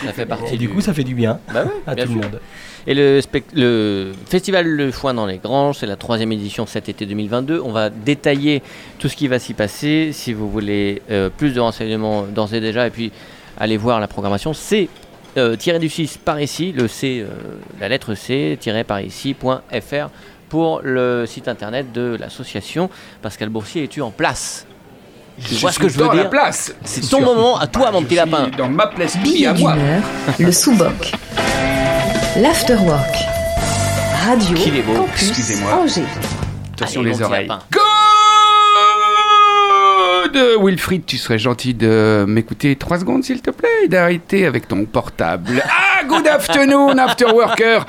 ça 0.06 0.12
fait 0.14 0.26
partie 0.28 0.56
Et 0.56 0.58
du 0.58 0.68
coup, 0.68 0.82
ça 0.82 0.94
fait 0.94 1.04
du 1.06 1.16
bien 1.16 1.40
Bah 1.54 1.64
ouais, 1.64 1.72
à 1.88 1.96
bien 1.96 2.06
tout 2.06 2.12
sûr. 2.14 2.22
le 2.22 2.28
monde. 2.28 2.40
Et 2.88 2.96
le, 2.96 4.12
festival 4.28 4.66
Le 4.68 4.92
Foin 4.92 5.14
dans 5.14 5.28
les 5.28 5.38
Granges, 5.38 5.78
c'est 5.78 5.86
la 5.86 5.96
troisième 5.98 6.32
édition 6.32 6.66
cet 6.66 6.90
été 6.90 7.06
2022. 7.06 7.62
On 7.64 7.72
va 7.72 7.92
détailler 7.92 8.64
tout 8.98 9.08
ce 9.08 9.16
qui 9.16 9.28
va 9.28 9.38
s'y 9.38 9.54
passer. 9.54 10.10
Si 10.14 10.34
vous 10.34 10.50
voulez 10.50 11.02
euh, 11.12 11.30
plus 11.30 11.54
de 11.54 11.60
renseignements 11.60 12.24
d'ores 12.24 12.56
et 12.56 12.60
déjà, 12.60 12.88
et 12.88 12.90
puis 12.90 13.12
allez 13.60 13.78
voir 13.78 14.00
la 14.00 14.08
programmation, 14.08 14.54
c'est 14.56 14.90
euh, 15.38 15.56
tiré 15.56 15.80
du 15.80 15.90
6 15.90 16.18
par 16.18 16.40
ici, 16.42 16.72
le 16.72 16.88
C, 16.88 17.20
euh, 17.26 17.28
la 17.80 17.90
lettre 17.90 18.16
C, 18.16 18.58
tiré 18.60 18.84
par 18.84 19.02
ici.fr 19.02 20.10
pour 20.50 20.82
le 20.84 21.26
site 21.26 21.48
internet 21.48 21.92
de 21.94 22.18
l'association. 22.20 22.90
Pascal 23.22 23.50
Boursier, 23.50 23.86
es-tu 23.86 24.02
en 24.02 24.12
place? 24.12 24.66
Tu 25.48 25.56
vois 25.56 25.72
ce 25.72 25.80
que 25.80 25.88
je 25.88 25.98
veux 25.98 26.10
dire? 26.10 26.30
place. 26.30 26.74
C'est 26.84 27.10
ton 27.10 27.22
moment, 27.22 27.58
à 27.58 27.66
toi, 27.68 27.86
Bah, 27.86 27.92
mon 27.94 28.00
je 28.02 28.06
petit 28.06 28.18
suis 28.20 28.30
lapin. 28.30 28.50
Dans 28.58 28.68
ma 28.70 28.88
place, 28.88 29.16
à 29.16 29.54
moi. 29.54 29.76
le 30.40 30.52
sous-boc. 30.52 31.14
L'afterwork. 32.38 33.16
Radio 34.26 34.56
Qu'il 34.56 34.78
est 34.78 34.82
beau. 34.84 34.94
Campus 34.94 35.30
Excusez-moi. 35.30 35.86
Attention 36.74 37.02
Allez, 37.02 37.10
les 37.12 37.22
oreilles. 37.22 37.48
lapin. 37.48 37.64
Good 40.32 40.64
Wilfried, 40.64 41.06
tu 41.06 41.18
serais 41.18 41.38
gentil 41.38 41.74
de 41.74 42.24
m'écouter 42.26 42.78
trois 42.78 43.00
secondes, 43.00 43.24
s'il 43.24 43.42
te 43.42 43.50
plaît, 43.50 43.68
et 43.84 43.88
d'arrêter 43.90 44.46
avec 44.46 44.66
ton 44.66 44.86
portable. 44.86 45.62
Ah, 45.66 46.06
good 46.08 46.26
afternoon, 46.26 46.98
after 46.98 47.26
worker 47.34 47.86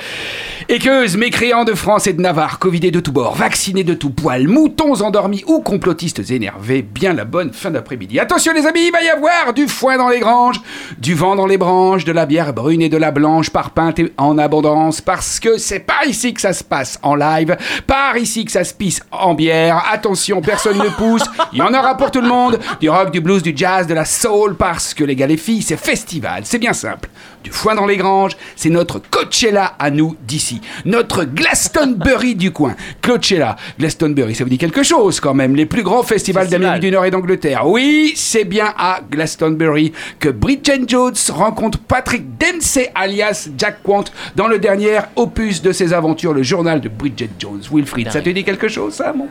Équeuses, 0.69 1.17
mécréants 1.17 1.65
de 1.65 1.75
France 1.75 2.07
et 2.07 2.13
de 2.13 2.21
Navarre, 2.21 2.59
covidés 2.59 2.91
de 2.91 3.01
tous 3.01 3.11
bords, 3.11 3.35
vaccinés 3.35 3.83
de 3.83 3.95
tout 3.95 4.11
poil, 4.11 4.47
moutons 4.47 5.01
endormis 5.03 5.43
ou 5.47 5.61
complotistes 5.61 6.31
énervés, 6.31 6.83
bien 6.83 7.13
la 7.13 7.25
bonne 7.25 7.53
fin 7.53 7.71
d'après-midi. 7.71 8.21
Attention 8.21 8.53
les 8.53 8.67
amis, 8.67 8.87
il 8.87 8.93
va 8.93 9.03
y 9.03 9.09
avoir 9.09 9.55
du 9.55 9.67
foin 9.67 9.97
dans 9.97 10.09
les 10.09 10.21
granges, 10.21 10.61
du 10.99 11.15
vent 11.15 11.35
dans 11.35 11.47
les 11.47 11.59
branches, 11.59 12.05
de 12.05 12.13
la 12.13 12.27
bière 12.27 12.53
brune 12.53 12.81
et 12.81 12.89
de 12.89 12.97
la 12.97 13.11
blanche 13.11 13.51
par 13.51 13.71
pinte 13.71 14.01
en 14.17 14.39
abondance, 14.39 15.01
parce 15.01 15.41
que 15.41 15.59
c'est 15.59 15.81
par 15.81 16.07
ici 16.07 16.33
que 16.33 16.41
ça 16.41 16.53
se 16.53 16.63
passe 16.63 16.99
en 17.03 17.17
live, 17.17 17.57
par 17.87 18.17
ici 18.17 18.45
que 18.45 18.53
ça 18.53 18.65
se 18.65 18.75
pisse 18.75 19.03
en 19.11 19.35
bière. 19.35 19.85
Attention, 19.91 20.43
personne 20.43 20.79
ne 20.79 20.91
pousse, 20.91 21.25
il 21.53 21.59
y 21.59 21.63
en 21.63 21.75
aura 21.75 21.97
pour 21.97 22.11
tout 22.11 22.21
le 22.21 22.29
monde, 22.29 22.61
du 22.81 22.89
rock, 22.89 23.11
du 23.11 23.21
blues, 23.21 23.43
du 23.43 23.53
jazz, 23.57 23.87
de 23.87 23.95
la 23.95 24.05
soul, 24.05 24.57
parce 24.57 24.95
que 24.95 25.03
les 25.03 25.17
gars, 25.17 25.27
les 25.27 25.37
filles, 25.37 25.63
c'est 25.63 25.77
festival, 25.77 26.43
c'est 26.45 26.59
bien 26.59 26.73
simple. 26.73 27.09
Du 27.43 27.51
foin 27.51 27.75
dans 27.75 27.87
les 27.87 27.97
granges, 27.97 28.37
c'est 28.55 28.71
notre 28.71 29.01
Coachella 29.01 29.75
à 29.79 29.91
nous 29.91 30.17
d'ici. 30.23 30.52
Notre 30.85 31.25
Glastonbury 31.25 32.35
du 32.35 32.51
coin. 32.51 32.75
Coachella, 33.03 33.57
Glastonbury, 33.79 34.35
ça 34.35 34.45
vous 34.45 34.51
dit 34.51 34.59
quelque 34.59 34.83
chose 34.83 35.21
quand 35.21 35.35
même. 35.35 35.57
Les 35.57 35.67
plus 35.67 35.83
grands 35.83 36.03
festivals 36.03 36.45
Festival. 36.45 36.63
d'Amérique 36.63 36.83
du 36.83 36.91
Nord 36.91 37.05
et 37.05 37.11
d'Angleterre. 37.11 37.67
Oui, 37.67 38.13
c'est 38.17 38.45
bien 38.45 38.73
à 38.77 39.01
Glastonbury 39.11 39.93
que 40.19 40.29
Bridget 40.29 40.83
Jones 40.87 41.15
rencontre 41.31 41.79
Patrick 41.79 42.37
Dempsey 42.39 42.91
alias 42.95 43.49
Jack 43.57 43.83
Quant 43.83 44.05
dans 44.37 44.49
le 44.49 44.59
dernier 44.59 44.99
opus 45.17 45.63
de 45.63 45.73
ses 45.73 45.93
aventures, 45.93 46.33
le 46.33 46.43
journal 46.43 46.81
de 46.81 46.89
Bridget 46.89 47.31
Jones. 47.39 47.63
Wilfried, 47.73 48.11
ça 48.11 48.21
te 48.21 48.31
dit 48.31 48.45
quelque 48.45 48.69
chose 48.69 48.95
ça, 48.95 49.13
mon? 49.13 49.29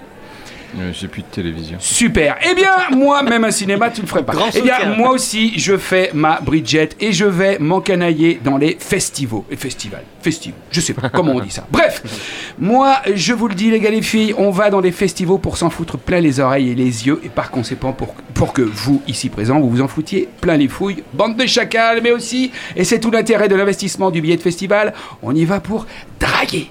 J'ai 0.93 1.07
plus 1.07 1.21
de 1.21 1.27
télévision. 1.27 1.77
Super. 1.79 2.37
Eh 2.49 2.55
bien, 2.55 2.71
moi, 2.91 3.23
même 3.23 3.43
un 3.43 3.51
cinéma, 3.51 3.89
tu 3.89 4.01
le 4.01 4.07
ferais 4.07 4.23
pas. 4.23 4.33
Grand 4.33 4.49
eh 4.53 4.61
bien, 4.61 4.75
soutien. 4.75 4.95
moi 4.95 5.11
aussi, 5.11 5.57
je 5.57 5.77
fais 5.77 6.11
ma 6.13 6.39
Bridget 6.39 6.89
et 6.99 7.11
je 7.11 7.25
vais 7.25 7.57
m'encanailler 7.59 8.39
dans 8.43 8.57
les 8.57 8.77
festivals. 8.79 9.41
Festivals. 9.57 10.03
Festivals. 10.21 10.59
Je 10.71 10.79
sais 10.81 10.93
pas 10.93 11.09
comment 11.09 11.33
on 11.33 11.39
dit 11.39 11.51
ça. 11.51 11.65
Bref, 11.69 12.03
moi, 12.59 12.97
je 13.13 13.33
vous 13.33 13.47
le 13.47 13.55
dis, 13.55 13.69
les 13.69 13.79
gars, 13.79 13.89
les 13.89 14.01
filles, 14.01 14.33
on 14.37 14.51
va 14.51 14.69
dans 14.69 14.81
les 14.81 14.91
festivals 14.91 15.39
pour 15.39 15.57
s'en 15.57 15.69
foutre 15.69 15.97
plein 15.97 16.19
les 16.19 16.39
oreilles 16.39 16.69
et 16.69 16.75
les 16.75 17.07
yeux 17.07 17.21
et 17.23 17.29
par 17.29 17.51
conséquent 17.51 17.93
pour, 17.93 18.13
pour 18.33 18.53
que 18.53 18.61
vous, 18.61 19.01
ici 19.07 19.29
présents, 19.29 19.59
vous 19.59 19.69
vous 19.69 19.81
en 19.81 19.87
foutiez 19.87 20.29
plein 20.39 20.57
les 20.57 20.67
fouilles. 20.67 21.03
Bande 21.13 21.37
de 21.37 21.45
chacals, 21.45 22.01
mais 22.01 22.11
aussi, 22.11 22.51
et 22.75 22.83
c'est 22.83 22.99
tout 22.99 23.11
l'intérêt 23.11 23.47
de 23.47 23.55
l'investissement 23.55 24.11
du 24.11 24.21
billet 24.21 24.37
de 24.37 24.41
festival, 24.41 24.93
on 25.21 25.35
y 25.35 25.45
va 25.45 25.59
pour 25.59 25.85
draguer 26.19 26.69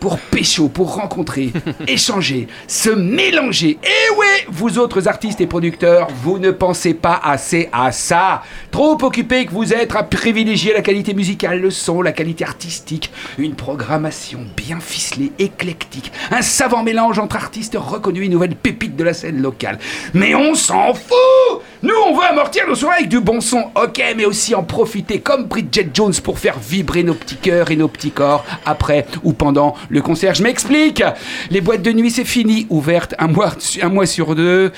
pour 0.00 0.18
pécho, 0.18 0.68
pour 0.68 0.94
rencontrer, 0.94 1.52
échanger, 1.86 2.48
se 2.66 2.90
mélanger. 2.90 3.78
Et 3.82 4.16
ouais, 4.16 4.46
vous 4.48 4.78
autres 4.78 5.06
artistes 5.06 5.40
et 5.40 5.46
producteurs, 5.46 6.08
vous 6.22 6.38
ne 6.38 6.50
pensez 6.50 6.94
pas 6.94 7.20
assez 7.22 7.68
à 7.72 7.92
ça. 7.92 8.42
Trop 8.70 8.98
occupés 9.02 9.46
que 9.46 9.52
vous 9.52 9.72
êtes 9.72 9.94
à 9.94 10.02
privilégier 10.02 10.72
la 10.72 10.80
qualité 10.80 11.14
musicale, 11.14 11.60
le 11.60 11.70
son, 11.70 12.00
la 12.02 12.12
qualité 12.12 12.44
artistique, 12.44 13.12
une 13.38 13.54
programmation 13.54 14.40
bien 14.56 14.80
ficelée, 14.80 15.32
éclectique, 15.38 16.10
un 16.30 16.42
savant 16.42 16.82
mélange 16.82 17.18
entre 17.18 17.36
artistes 17.36 17.76
reconnus 17.78 18.26
et 18.26 18.28
nouvelles 18.28 18.56
pépites 18.56 18.96
de 18.96 19.04
la 19.04 19.12
scène 19.12 19.42
locale. 19.42 19.78
Mais 20.14 20.34
on 20.34 20.54
s'en 20.54 20.94
fout 20.94 21.62
Nous, 21.82 21.94
on 22.06 22.14
veut 22.14 22.24
amortir 22.24 22.66
nos 22.66 22.74
soirées 22.74 22.98
avec 22.98 23.08
du 23.08 23.20
bon 23.20 23.40
son, 23.40 23.70
ok, 23.74 24.02
mais 24.16 24.24
aussi 24.24 24.54
en 24.54 24.62
profiter 24.62 25.20
comme 25.20 25.44
Bridget 25.44 25.90
Jones 25.92 26.14
pour 26.24 26.38
faire 26.38 26.58
vibrer 26.58 27.02
nos 27.02 27.14
petits 27.14 27.36
cœurs 27.36 27.70
et 27.70 27.76
nos 27.76 27.88
petits 27.88 28.10
corps 28.10 28.44
après 28.64 29.06
ou 29.22 29.32
pendant 29.32 29.74
le 29.90 30.00
concert. 30.00 30.34
Je 30.34 30.42
m'explique 30.42 31.02
Les 31.50 31.60
boîtes 31.60 31.82
de 31.82 31.92
nuit, 31.92 32.10
c'est 32.10 32.24
fini, 32.24 32.66
ouvertes 32.70 33.14
un 33.18 33.26
mois, 33.28 33.52
un 33.82 33.88
mois 33.88 34.06
sur 34.06 34.34
deux. 34.34 34.72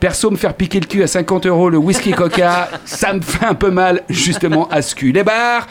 Perso, 0.00 0.30
me 0.30 0.36
faire 0.36 0.52
piquer 0.54 0.80
le 0.80 0.86
cul 0.86 1.02
à 1.02 1.06
50 1.06 1.46
euros 1.46 1.70
le 1.70 1.78
whisky 1.78 2.10
coca, 2.10 2.68
ça 2.84 3.14
me 3.14 3.20
fait 3.22 3.46
un 3.46 3.54
peu 3.54 3.70
mal, 3.70 4.02
justement, 4.10 4.68
à 4.68 4.82
ce 4.82 4.94
cul. 4.94 5.12
Les 5.12 5.22
bars, 5.22 5.66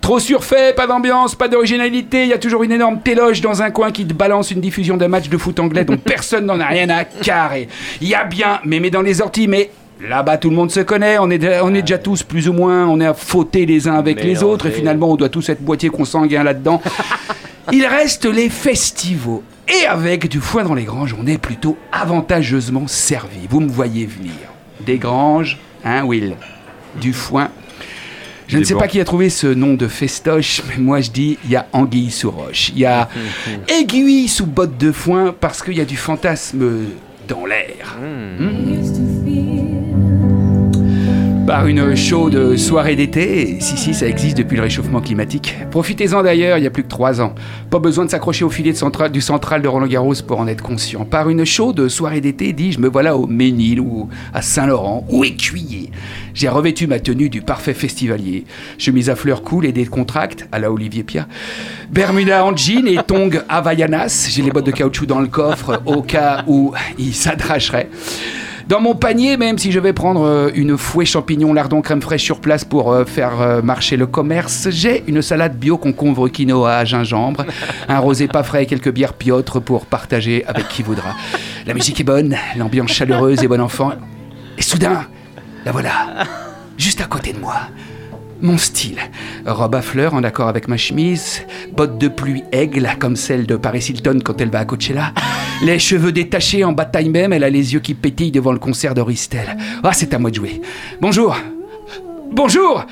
trop 0.00 0.18
surfait, 0.18 0.72
pas 0.74 0.86
d'ambiance, 0.88 1.34
pas 1.36 1.46
d'originalité, 1.46 2.22
il 2.22 2.28
y 2.30 2.32
a 2.32 2.38
toujours 2.38 2.64
une 2.64 2.72
énorme 2.72 3.00
téloge 3.00 3.42
dans 3.42 3.62
un 3.62 3.70
coin 3.70 3.92
qui 3.92 4.04
te 4.04 4.14
balance 4.14 4.50
une 4.50 4.60
diffusion 4.60 4.96
d'un 4.96 5.06
match 5.08 5.28
de 5.28 5.36
foot 5.36 5.60
anglais 5.60 5.84
dont 5.84 5.96
personne 6.04 6.46
n'en 6.46 6.58
a 6.58 6.66
rien 6.66 6.88
à 6.88 7.04
carrer. 7.04 7.68
Il 8.00 8.08
y 8.08 8.14
a 8.14 8.24
bien 8.24 8.58
mémé 8.64 8.90
dans 8.90 9.02
les 9.02 9.20
orties, 9.20 9.46
mais 9.46 9.70
Là-bas, 10.06 10.36
tout 10.36 10.50
le 10.50 10.56
monde 10.56 10.70
se 10.70 10.80
connaît, 10.80 11.16
on 11.18 11.30
est, 11.30 11.38
de- 11.38 11.58
on 11.62 11.74
est 11.74 11.80
déjà 11.80 11.96
tous 11.96 12.22
plus 12.22 12.50
ou 12.50 12.52
moins, 12.52 12.86
on 12.86 13.00
est 13.00 13.06
à 13.06 13.14
fauter 13.14 13.64
les 13.64 13.88
uns 13.88 13.94
avec 13.94 14.22
les 14.22 14.42
autres, 14.42 14.66
et 14.66 14.70
finalement, 14.70 15.10
on 15.10 15.16
doit 15.16 15.30
tous 15.30 15.48
être 15.48 15.62
boîtier 15.62 15.88
consanguin 15.88 16.42
là-dedans. 16.44 16.82
Il 17.72 17.86
reste 17.86 18.26
les 18.26 18.48
festivals. 18.48 19.40
Et 19.68 19.86
avec 19.86 20.28
du 20.28 20.40
foin 20.40 20.62
dans 20.62 20.74
les 20.74 20.84
granges, 20.84 21.14
on 21.20 21.26
est 21.26 21.38
plutôt 21.38 21.76
avantageusement 21.90 22.86
servi. 22.86 23.46
Vous 23.50 23.60
me 23.60 23.68
voyez 23.68 24.06
venir. 24.06 24.32
Des 24.84 24.98
granges, 24.98 25.58
hein, 25.84 26.04
Will? 26.04 26.36
Du 27.00 27.12
foin. 27.12 27.50
Je 28.46 28.58
ne 28.58 28.64
sais 28.64 28.76
pas 28.76 28.86
qui 28.86 29.00
a 29.00 29.04
trouvé 29.04 29.28
ce 29.28 29.48
nom 29.48 29.74
de 29.74 29.88
festoche, 29.88 30.62
mais 30.68 30.76
moi 30.78 31.00
je 31.00 31.10
dis, 31.10 31.38
il 31.44 31.50
y 31.50 31.56
a 31.56 31.66
anguille 31.72 32.12
sous 32.12 32.30
roche. 32.30 32.68
Il 32.68 32.78
y 32.78 32.86
a 32.86 33.08
aiguille 33.68 34.28
sous 34.28 34.46
botte 34.46 34.78
de 34.78 34.92
foin, 34.92 35.34
parce 35.38 35.62
qu'il 35.62 35.76
y 35.76 35.80
a 35.80 35.84
du 35.84 35.96
fantasme 35.96 36.64
dans 37.26 37.44
l'air. 37.44 37.98
Hmm. 38.00 38.44
Hmm. 38.44 39.05
Par 41.46 41.68
une 41.68 41.94
chaude 41.94 42.56
soirée 42.56 42.96
d'été. 42.96 43.58
Si, 43.60 43.76
si, 43.76 43.94
ça 43.94 44.08
existe 44.08 44.36
depuis 44.36 44.56
le 44.56 44.62
réchauffement 44.62 45.00
climatique. 45.00 45.56
Profitez-en 45.70 46.22
d'ailleurs, 46.24 46.58
il 46.58 46.64
y 46.64 46.66
a 46.66 46.70
plus 46.70 46.82
que 46.82 46.88
trois 46.88 47.20
ans. 47.20 47.34
Pas 47.70 47.78
besoin 47.78 48.04
de 48.04 48.10
s'accrocher 48.10 48.44
au 48.44 48.50
filet 48.50 48.72
du 49.12 49.20
central 49.20 49.62
de 49.62 49.68
Roland 49.68 49.86
Garros 49.86 50.14
pour 50.26 50.40
en 50.40 50.48
être 50.48 50.62
conscient. 50.62 51.04
Par 51.04 51.30
une 51.30 51.44
chaude 51.44 51.88
soirée 51.88 52.20
d'été, 52.20 52.52
dis-je, 52.52 52.80
me 52.80 52.88
voilà 52.88 53.16
au 53.16 53.26
Ménil 53.26 53.80
ou 53.80 54.08
à 54.34 54.42
Saint-Laurent 54.42 55.06
ou 55.08 55.22
écuyer. 55.22 55.90
J'ai 56.34 56.48
revêtu 56.48 56.88
ma 56.88 56.98
tenue 56.98 57.28
du 57.28 57.42
parfait 57.42 57.74
festivalier. 57.74 58.44
Chemise 58.76 59.08
à 59.08 59.14
fleurs 59.14 59.42
cool 59.42 59.66
et 59.66 59.72
des 59.72 59.88
à 60.50 60.58
la 60.58 60.72
Olivier 60.72 61.04
Pia. 61.04 61.28
Bermuda 61.90 62.44
en 62.44 62.56
jean 62.56 62.88
et 62.88 62.98
tongs 63.06 63.40
Havaianas. 63.48 64.28
J'ai 64.30 64.42
les 64.42 64.50
bottes 64.50 64.66
de 64.66 64.72
caoutchouc 64.72 65.06
dans 65.06 65.20
le 65.20 65.28
coffre 65.28 65.80
au 65.86 66.02
cas 66.02 66.42
où 66.48 66.72
il 66.98 67.14
s'adracherait. 67.14 67.88
Dans 68.68 68.80
mon 68.80 68.96
panier, 68.96 69.36
même 69.36 69.58
si 69.58 69.70
je 69.70 69.78
vais 69.78 69.92
prendre 69.92 70.22
euh, 70.22 70.50
une 70.56 70.76
fouée 70.76 71.04
champignon, 71.04 71.54
lardon, 71.54 71.82
crème 71.82 72.02
fraîche 72.02 72.24
sur 72.24 72.40
place 72.40 72.64
pour 72.64 72.92
euh, 72.92 73.04
faire 73.04 73.40
euh, 73.40 73.62
marcher 73.62 73.96
le 73.96 74.08
commerce, 74.08 74.66
j'ai 74.70 75.04
une 75.06 75.22
salade 75.22 75.56
bio 75.56 75.78
concombre, 75.78 76.28
quinoa, 76.28 76.84
gingembre, 76.84 77.44
un 77.88 77.98
rosé 78.00 78.26
pas 78.26 78.42
frais 78.42 78.64
et 78.64 78.66
quelques 78.66 78.90
bières 78.90 79.12
piautres 79.12 79.60
pour 79.60 79.86
partager 79.86 80.44
avec 80.46 80.66
qui 80.66 80.82
voudra. 80.82 81.10
La 81.64 81.74
musique 81.74 82.00
est 82.00 82.04
bonne, 82.04 82.36
l'ambiance 82.56 82.90
chaleureuse 82.90 83.44
et 83.44 83.46
bon 83.46 83.60
enfant. 83.60 83.92
Et 84.58 84.62
soudain, 84.62 85.06
la 85.64 85.70
voilà, 85.70 86.24
juste 86.76 87.00
à 87.00 87.04
côté 87.04 87.32
de 87.32 87.38
moi. 87.38 87.54
Mon 88.42 88.58
style. 88.58 88.98
Robe 89.46 89.76
à 89.76 89.80
fleurs 89.80 90.14
en 90.14 90.24
accord 90.24 90.48
avec 90.48 90.66
ma 90.66 90.76
chemise, 90.76 91.42
bottes 91.72 91.98
de 91.98 92.08
pluie 92.08 92.42
aigle 92.50 92.88
comme 92.98 93.14
celle 93.14 93.46
de 93.46 93.54
Paris 93.54 93.86
Hilton 93.88 94.18
quand 94.24 94.40
elle 94.40 94.50
va 94.50 94.58
à 94.58 94.64
Coachella, 94.64 95.12
les 95.62 95.78
cheveux 95.78 96.12
détachés 96.12 96.64
en 96.64 96.72
bataille 96.72 97.08
même, 97.08 97.32
elle 97.32 97.44
a 97.44 97.50
les 97.50 97.74
yeux 97.74 97.80
qui 97.80 97.94
pétillent 97.94 98.32
devant 98.32 98.52
le 98.52 98.58
concert 98.58 98.94
de 98.94 99.00
Ristel. 99.00 99.56
Ah, 99.82 99.92
c'est 99.92 100.12
à 100.14 100.18
moi 100.18 100.30
de 100.30 100.36
jouer. 100.36 100.60
Bonjour. 101.00 101.36
Bonjour. 102.32 102.84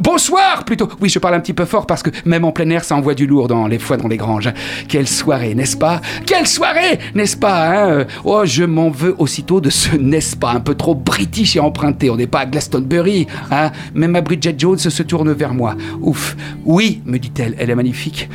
Bonsoir 0.00 0.64
plutôt. 0.64 0.88
Oui, 1.00 1.08
je 1.08 1.18
parle 1.18 1.34
un 1.34 1.40
petit 1.40 1.54
peu 1.54 1.64
fort 1.64 1.86
parce 1.86 2.02
que 2.02 2.10
même 2.24 2.44
en 2.44 2.52
plein 2.52 2.68
air, 2.70 2.84
ça 2.84 2.94
envoie 2.94 3.14
du 3.14 3.26
lourd 3.26 3.48
dans 3.48 3.66
les 3.66 3.78
foies 3.78 3.96
dans 3.96 4.08
les 4.08 4.16
granges. 4.16 4.50
Quelle 4.86 5.08
soirée, 5.08 5.54
n'est-ce 5.54 5.76
pas? 5.76 6.00
Quelle 6.26 6.46
soirée, 6.46 6.98
n'est-ce 7.14 7.36
pas 7.36 8.00
hein? 8.00 8.04
Oh, 8.24 8.42
je 8.44 8.64
m'en 8.64 8.90
veux 8.90 9.14
aussitôt 9.18 9.60
de 9.60 9.70
ce 9.70 9.96
n'est-ce 9.96 10.36
pas 10.36 10.52
un 10.52 10.60
peu 10.60 10.74
trop 10.74 10.94
british 10.94 11.56
et 11.56 11.60
emprunté. 11.60 12.10
On 12.10 12.16
n'est 12.16 12.26
pas 12.26 12.40
à 12.40 12.46
Glastonbury, 12.46 13.26
hein 13.50 13.72
Même 13.94 14.12
ma 14.12 14.20
Bridget 14.20 14.54
Jones 14.58 14.78
se 14.78 15.02
tourne 15.02 15.32
vers 15.32 15.54
moi. 15.54 15.74
Ouf. 16.00 16.36
Oui, 16.64 17.00
me 17.06 17.18
dit-elle, 17.18 17.56
elle 17.58 17.70
est 17.70 17.74
magnifique 17.74 18.28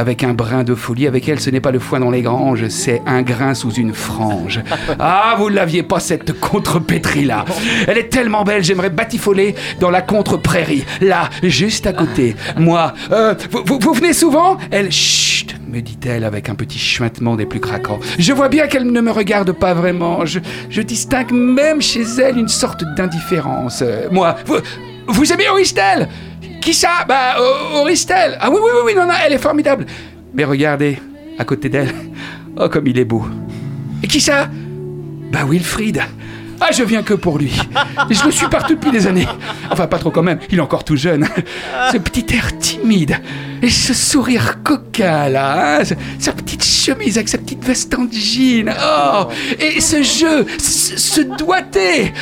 avec 0.00 0.24
un 0.24 0.34
brin 0.34 0.64
de 0.64 0.74
folie. 0.74 1.06
Avec 1.06 1.28
elle, 1.28 1.38
ce 1.40 1.50
n'est 1.50 1.60
pas 1.60 1.70
le 1.70 1.78
foin 1.78 2.00
dans 2.00 2.10
les 2.10 2.22
granges, 2.22 2.66
c'est 2.68 3.00
un 3.06 3.22
grain 3.22 3.54
sous 3.54 3.72
une 3.72 3.94
frange. 3.94 4.60
Ah, 4.98 5.34
vous 5.38 5.50
ne 5.50 5.54
l'aviez 5.54 5.82
pas, 5.82 6.00
cette 6.00 6.38
contre-pétrie-là. 6.40 7.44
Elle 7.86 7.98
est 7.98 8.08
tellement 8.08 8.42
belle, 8.44 8.62
j'aimerais 8.64 8.90
batifoler 8.90 9.54
dans 9.80 9.90
la 9.90 10.02
contre-prairie. 10.02 10.84
Là, 11.00 11.30
juste 11.42 11.86
à 11.86 11.92
côté. 11.92 12.34
Moi, 12.56 12.92
euh, 13.12 13.34
vous, 13.50 13.62
vous- 13.64 13.78
vous 13.78 13.92
venez 13.92 14.12
souvent? 14.12 14.56
Elle, 14.70 14.90
chut, 14.92 15.56
me 15.68 15.80
dit-elle 15.80 16.24
avec 16.24 16.48
un 16.48 16.54
petit 16.54 16.78
chuintement 16.78 17.36
des 17.36 17.46
plus 17.46 17.60
craquants. 17.60 18.00
Je 18.18 18.32
vois 18.32 18.48
bien 18.48 18.66
qu'elle 18.66 18.90
ne 18.90 19.00
me 19.00 19.10
regarde 19.10 19.52
pas 19.52 19.74
vraiment. 19.74 20.24
Je, 20.26 20.40
je 20.68 20.82
distingue 20.82 21.32
même 21.32 21.80
chez 21.80 22.02
elle 22.22 22.36
une 22.38 22.48
sorte 22.48 22.82
d'indifférence. 22.96 23.82
Euh, 23.82 24.08
moi, 24.10 24.36
vous, 24.46 24.56
vous 25.06 25.32
aimez 25.32 25.48
Auristel 25.48 26.08
qui 26.60 26.74
ça? 26.74 27.04
Bah, 27.08 27.36
Auristel. 27.74 28.38
Ah 28.40 28.50
oui, 28.50 28.58
oui, 28.62 28.70
oui, 28.74 28.80
oui, 28.86 28.94
non, 28.94 29.06
non, 29.06 29.14
elle 29.24 29.32
est 29.32 29.38
formidable. 29.38 29.86
Mais 30.34 30.44
regardez, 30.44 30.98
à 31.38 31.44
côté 31.44 31.68
d'elle, 31.68 31.92
oh, 32.56 32.68
comme 32.68 32.86
il 32.86 32.98
est 32.98 33.04
beau. 33.04 33.24
Et 34.02 34.06
qui 34.06 34.20
ça? 34.20 34.48
Bah, 35.32 35.44
Wilfried. 35.48 36.00
Ah, 36.60 36.72
je 36.72 36.82
viens 36.82 37.02
que 37.02 37.14
pour 37.14 37.38
lui. 37.38 37.52
Je 38.10 38.24
le 38.24 38.30
suis 38.30 38.48
partout 38.48 38.74
depuis 38.74 38.90
des 38.90 39.06
années. 39.06 39.26
Enfin, 39.70 39.86
pas 39.86 39.98
trop 39.98 40.10
quand 40.10 40.22
même, 40.22 40.38
il 40.50 40.58
est 40.58 40.60
encore 40.60 40.84
tout 40.84 40.96
jeune. 40.96 41.26
Ce 41.92 41.96
petit 41.98 42.26
air 42.34 42.56
timide. 42.58 43.16
Et 43.62 43.68
ce 43.70 43.92
sourire 43.92 44.62
coquin, 44.62 45.28
là. 45.28 45.80
hein, 45.80 45.84
Sa 46.18 46.32
petite 46.32 46.64
chemise 46.64 47.18
avec 47.18 47.28
sa 47.28 47.38
petite 47.38 47.64
veste 47.64 47.94
en 47.94 48.06
jean. 48.10 48.70
Oh 48.82 49.28
Et 49.58 49.80
ce 49.80 50.02
jeu, 50.02 50.46
ce, 50.58 50.96
ce 50.98 51.20
doigté. 51.20 52.12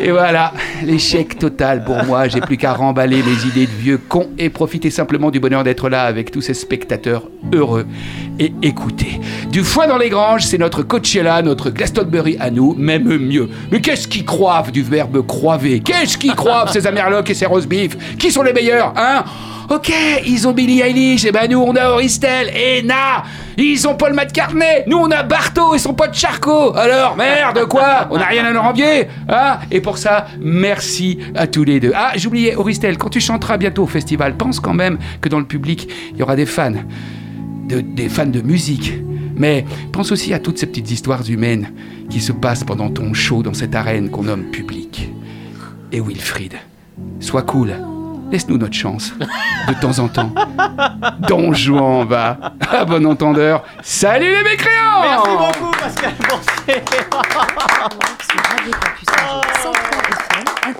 Et 0.00 0.10
voilà, 0.10 0.52
l'échec 0.84 1.38
total 1.38 1.84
pour 1.84 2.02
moi. 2.04 2.26
J'ai 2.28 2.40
plus 2.40 2.56
qu'à 2.56 2.72
remballer 2.72 3.22
mes 3.22 3.46
idées 3.48 3.66
de 3.66 3.72
vieux 3.80 3.98
con 3.98 4.30
et 4.38 4.50
profiter 4.50 4.90
simplement 4.90 5.30
du 5.30 5.38
bonheur 5.40 5.62
d'être 5.64 5.88
là 5.88 6.02
avec 6.04 6.30
tous 6.30 6.40
ces 6.40 6.54
spectateurs 6.54 7.28
heureux. 7.52 7.86
Et 8.42 8.54
écoutez, 8.62 9.20
du 9.52 9.62
foin 9.62 9.86
dans 9.86 9.98
les 9.98 10.08
granges, 10.08 10.44
c'est 10.44 10.56
notre 10.56 10.82
Coachella, 10.82 11.42
notre 11.42 11.68
Glastonbury 11.68 12.38
à 12.40 12.50
nous, 12.50 12.74
même 12.74 13.18
mieux. 13.18 13.50
Mais 13.70 13.82
qu'est-ce 13.82 14.08
qui 14.08 14.24
croivent 14.24 14.72
du 14.72 14.82
verbe 14.82 15.26
croiver? 15.26 15.80
Qu'est-ce 15.80 16.16
qui 16.16 16.28
croivent 16.28 16.72
ces 16.72 16.86
Amerlocs 16.86 17.28
et 17.28 17.34
ces 17.34 17.44
roast 17.44 17.68
beef? 17.68 18.16
Qui 18.16 18.32
sont 18.32 18.42
les 18.42 18.54
meilleurs, 18.54 18.94
hein? 18.96 19.24
Ok, 19.68 19.92
ils 20.26 20.48
ont 20.48 20.52
Billy 20.52 20.80
Eilish, 20.80 21.26
et 21.26 21.32
ben 21.32 21.50
nous 21.50 21.60
on 21.60 21.76
a 21.76 21.90
Auristel 21.90 22.50
et 22.56 22.82
Na. 22.82 23.24
Ils 23.58 23.86
ont 23.86 23.94
Paul 23.94 24.14
McCartney, 24.14 24.84
nous 24.86 24.96
on 24.96 25.10
a 25.10 25.22
Barto 25.22 25.74
et 25.74 25.78
son 25.78 25.92
pote 25.92 26.14
Charcot. 26.14 26.74
Alors, 26.74 27.16
merde, 27.16 27.66
quoi? 27.66 28.08
On 28.10 28.16
n'a 28.16 28.24
rien 28.24 28.46
à 28.46 28.52
leur 28.52 28.64
envier, 28.64 29.06
hein? 29.28 29.58
Et 29.70 29.82
pour 29.82 29.98
ça, 29.98 30.28
merci 30.40 31.18
à 31.36 31.46
tous 31.46 31.64
les 31.64 31.78
deux. 31.78 31.92
Ah, 31.94 32.12
j'oubliais, 32.16 32.56
Auristel, 32.56 32.96
quand 32.96 33.10
tu 33.10 33.20
chanteras 33.20 33.58
bientôt 33.58 33.82
au 33.82 33.86
festival, 33.86 34.34
pense 34.34 34.60
quand 34.60 34.74
même 34.74 34.98
que 35.20 35.28
dans 35.28 35.38
le 35.38 35.44
public, 35.44 35.88
il 36.14 36.18
y 36.18 36.22
aura 36.22 36.36
des 36.36 36.46
fans, 36.46 36.72
de- 37.70 37.80
des 37.80 38.08
fans 38.08 38.26
de 38.26 38.40
musique. 38.40 38.92
Mais 39.36 39.64
pense 39.92 40.12
aussi 40.12 40.34
à 40.34 40.38
toutes 40.38 40.58
ces 40.58 40.66
petites 40.66 40.90
histoires 40.90 41.22
humaines 41.28 41.72
qui 42.10 42.20
se 42.20 42.32
passent 42.32 42.64
pendant 42.64 42.90
ton 42.90 43.14
show 43.14 43.42
dans 43.42 43.54
cette 43.54 43.74
arène 43.74 44.10
qu'on 44.10 44.24
nomme 44.24 44.50
public. 44.50 45.10
Et 45.92 46.00
Wilfried, 46.00 46.54
sois 47.20 47.42
cool. 47.42 47.72
Laisse-nous 48.30 48.58
notre 48.58 48.74
chance, 48.74 49.12
de 49.66 49.74
temps 49.80 49.98
en 49.98 50.06
temps. 50.08 50.32
Don 51.28 51.52
Juan 51.52 52.06
va. 52.06 52.52
À 52.70 52.84
bon 52.84 53.04
entendeur, 53.06 53.64
salut 53.82 54.26
les 54.30 54.44
mécréants 54.44 55.02
Merci 55.02 55.30
beaucoup, 55.30 55.70
Pascal 55.72 56.12
Boursier. 56.28 56.82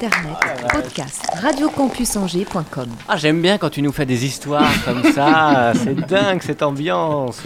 Internet, 0.02 0.36
podcast, 0.72 1.22
radiocampusangers.com. 1.42 2.86
Ah, 3.06 3.18
j'aime 3.18 3.42
bien 3.42 3.58
quand 3.58 3.68
tu 3.68 3.82
nous 3.82 3.92
fais 3.92 4.06
des 4.06 4.24
histoires 4.24 4.70
comme 4.86 5.02
ça. 5.12 5.72
C'est 5.84 5.94
dingue 5.94 6.40
cette 6.40 6.62
ambiance. 6.62 7.42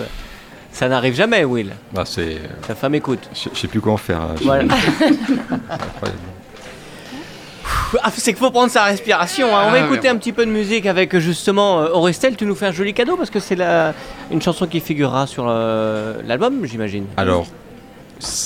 Ça 0.70 0.88
n'arrive 0.88 1.14
jamais, 1.16 1.44
Will. 1.44 1.72
Bah, 1.92 2.04
c'est. 2.06 2.36
Ta 2.66 2.74
femme 2.76 2.94
écoute. 2.94 3.28
Je 3.32 3.58
sais 3.58 3.66
plus 3.66 3.80
quoi 3.80 3.94
en 3.94 3.96
faire. 3.96 4.20
hein. 4.20 4.34
Voilà. 4.44 4.72
Ah, 8.02 8.10
c'est 8.12 8.32
qu'il 8.32 8.36
faut 8.44 8.50
prendre 8.50 8.70
sa 8.72 8.82
respiration. 8.84 9.56
hein. 9.56 9.64
On 9.68 9.70
va 9.70 9.78
Ah, 9.82 9.84
écouter 9.86 10.08
un 10.08 10.16
petit 10.16 10.32
peu 10.32 10.44
de 10.44 10.50
musique 10.50 10.84
avec 10.86 11.16
justement 11.18 11.80
euh, 11.80 11.90
Aurestel. 11.92 12.36
Tu 12.36 12.44
nous 12.44 12.56
fais 12.56 12.66
un 12.66 12.72
joli 12.72 12.92
cadeau 12.92 13.16
parce 13.16 13.30
que 13.30 13.38
c'est 13.38 13.54
la... 13.54 13.94
une 14.32 14.42
chanson 14.42 14.66
qui 14.66 14.80
figurera 14.80 15.28
sur 15.28 15.46
euh, 15.48 16.20
l'album, 16.26 16.64
j'imagine. 16.66 17.06
Alors. 17.16 17.46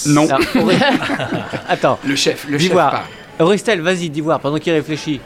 Non, 0.07 0.29
Ah, 0.31 0.37
Auré- 0.59 0.77
Attends, 1.69 1.99
le 2.07 2.15
chef, 2.15 2.47
le 2.47 2.59
chef. 2.59 2.77
Part. 3.39 3.47
Aurestel, 3.47 3.81
vas-y, 3.81 4.11
d'Ivoire, 4.11 4.41
pendant 4.41 4.59
qu'il 4.59 4.73
réfléchit. 4.73 5.21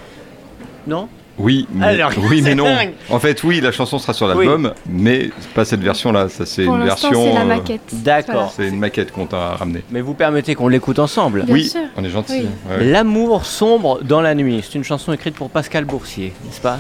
Non? 0.87 1.09
Oui, 1.39 1.67
mais, 1.73 1.87
Alors, 1.87 2.13
oui, 2.31 2.43
mais 2.43 2.55
non. 2.55 2.65
dingue. 2.65 2.93
En 3.09 3.19
fait, 3.19 3.43
oui, 3.43 3.61
la 3.61 3.73
chanson 3.73 3.99
sera 3.99 4.13
sur 4.13 4.27
l'album, 4.27 4.73
mais 4.87 5.31
pas 5.55 5.65
cette 5.65 5.81
version-là. 5.81 6.29
Ça, 6.29 6.45
c'est 6.45 6.65
Pour 6.65 6.75
une 6.77 6.85
l'instant, 6.85 7.11
version. 7.11 7.27
c'est 7.31 7.35
la 7.35 7.41
euh, 7.41 7.45
maquette. 7.45 8.03
D'accord. 8.03 8.53
C'est 8.55 8.69
une 8.69 8.79
maquette 8.79 9.13
qu'on 9.13 9.27
t'a 9.27 9.55
ramenée. 9.55 9.83
Mais 9.91 10.03
vous 10.03 10.15
permettez 10.15 10.55
qu'on 10.55 10.69
l'écoute 10.69 10.99
ensemble. 10.99 11.45
Bien 11.45 11.55
oui, 11.55 11.69
sûr. 11.69 11.81
on 11.97 12.05
est 12.05 12.11
gentil. 12.11 12.41
Oui. 12.43 12.49
Ouais, 12.71 12.77
ouais. 12.79 12.85
L'amour 12.85 13.47
sombre 13.47 14.03
dans 14.03 14.21
la 14.21 14.35
nuit. 14.35 14.63
C'est 14.63 14.75
une 14.77 14.85
chanson 14.85 15.13
écrite 15.13 15.35
pour 15.35 15.49
Pascal 15.49 15.85
Boursier, 15.85 16.35
n'est-ce 16.45 16.61
pas? 16.61 16.79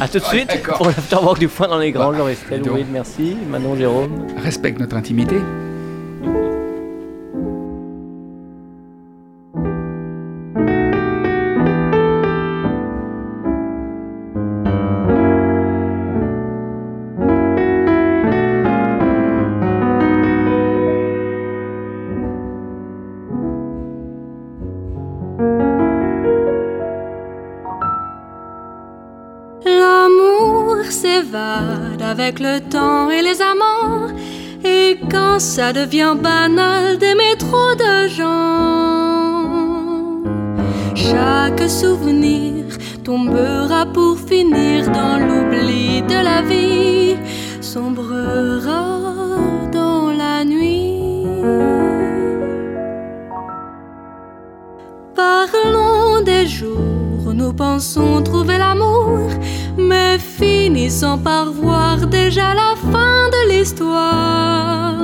A 0.00 0.08
tout 0.08 0.18
de 0.18 0.24
suite 0.24 0.48
d'accord. 0.48 0.76
pour 0.76 0.86
l'afterwork 0.86 1.38
du 1.38 1.48
foin 1.48 1.68
dans 1.68 1.78
les 1.78 1.92
grands. 1.92 2.12
Bah, 2.12 2.18
dis 2.62 2.68
oui, 2.68 2.84
merci. 2.92 3.36
Manon 3.50 3.74
Jérôme. 3.74 4.26
Respecte 4.42 4.78
notre 4.80 4.96
intimité. 4.96 5.36
Avec 32.18 32.40
le 32.40 32.58
temps 32.58 33.10
et 33.10 33.22
les 33.22 33.40
amants. 33.40 34.08
Et 34.64 34.98
quand 35.08 35.38
ça 35.38 35.72
devient 35.72 36.16
banal 36.20 36.98
d'aimer 36.98 37.36
trop 37.38 37.74
de 37.76 38.08
gens, 38.08 39.44
chaque 40.96 41.68
souvenir 41.68 42.64
tombera 43.04 43.86
pour 43.86 44.18
finir 44.18 44.90
dans 44.90 45.18
l'oubli 45.18 46.02
de 46.02 46.18
la 46.30 46.42
vie, 46.42 47.16
sombrera 47.60 48.98
dans 49.70 50.10
la 50.10 50.44
nuit. 50.44 51.24
Parlons 55.14 56.20
des 56.24 56.46
jour, 56.46 57.32
nous 57.32 57.52
pensons 57.52 58.22
trouver 58.22 58.58
l'amour, 58.58 59.30
finissons 60.88 61.18
par 61.18 61.52
voir 61.52 62.06
déjà 62.06 62.54
la 62.54 62.74
fin 62.90 63.28
de 63.28 63.50
l'histoire. 63.50 64.94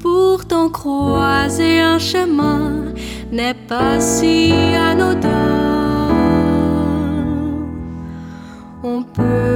Pourtant 0.00 0.70
croiser 0.70 1.80
un 1.80 1.98
chemin 1.98 2.84
n'est 3.30 3.60
pas 3.68 4.00
si 4.00 4.54
anodin. 4.90 5.28
On 8.82 9.02
peut 9.02 9.55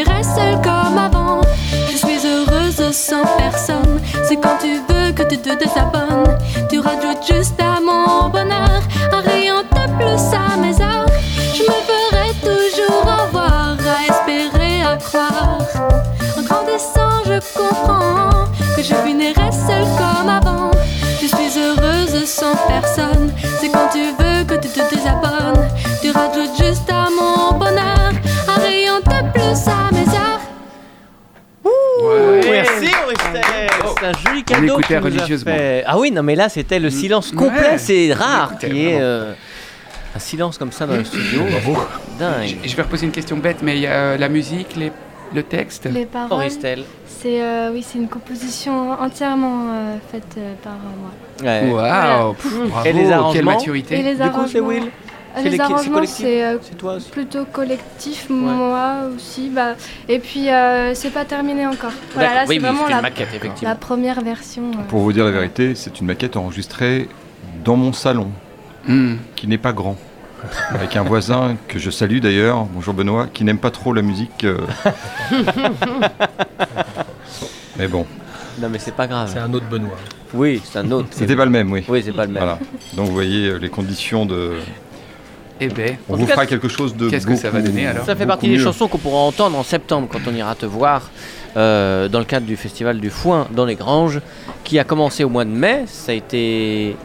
finirai 0.00 0.22
seule 0.22 0.60
comme 0.62 0.98
avant. 0.98 1.40
Je 1.90 1.96
suis 1.96 2.26
heureuse 2.26 2.92
sans 2.92 3.24
personne. 3.36 4.00
C'est 4.24 4.36
quand 4.36 4.56
tu 4.60 4.76
veux 4.88 5.12
que 5.12 5.22
tu 5.22 5.38
te 5.38 5.54
désabonnes. 5.54 6.38
Tu 6.70 6.78
rajoutes 6.78 7.24
juste 7.26 7.60
à 7.60 7.80
mon 7.80 8.28
bonheur 8.28 8.82
nous 34.66 34.96
as 34.96 35.00
religieusement. 35.00 35.52
fait. 35.54 35.84
Ah 35.86 35.98
oui, 35.98 36.10
non 36.10 36.22
mais 36.22 36.34
là 36.34 36.48
c'était 36.48 36.78
le 36.78 36.90
silence 36.90 37.30
complet, 37.32 37.72
Ouais. 37.72 37.78
c'est 37.78 38.12
rare 38.12 38.58
qu'il 38.58 38.76
y 38.76 38.86
ait 38.86 38.98
euh, 39.00 39.32
un 40.14 40.18
silence 40.18 40.58
comme 40.58 40.72
ça 40.72 40.86
dans 40.86 40.96
le 40.96 41.04
studio. 41.04 41.42
Dingue. 42.18 42.56
Je 42.62 42.68
je 42.68 42.76
vais 42.76 42.82
reposer 42.82 43.06
une 43.06 43.12
question 43.12 43.36
bête, 43.36 43.58
mais 43.62 43.76
il 43.76 43.82
y 43.82 43.86
a 43.86 43.92
euh, 43.92 44.16
la 44.18 44.28
musique, 44.28 44.76
les- 44.76 44.92
le 45.32 45.42
texte. 45.44 45.84
Les 45.92 46.06
paroles, 46.06 46.48
c'est 47.06 47.40
euh, 47.40 47.70
oui, 47.72 47.84
c'est 47.86 47.98
une 47.98 48.08
composition 48.08 48.90
entièrement 48.92 49.66
euh, 49.70 49.96
faite 50.10 50.34
euh, 50.38 50.54
par 50.62 50.72
euh, 50.72 51.00
moi. 51.00 51.10
Ouais. 51.42 51.70
Waouh, 51.70 52.34
pff, 52.34 52.52
bravo, 52.68 52.86
Et 52.88 52.92
les 52.92 53.02
quelle 53.04 53.12
arrangements 53.12 53.52
maturité. 53.52 53.98
Et 54.00 54.02
les 54.02 54.14
Du 54.14 54.16
coup, 54.16 54.24
c'est 54.24 54.58
arrangements, 54.58 54.66
Will 54.68 54.82
C'est 55.36 55.48
les 55.50 55.60
arrangements, 55.60 55.94
collectif 55.94 56.16
c'est 56.16 56.44
euh, 56.44 56.58
plutôt 57.12 57.44
collectif, 57.44 58.28
moi 58.30 59.02
aussi. 59.14 59.48
Bah, 59.50 59.74
et 60.08 60.18
puis 60.18 60.48
euh, 60.50 60.92
c'est 60.94 61.10
pas 61.10 61.24
terminé 61.24 61.66
encore. 61.66 61.92
Voilà, 62.14 62.34
là 62.34 62.44
oui, 62.48 62.56
c'est 62.56 62.62
mais 62.62 62.68
vraiment 62.68 62.88
la, 62.88 63.00
maquette 63.02 63.28
effectivement. 63.34 63.68
la 63.70 63.76
première 63.76 64.20
version. 64.22 64.70
euh. 64.72 64.82
Pour 64.88 65.00
vous 65.00 65.12
dire 65.12 65.24
la 65.24 65.30
vérité, 65.30 65.74
c'est 65.74 66.00
une 66.00 66.06
maquette 66.06 66.36
enregistrée 66.36 67.08
dans 67.64 67.76
mon 67.76 67.92
salon, 67.92 68.28
Hmm. 68.86 69.16
qui 69.36 69.46
n'est 69.46 69.58
pas 69.58 69.72
grand. 69.72 69.96
Avec 70.70 70.96
un 70.96 71.02
voisin 71.02 71.56
que 71.68 71.78
je 71.78 71.90
salue 71.90 72.18
d'ailleurs, 72.20 72.64
bonjour 72.64 72.94
Benoît, 72.94 73.26
qui 73.32 73.44
n'aime 73.44 73.58
pas 73.58 73.70
trop 73.70 73.92
la 73.92 74.00
musique. 74.00 74.44
euh. 74.44 74.56
Mais 77.78 77.88
bon, 77.88 78.06
Non 78.60 78.68
mais 78.68 78.78
c'est 78.78 78.94
pas 78.94 79.06
grave. 79.06 79.30
C'est 79.32 79.38
un 79.38 79.52
autre 79.52 79.66
Benoît. 79.70 79.96
Oui, 80.34 80.60
c'est 80.64 80.78
un 80.78 80.90
autre. 80.92 81.08
c'était 81.10 81.36
pas 81.36 81.44
le 81.44 81.50
même, 81.50 81.70
oui. 81.72 81.84
Oui, 81.88 82.02
c'est 82.04 82.12
pas 82.12 82.26
le 82.26 82.32
même. 82.32 82.42
Voilà. 82.42 82.58
Donc 82.94 83.06
vous 83.08 83.12
voyez 83.14 83.58
les 83.58 83.68
conditions 83.68 84.26
de. 84.26 84.52
Eh 85.62 85.68
ben, 85.68 85.96
On 86.08 86.16
vous 86.16 86.26
cas, 86.26 86.32
fera 86.32 86.46
quelque 86.46 86.68
chose 86.68 86.96
de. 86.96 87.08
qu'est-ce 87.10 87.26
que 87.26 87.36
ça 87.36 87.50
va 87.50 87.60
donner, 87.60 87.86
alors 87.86 88.04
Ça 88.06 88.16
fait 88.16 88.26
partie 88.26 88.48
des 88.48 88.58
chansons 88.58 88.88
qu'on 88.88 88.98
pourra 88.98 89.18
entendre 89.18 89.58
en 89.58 89.62
septembre 89.62 90.08
quand 90.10 90.20
on 90.26 90.34
ira 90.34 90.54
te 90.54 90.64
voir 90.66 91.10
euh, 91.56 92.08
dans 92.08 92.18
le 92.18 92.24
cadre 92.24 92.46
du 92.46 92.56
festival 92.56 92.98
du 93.00 93.10
Foin 93.10 93.46
dans 93.50 93.64
les 93.66 93.74
Granges 93.74 94.20
qui 94.64 94.78
a 94.78 94.84
commencé 94.84 95.22
au 95.24 95.28
mois 95.28 95.44
de 95.44 95.50
mai. 95.50 95.84
Ça 95.86 96.12
a 96.12 96.14
été 96.14 96.96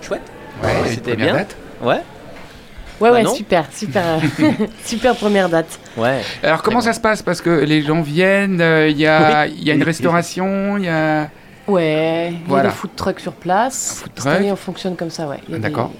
chouette. 0.00 0.22
ouais, 0.62 0.70
c'était 0.88 1.12
première 1.12 1.26
bien. 1.34 1.34
date. 1.42 1.56
Ouais. 1.82 2.00
Ouais, 3.00 3.10
Bah 3.10 3.12
ouais, 3.16 3.22
non. 3.24 3.34
super, 3.34 3.64
super, 3.74 4.20
super 4.84 5.16
première 5.16 5.48
date. 5.48 5.80
Ouais. 5.96 6.20
Alors 6.44 6.62
comment 6.62 6.80
ça 6.80 6.92
se 6.92 7.00
passe? 7.00 7.22
Parce 7.22 7.40
que 7.40 7.50
les 7.50 7.82
gens 7.82 8.02
viennent, 8.02 8.60
euh, 8.60 8.88
il 8.88 8.96
y, 8.98 9.06
a, 9.08 9.46
il 9.48 9.64
y 9.64 9.70
a 9.72 9.74
une 9.74 9.82
restauration, 9.82 10.76
il 10.78 10.84
y 10.84 10.88
a... 10.88 11.28
Ouais, 11.66 12.32
il 12.46 12.52
y 12.52 12.56
a 12.56 12.62
des 12.62 12.68
food 12.68 12.90
trucks 12.94 13.18
sur 13.20 13.32
place. 13.32 13.96
food 14.00 14.12
Cette 14.14 14.24
truck. 14.24 14.34
année, 14.36 14.52
on 14.52 14.56
fonctionne 14.56 14.94
comme 14.94 15.10
ça, 15.10 15.26
ouais. 15.26 15.40
Des- 15.48 15.58
D'accord. 15.58 15.90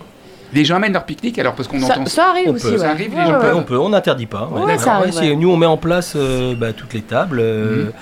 Les 0.55 0.64
gens 0.64 0.76
amènent 0.76 0.92
leur 0.92 1.05
pique-nique 1.05 1.38
alors 1.38 1.55
parce 1.55 1.68
qu'on 1.68 1.80
Ça, 1.80 1.94
entend... 1.94 2.07
ça 2.07 2.30
arrive 2.30 2.48
On 2.50 2.55
aussi, 2.55 2.66
peut. 2.66 2.72
ouais. 2.72 2.78
Ça 2.78 2.90
arrive, 2.90 3.11
les 3.11 3.16
gens 3.26 3.36
On 3.36 3.40
peut, 3.40 3.55
on 3.55 3.62
peut, 3.64 3.78
on 3.78 3.88
n'interdit 3.90 4.26
pas. 4.26 4.46
Ouais, 4.52 4.66
d'accord. 4.66 4.80
ça 4.82 4.94
arrive, 4.94 5.12
c'est- 5.12 5.30
ouais. 5.30 5.36
Nous, 5.36 5.50
on 5.50 5.57
met 5.57 5.66
en 5.66 5.76
place 5.76 6.14
euh, 6.16 6.55
bah, 6.55 6.72
toutes 6.72 6.94
les 6.94 7.02
tables. 7.02 7.40
euh, 7.40 7.84
Mhm. 7.86 7.92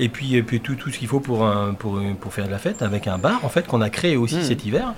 Et 0.00 0.08
puis, 0.08 0.36
et 0.36 0.42
puis 0.44 0.60
tout, 0.60 0.76
tout 0.76 0.90
ce 0.90 0.98
qu'il 0.98 1.08
faut 1.08 1.18
pour, 1.20 1.44
un- 1.44 1.74
pour, 1.74 2.00
pour 2.20 2.32
faire 2.32 2.46
de 2.46 2.52
la 2.52 2.58
fête 2.58 2.82
avec 2.82 3.08
un 3.08 3.18
bar 3.18 3.40
en 3.42 3.48
fait 3.48 3.66
qu'on 3.66 3.80
a 3.80 3.90
créé 3.90 4.16
aussi 4.16 4.36
Mhm. 4.36 4.42
cet 4.42 4.64
hiver. 4.64 4.94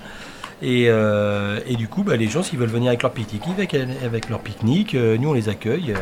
Et, 0.63 0.85
euh, 0.89 1.59
et 1.67 1.75
du 1.75 1.87
coup, 1.87 2.03
bah, 2.03 2.15
les 2.15 2.27
gens, 2.27 2.43
s'ils 2.43 2.59
veulent 2.59 2.69
venir 2.69 2.89
avec 2.89 3.01
leur 3.01 3.11
pique-nique, 3.11 3.43
avec, 3.57 3.73
avec 3.73 4.29
leur 4.29 4.39
pique-nique, 4.39 4.93
euh, 4.95 5.17
nous 5.17 5.29
on 5.29 5.33
les 5.33 5.49
accueille. 5.49 5.91
euh, 5.91 5.99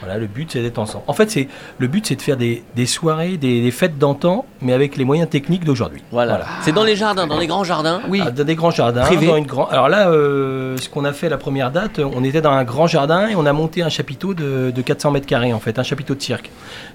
voilà, 0.00 0.18
le 0.18 0.26
but 0.26 0.50
c'est 0.52 0.62
d'être 0.62 0.78
ensemble. 0.78 1.04
En 1.06 1.12
fait, 1.12 1.30
c'est 1.30 1.48
le 1.78 1.86
but 1.86 2.04
c'est 2.06 2.16
de 2.16 2.22
faire 2.22 2.36
des, 2.36 2.64
des 2.74 2.86
soirées, 2.86 3.36
des, 3.36 3.62
des 3.62 3.70
fêtes 3.70 3.98
d'antan, 3.98 4.46
mais 4.62 4.72
avec 4.72 4.96
les 4.96 5.04
moyens 5.04 5.28
techniques 5.30 5.64
d'aujourd'hui. 5.64 6.02
Voilà. 6.10 6.40
C'est 6.62 6.72
dans 6.72 6.82
les 6.84 6.96
jardins, 6.96 7.26
dans 7.26 7.38
les 7.38 7.46
grands 7.46 7.62
jardins. 7.64 8.00
Oui, 8.08 8.20
Ah, 8.24 8.30
dans 8.30 8.44
des 8.44 8.54
grands 8.56 8.70
jardins. 8.72 9.02
Privé. 9.02 9.26
Dans 9.28 9.36
une 9.36 9.46
grand... 9.46 9.66
Alors 9.68 9.88
là, 9.88 10.08
euh, 10.10 10.76
ce 10.78 10.88
qu'on 10.88 11.04
a 11.04 11.12
fait 11.12 11.28
la 11.28 11.38
première 11.38 11.70
date, 11.70 12.00
on 12.00 12.24
était 12.24 12.40
dans 12.40 12.50
un 12.52 12.64
grand 12.64 12.86
jardin 12.88 13.28
et 13.28 13.36
on 13.36 13.46
a 13.46 13.52
monté 13.52 13.82
un 13.82 13.88
chapiteau 13.90 14.34
de, 14.34 14.72
de 14.74 14.82
400 14.82 15.12
mètres 15.12 15.26
carrés 15.26 15.52
en 15.52 15.60
fait, 15.60 15.78
un 15.78 15.82
chapiteau 15.84 16.14
de 16.14 16.22
cirque 16.22 16.50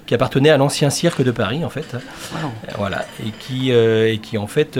qui 0.06 0.14
appartenait 0.14 0.50
à 0.50 0.56
l'ancien 0.58 0.90
cirque 0.90 1.22
de 1.22 1.30
Paris 1.30 1.64
en 1.64 1.70
fait. 1.70 1.86
Wow. 1.94 2.50
Voilà 2.78 3.04
et 3.26 3.30
qui 3.30 3.72
euh, 3.72 4.12
et 4.12 4.18
qui 4.18 4.36
en 4.38 4.46
fait 4.46 4.78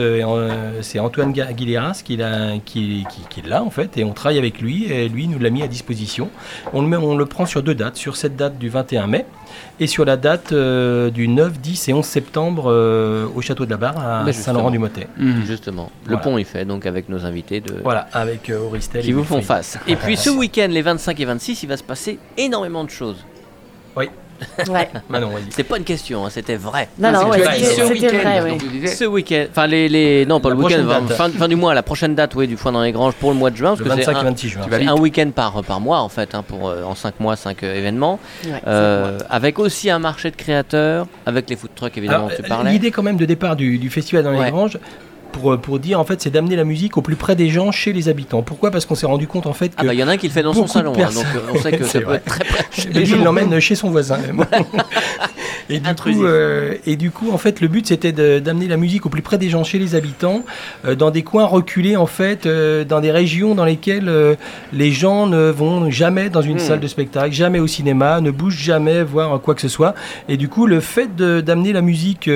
c'est 0.83 0.99
Antoine 0.99 1.33
Guileras 1.33 2.03
qui 2.05 2.17
l'a 2.17 2.26
qui, 2.65 3.05
qui, 3.11 3.21
qui 3.29 3.41
est 3.41 3.49
là 3.49 3.63
en 3.63 3.71
fait 3.71 3.97
et 3.99 4.05
on 4.05 4.13
travaille 4.13 4.39
avec 4.39 4.61
lui 4.61 4.85
et 4.93 5.09
lui 5.09 5.29
nous 5.29 5.39
l'a 5.39 5.51
mis 5.51 5.63
à 5.63 5.69
disposition. 5.69 6.31
On 6.73 6.83
le 6.83 6.89
met, 6.89 6.97
on 6.97 7.17
le 7.17 7.27
prend 7.27 7.47
sur 7.47 7.63
deux 7.63 7.75
dates, 7.75 7.97
sur 7.97 8.17
cette 8.17 8.37
date 8.37 8.59
du 8.59 8.69
21 8.69 9.07
mai 9.07 9.27
et 9.81 9.87
sur 9.87 10.05
la 10.05 10.17
date 10.17 10.53
euh, 10.53 11.11
du 11.11 11.29
9, 11.29 11.59
10 11.61 11.89
et 11.89 11.93
11 11.93 12.05
septembre 12.05 12.65
euh, 12.71 13.27
au 13.35 13.41
château 13.41 13.65
de 13.67 13.71
la 13.71 13.77
Barre 13.77 13.99
à 13.99 14.25
Bah, 14.25 14.33
Saint-Laurent-du-Motet. 14.33 15.09
Mhm. 15.17 15.45
Justement. 15.47 15.91
Le 16.05 16.11
Voilà. 16.11 16.23
pont 16.23 16.39
est 16.39 16.45
fait 16.45 16.65
donc 16.65 16.87
avec 16.87 17.09
nos 17.09 17.25
invités 17.25 17.61
de 17.61 17.75
Voilà, 17.83 18.09
avec 18.13 18.51
euh, 18.51 18.59
Auristel 18.61 19.03
qui 19.03 19.11
et 19.11 19.13
vous 19.13 19.25
font 19.25 19.43
face. 19.43 19.79
Et 19.87 19.97
puis 19.97 20.17
ce 20.17 20.31
week-end, 20.31 20.69
les 20.71 20.83
25 20.83 21.19
et 21.21 21.25
26, 21.25 21.63
il 21.63 21.69
va 21.69 21.77
se 21.77 21.83
passer 21.83 22.19
énormément 22.37 22.85
de 22.85 22.91
choses. 22.91 23.25
Ouais. 24.69 24.89
Manon, 25.09 25.31
vas-y. 25.31 25.45
C'est 25.51 25.63
pas 25.65 25.79
une 25.79 25.85
question, 25.85 26.25
hein, 26.27 26.31
c'était 26.31 26.57
vrai. 26.57 26.89
Non, 26.99 27.13
non, 27.13 27.29
ouais, 27.29 27.41
tu 27.43 27.47
as 27.49 27.57
dit 27.57 27.65
c'était 27.65 27.83
ce 27.83 27.89
c'était 27.95 28.07
week-end, 28.07 28.29
vrai, 28.29 28.41
ouais. 28.43 28.87
Ce 28.89 29.05
week-end, 29.05 29.45
enfin 29.51 29.67
les, 29.67 29.89
les 29.89 30.27
non 30.27 30.41
pas 30.41 30.49
La 30.51 30.55
le 30.55 30.61
week-end, 30.63 30.85
prochaine 30.85 31.07
date. 31.07 31.17
fin, 31.17 31.31
fin 31.31 31.49
du 31.49 31.57
mois, 31.57 31.75
la 31.75 31.83
prochaine 31.83 32.15
date, 32.15 32.35
oui, 32.35 32.47
du 32.49 32.57
foin 32.57 32.73
dans 32.73 32.83
les 32.83 32.93
granges 32.93 33.15
pour 33.15 33.31
le 33.31 33.37
mois 33.37 33.51
de 33.51 33.57
juin, 33.57 33.71
parce 33.71 33.81
Le 33.81 33.85
que 33.85 33.91
c'est 33.91 33.97
25 34.07 34.13
et 34.13 34.21
un, 34.21 34.23
26 34.25 34.49
juin. 34.49 34.63
C'est 34.71 34.87
un 34.87 34.95
week-end 34.97 35.31
par 35.35 35.63
par 35.63 35.81
mois 35.81 35.99
en 36.01 36.09
fait, 36.09 36.35
hein, 36.35 36.45
pour 36.47 36.69
euh, 36.69 36.83
en 36.85 36.95
5 36.95 37.21
mois 37.21 37.37
5 37.37 37.63
événements, 37.63 38.19
Ouais, 38.45 38.61
Euh, 38.67 39.19
avec 39.31 39.59
aussi 39.59 39.91
un 39.91 39.99
marché 39.99 40.31
de 40.31 40.37
créateurs, 40.37 41.07
avec 41.27 41.49
les 41.51 41.57
food 41.57 41.71
trucks 41.75 41.97
évidemment, 41.97 42.27
Alors, 42.27 42.37
tu 42.37 42.45
euh, 42.45 42.49
parlais. 42.49 42.71
L'idée 42.73 42.91
quand 42.91 43.03
même 43.03 43.17
de 43.17 43.25
départ 43.25 43.57
du, 43.57 43.79
du 43.79 43.91
festival 43.91 44.25
dans 44.25 44.31
les 44.33 44.39
Ouais. 44.39 44.51
Granges, 44.51 44.79
pour, 45.33 45.59
pour 45.61 45.79
dire 45.79 46.01
en 46.01 46.05
fait, 46.05 46.21
c'est 46.23 46.31
d'amener 46.31 46.57
la 46.57 46.65
musique 46.65 46.97
au 46.97 47.03
plus 47.03 47.17
près 47.17 47.37
des 47.37 47.49
gens, 47.49 47.71
chez 47.73 47.93
les 47.93 48.09
habitants. 48.09 48.43
Pourquoi? 48.43 48.71
Parce 48.71 48.87
qu'on 48.87 48.95
s'est 48.95 49.07
rendu 49.07 49.27
compte 49.27 49.47
en 49.47 49.53
fait 49.53 49.69
que 49.71 49.75
Ah 49.79 49.85
bah 49.85 49.95
il 49.95 50.01
y 50.01 50.03
en 50.03 50.09
a 50.09 50.13
un 50.13 50.17
qui 50.17 50.27
le 50.29 50.33
fait 50.33 50.43
dans 50.43 50.55
son 50.55 50.67
salon, 50.67 50.93
hein, 50.95 51.11
donc 51.13 51.25
euh, 51.35 51.41
on 51.55 51.59
sait 51.61 51.73
que 51.77 51.85
ça 51.87 52.01
peut 52.01 52.15
être 52.15 52.25
très 52.25 52.45
près. 52.45 52.65
les 52.93 53.07
gens. 53.07 53.23
l'emmène 53.23 53.59
chez 53.61 53.75
son 53.75 53.91
voisin. 53.91 54.19
même. 55.69 55.77
et, 55.77 55.81
du 55.81 55.89
Intrusif. 55.89 56.19
coup, 56.21 56.27
euh, 56.27 56.75
et 56.87 56.97
du 56.97 57.11
coup, 57.11 57.31
en 57.33 57.39
fait, 57.39 57.61
le 57.61 57.69
but 57.69 57.87
c'était 57.87 58.13
d'amener 58.41 58.69
la 58.69 58.77
musique 58.77 59.07
au 59.07 59.09
plus 59.09 59.23
près 59.23 59.39
des 59.39 59.49
gens, 59.49 59.65
chez 59.65 59.79
les 59.79 59.95
habitants, 59.95 60.45
euh, 60.85 60.95
dans 60.95 61.11
des 61.11 61.23
coins 61.23 61.45
reculés, 61.47 61.97
en 61.97 62.07
fait, 62.07 62.47
euh, 62.47 62.85
dans 62.85 63.01
des 63.01 63.11
régions 63.11 63.55
dans 63.55 63.65
lesquelles 63.65 64.11
les 64.73 64.93
gens 64.93 65.27
ne 65.27 65.51
vont 65.51 65.91
jamais 65.91 66.29
dans 66.31 66.43
une 66.43 66.57
Hmm. 66.57 66.61
salle 66.61 66.81
de 66.81 66.87
spectacle, 66.87 67.33
jamais 67.33 67.59
au 67.61 67.67
cinéma, 67.67 68.21
ne 68.21 68.31
bougent 68.31 68.59
jamais 68.63 69.03
voir 69.03 69.41
quoi 69.41 69.55
que 69.55 69.61
ce 69.61 69.69
soit. 69.69 69.95
Et 70.29 70.37
du 70.37 70.49
coup, 70.49 70.67
le 70.67 70.81
fait 70.81 71.15
d'amener 71.17 71.73
la 71.73 71.83
musique 71.83 72.31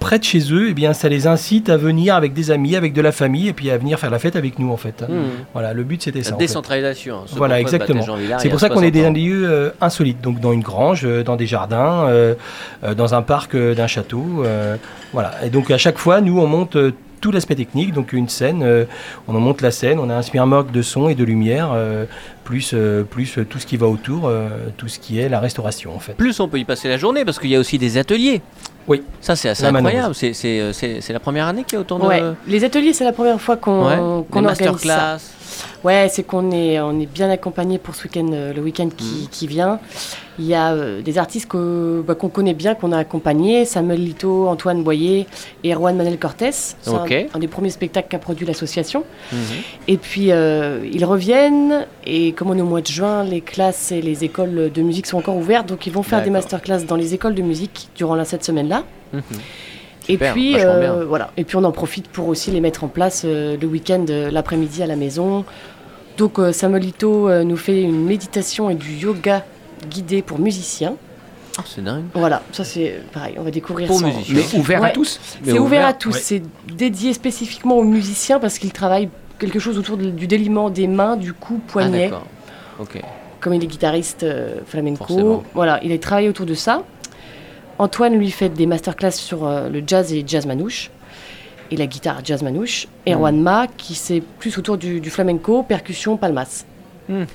près 0.00 0.18
de 0.18 0.24
chez 0.24 0.52
eux, 0.52 0.66
eh 0.70 0.74
bien, 0.74 0.92
ça 0.92 1.08
les 1.08 1.26
incite 1.26 1.68
à 1.68 1.76
venir 1.76 2.14
avec 2.14 2.32
des 2.32 2.50
amis, 2.50 2.76
avec 2.76 2.92
de 2.92 3.00
la 3.00 3.12
famille, 3.12 3.48
et 3.48 3.52
puis 3.52 3.70
à 3.70 3.78
venir 3.78 3.98
faire 3.98 4.10
la 4.10 4.18
fête 4.18 4.36
avec 4.36 4.58
nous, 4.58 4.70
en 4.72 4.76
fait. 4.76 5.02
Hmm. 5.02 5.22
Voilà, 5.52 5.72
le 5.72 5.84
but 5.84 6.02
c'était 6.02 6.22
ça. 6.22 6.30
La 6.30 6.36
en 6.36 6.38
fait. 6.38 6.44
décentralisation. 6.46 7.16
hein, 7.16 7.22
ce 7.26 7.36
Voilà, 7.36 7.56
pourquoi 7.60 7.76
exactement. 7.78 8.04
C'est 8.38 8.48
pour 8.48 8.60
ça 8.60 8.68
qu'on 8.68 8.82
est 8.82 8.90
60 8.90 9.02
dans 9.02 9.08
ans. 9.08 9.12
des 9.12 9.20
lieux 9.20 9.72
insolites, 9.80 10.20
donc 10.20 10.40
dans 10.40 10.52
une 10.52 10.62
grange, 10.62 11.06
dans 11.24 11.36
des 11.36 11.46
jardins, 11.46 12.08
dans 12.96 13.14
un 13.14 13.22
parc 13.22 13.54
euh, 13.54 13.74
d'un 13.74 13.86
château. 13.86 14.42
euh, 14.44 14.76
voilà. 15.12 15.32
Et 15.44 15.50
donc 15.50 15.70
à 15.70 15.78
chaque 15.78 15.98
fois, 15.98 16.20
nous, 16.20 16.38
on 16.40 16.46
monte 16.46 16.76
euh, 16.76 16.92
tout 17.20 17.30
l'aspect 17.32 17.54
technique, 17.54 17.94
donc 17.94 18.12
une 18.12 18.28
scène, 18.28 18.62
euh, 18.62 18.84
on 19.28 19.34
en 19.34 19.40
monte 19.40 19.62
la 19.62 19.70
scène, 19.70 19.98
on 19.98 20.10
a 20.10 20.14
un 20.14 20.20
smirmoc 20.20 20.70
de 20.72 20.82
son 20.82 21.08
et 21.08 21.14
de 21.14 21.24
lumière, 21.24 21.70
euh, 21.72 22.04
plus, 22.44 22.72
euh, 22.74 23.02
plus 23.02 23.38
euh, 23.38 23.44
tout 23.46 23.58
ce 23.58 23.64
qui 23.64 23.78
va 23.78 23.86
autour, 23.86 24.26
euh, 24.26 24.48
tout 24.76 24.88
ce 24.88 24.98
qui 24.98 25.18
est 25.18 25.30
la 25.30 25.40
restauration 25.40 25.96
en 25.96 25.98
fait. 26.00 26.12
Plus 26.14 26.38
on 26.40 26.48
peut 26.48 26.58
y 26.58 26.64
passer 26.64 26.86
la 26.88 26.98
journée 26.98 27.24
parce 27.24 27.38
qu'il 27.38 27.48
y 27.48 27.56
a 27.56 27.58
aussi 27.58 27.78
des 27.78 27.96
ateliers. 27.96 28.42
Oui. 28.86 29.02
Ça 29.22 29.36
c'est 29.36 29.48
assez 29.48 29.64
incroyable. 29.64 30.14
C'est- 30.14 30.34
C'est 30.34 30.60
euh, 30.60 30.72
c'est- 30.74 31.00
c'est 31.00 31.14
la 31.14 31.20
première 31.20 31.46
année 31.46 31.64
qu'il 31.64 31.76
y 31.76 31.78
a 31.78 31.80
autant 31.80 31.98
de. 31.98 32.04
Ouais. 32.04 32.22
Les 32.46 32.62
ateliers, 32.62 32.92
c'est 32.92 33.04
la 33.04 33.12
première 33.12 33.40
fois 33.40 33.56
qu'on 33.56 33.86
Ouais. 33.86 33.96
Les 33.96 34.46
organise 34.66 34.82
ça. 34.82 35.16
Ouais, 35.84 36.08
c'est 36.10 36.22
qu'on 36.22 36.50
est, 36.50 36.80
on 36.80 36.98
est 37.00 37.06
bien 37.06 37.28
accompagné 37.30 37.78
pour 37.78 37.94
ce 37.94 38.04
week-end, 38.04 38.28
euh, 38.32 38.52
le 38.52 38.62
week-end 38.62 38.86
Mm. 38.86 38.94
qui, 38.96 39.28
qui 39.30 39.46
vient. 39.46 39.78
Il 40.38 40.46
y 40.46 40.54
a 40.54 40.72
euh, 40.72 41.00
des 41.00 41.16
artistes 41.18 41.48
bah, 41.54 42.14
qu'on 42.16 42.28
connaît 42.28 42.54
bien, 42.54 42.74
qu'on 42.74 42.90
a 42.90 42.98
accompagnés, 42.98 43.64
Samuel 43.64 44.02
Lito, 44.02 44.48
Antoine 44.48 44.82
Boyer 44.82 45.26
et 45.62 45.72
Erwan 45.72 45.94
Manel 45.96 46.18
Cortés. 46.18 46.50
C'est 46.52 46.90
un, 46.90 47.04
un 47.34 47.38
des 47.38 47.46
premiers 47.46 47.70
spectacles 47.70 48.08
qu'a 48.08 48.18
produit 48.18 48.44
l'association. 48.46 49.04
Mhm. 49.32 49.38
Et 49.88 49.96
puis, 49.96 50.32
euh, 50.32 50.80
ils 50.92 51.04
reviennent, 51.04 51.86
et 52.04 52.32
comme 52.32 52.50
on 52.50 52.56
est 52.56 52.62
au 52.62 52.66
mois 52.66 52.80
de 52.80 52.86
juin, 52.88 53.22
les 53.22 53.40
classes 53.42 53.92
et 53.92 54.02
les 54.02 54.24
écoles 54.24 54.72
de 54.74 54.82
musique 54.82 55.06
sont 55.06 55.18
encore 55.18 55.36
ouvertes, 55.36 55.68
donc 55.68 55.86
ils 55.86 55.92
vont 55.92 56.02
faire 56.02 56.22
des 56.24 56.30
masterclass 56.30 56.84
dans 56.86 56.96
les 56.96 57.14
écoles 57.14 57.34
de 57.34 57.42
musique 57.42 57.88
durant 57.94 58.14
la, 58.16 58.24
cette 58.24 58.44
semaine-là. 58.44 58.82
Et 60.08 60.18
puis, 60.18 60.56
euh, 60.58 61.04
voilà. 61.06 61.30
Et 61.36 61.44
puis 61.44 61.56
on 61.56 61.64
en 61.64 61.72
profite 61.72 62.08
pour 62.08 62.28
aussi 62.28 62.50
les 62.50 62.60
mettre 62.60 62.84
en 62.84 62.88
place 62.88 63.22
euh, 63.24 63.56
le 63.60 63.66
week-end, 63.66 64.04
euh, 64.10 64.30
l'après-midi 64.30 64.82
à 64.82 64.86
la 64.86 64.96
maison. 64.96 65.44
Donc 66.18 66.38
euh, 66.38 66.52
Samuelito 66.52 67.28
euh, 67.28 67.42
nous 67.42 67.56
fait 67.56 67.80
une 67.82 68.04
méditation 68.04 68.70
et 68.70 68.74
du 68.74 68.92
yoga 68.92 69.44
guidé 69.90 70.22
pour 70.22 70.38
musiciens. 70.38 70.94
Ah, 71.58 71.62
c'est 71.66 71.82
dingue. 71.84 72.04
Voilà, 72.14 72.42
ça 72.52 72.64
c'est 72.64 73.00
pareil, 73.12 73.34
on 73.38 73.42
va 73.42 73.50
découvrir 73.50 73.86
Pour 73.88 74.00
ça. 74.00 74.06
musiciens. 74.06 74.34
Mais 74.52 74.58
ouvert 74.58 74.84
à 74.84 74.90
tous 74.90 75.20
C'est 75.44 75.58
ouvert, 75.58 75.86
à 75.86 75.92
tous, 75.92 76.14
ouais. 76.14 76.20
c'est 76.22 76.42
dédié 76.76 77.12
spécifiquement 77.14 77.76
aux 77.78 77.84
musiciens 77.84 78.38
parce 78.40 78.58
qu'ils 78.58 78.72
travaillent 78.72 79.08
quelque 79.38 79.58
chose 79.58 79.78
autour 79.78 79.96
de- 79.96 80.10
du 80.10 80.26
déliement 80.26 80.68
des 80.70 80.86
mains, 80.88 81.16
du 81.16 81.32
cou, 81.32 81.60
Ah, 81.60 81.70
poignet. 81.72 82.04
d'accord. 82.10 82.26
Ok. 82.80 83.00
comme 83.40 83.52
il 83.54 83.62
est 83.62 83.66
guitariste 83.66 84.22
euh, 84.22 84.56
flamenco. 84.66 85.04
Forcément. 85.04 85.42
Voilà, 85.54 85.78
il 85.84 85.92
a 85.92 85.98
travaillé 85.98 86.28
autour 86.30 86.46
de 86.46 86.54
ça. 86.54 86.82
Antoine 87.78 88.16
lui 88.16 88.30
fait 88.30 88.48
des 88.48 88.66
masterclass 88.66 89.12
sur 89.12 89.46
euh, 89.46 89.68
le 89.68 89.82
jazz 89.86 90.12
et 90.12 90.24
jazz 90.26 90.46
manouche 90.46 90.90
et 91.70 91.76
la 91.76 91.86
guitare 91.86 92.20
jazz 92.24 92.42
manouche. 92.42 92.86
Erwan 93.06 93.40
Ma 93.40 93.66
qui 93.66 93.94
c'est 93.94 94.22
plus 94.38 94.56
autour 94.58 94.78
du, 94.78 95.00
du 95.00 95.10
flamenco, 95.10 95.62
percussion, 95.62 96.16
palmas. 96.16 96.64
Mhm. 97.08 97.26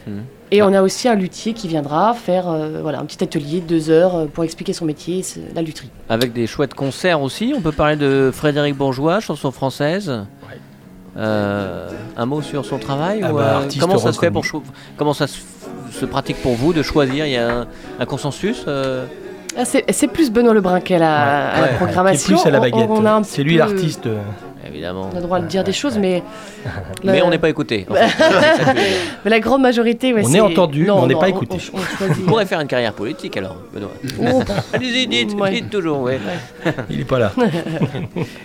Et 0.51 0.63
on 0.63 0.73
a 0.73 0.81
aussi 0.81 1.07
un 1.07 1.13
luthier 1.13 1.53
qui 1.53 1.67
viendra 1.67 2.13
faire 2.15 2.49
euh, 2.49 2.79
voilà, 2.81 2.99
un 2.99 3.05
petit 3.05 3.23
atelier 3.23 3.61
de 3.61 3.67
deux 3.67 3.89
heures 3.91 4.15
euh, 4.15 4.25
pour 4.25 4.43
expliquer 4.43 4.73
son 4.73 4.85
métier, 4.85 5.21
c'est 5.21 5.41
la 5.53 5.61
lutherie. 5.61 5.91
Avec 6.09 6.33
des 6.33 6.47
chouettes 6.47 6.73
concerts 6.73 7.21
aussi. 7.21 7.53
On 7.55 7.61
peut 7.61 7.71
parler 7.71 7.95
de 7.95 8.31
Frédéric 8.33 8.75
Bourgeois, 8.75 9.19
chanson 9.19 9.51
française. 9.51 10.11
Euh, 11.17 11.89
un 12.15 12.25
mot 12.25 12.41
sur 12.41 12.65
son 12.65 12.77
travail 12.77 13.21
Ah 13.23 13.33
ou, 13.33 13.35
bah, 13.35 13.41
euh, 13.41 13.57
artiste 13.57 13.81
Comment 13.81 13.97
ça 13.97 14.13
se 14.13 14.19
fait 14.19 14.31
pour 14.31 14.45
comment 14.95 15.13
ça 15.13 15.27
se, 15.27 15.39
se 15.91 16.05
pratique 16.05 16.37
pour 16.41 16.53
vous 16.53 16.71
de 16.71 16.81
choisir? 16.81 17.25
Il 17.25 17.31
y 17.31 17.37
a 17.37 17.61
un, 17.61 17.67
un 17.99 18.05
consensus 18.05 18.63
euh, 18.67 19.05
Ah, 19.57 19.65
c'est 19.65 19.83
c'est 19.91 20.07
plus 20.07 20.31
Benoît 20.31 20.53
Lebrun 20.53 20.79
qu'à 20.79 20.99
la, 20.99 21.49
à 21.49 21.61
la 21.61 21.67
programmation. 21.69 22.35
Qui 22.35 22.41
est 22.41 22.43
plus 22.43 22.47
à 22.47 22.51
la 22.51 22.59
baguette. 22.59 22.89
a 23.05 23.21
C'est 23.23 23.43
lui 23.43 23.57
l'artiste. 23.57 24.07
Euh, 24.63 24.67
Évidemment. 24.67 25.09
On 25.11 25.15
a 25.15 25.19
le 25.19 25.25
droit 25.25 25.39
de 25.39 25.47
dire 25.47 25.63
des 25.63 25.71
choses, 25.73 25.97
mais. 25.97 26.23
Mais 27.03 27.21
on 27.21 27.29
n'est 27.29 27.37
pas 27.37 27.49
écouté. 27.49 27.85
en 27.89 27.93
fait. 27.93 28.07
Mais 29.25 29.29
la 29.31 29.39
grande 29.39 29.61
majorité, 29.61 30.13
ouais, 30.13 30.21
On 30.25 30.33
est 30.33 30.39
entendu, 30.39 30.85
Non, 30.85 30.97
mais 30.97 31.01
on 31.03 31.07
n'est 31.07 31.15
pas 31.15 31.29
écouté. 31.29 31.57
on- 31.73 31.77
on 31.77 31.81
choisit. 31.97 32.23
On 32.23 32.27
pourrait 32.29 32.45
faire 32.45 32.59
une 32.59 32.67
carrière 32.67 32.93
politique 32.93 33.35
alors, 33.37 33.57
Benoît. 33.73 33.91
Oh, 34.21 34.41
Allez-y, 34.73 35.07
dites, 35.07 35.33
Ouais. 35.33 35.51
dites 35.51 35.69
toujours. 35.69 36.01
ouais. 36.01 36.19
il 36.89 37.01
est 37.01 37.05
pas 37.05 37.19
là. 37.19 37.31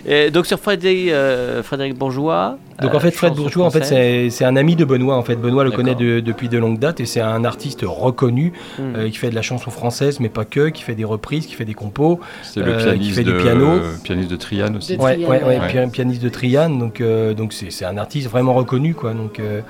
Et 0.05 0.31
donc 0.31 0.45
sur 0.45 0.59
Frédéric, 0.59 1.09
euh, 1.11 1.63
Frédéric 1.63 1.97
Bourgeois. 1.97 2.57
Donc 2.81 2.93
euh, 2.93 2.97
en 2.97 2.99
fait, 2.99 3.11
Fred 3.11 3.33
Bourgeois, 3.33 3.65
en 3.65 3.69
fait, 3.69 4.29
c'est 4.29 4.45
un 4.45 4.55
ami 4.57 4.75
de 4.75 4.83
Benoît. 4.85 5.15
En 5.17 5.23
fait, 5.23 5.35
Benoît 5.35 5.63
le 5.63 5.71
connaît 5.71 5.95
de- 5.95 6.19
depuis 6.19 6.49
de 6.49 6.57
longue 6.57 6.77
date 6.79 6.99
et 6.99 7.05
c'est 7.05 7.21
un 7.21 7.45
artiste 7.45 7.81
reconnu 7.85 8.51
Hmm. 8.77 8.95
euh, 8.97 9.09
qui 9.09 9.15
fait 9.17 9.29
de 9.29 9.35
la 9.35 9.41
chanson 9.41 9.71
française, 9.71 10.19
mais 10.19 10.29
pas 10.29 10.43
que, 10.45 10.69
qui 10.69 10.83
fait 10.83 10.95
des 10.95 11.03
reprises, 11.05 11.45
qui 11.45 11.53
fait 11.55 11.63
des 11.65 11.73
compos. 11.73 12.19
C'est 12.43 12.59
le 12.59 12.73
Euh, 12.73 12.77
qui 12.77 12.83
pianiste, 12.83 13.15
fait 13.15 13.23
du 13.23 13.31
de, 13.33 13.37
piano. 13.41 13.79
pianiste 14.03 14.29
de 14.29 14.35
Triane 14.35 14.75
aussi. 14.77 14.97
De- 14.97 15.01
ouais, 15.01 15.17
ouais, 15.25 15.59
de 16.05 16.29
Triane, 16.29 16.79
donc 16.79 17.01
euh, 17.01 17.33
donc 17.33 17.53
c'est 17.53 17.71
c'est 17.71 17.85
un 17.85 17.97
artiste 17.97 18.29
vraiment 18.29 18.53
reconnu 18.53 18.93
quoi. 18.93 19.13
Donc 19.13 19.39
euh, 19.39 19.61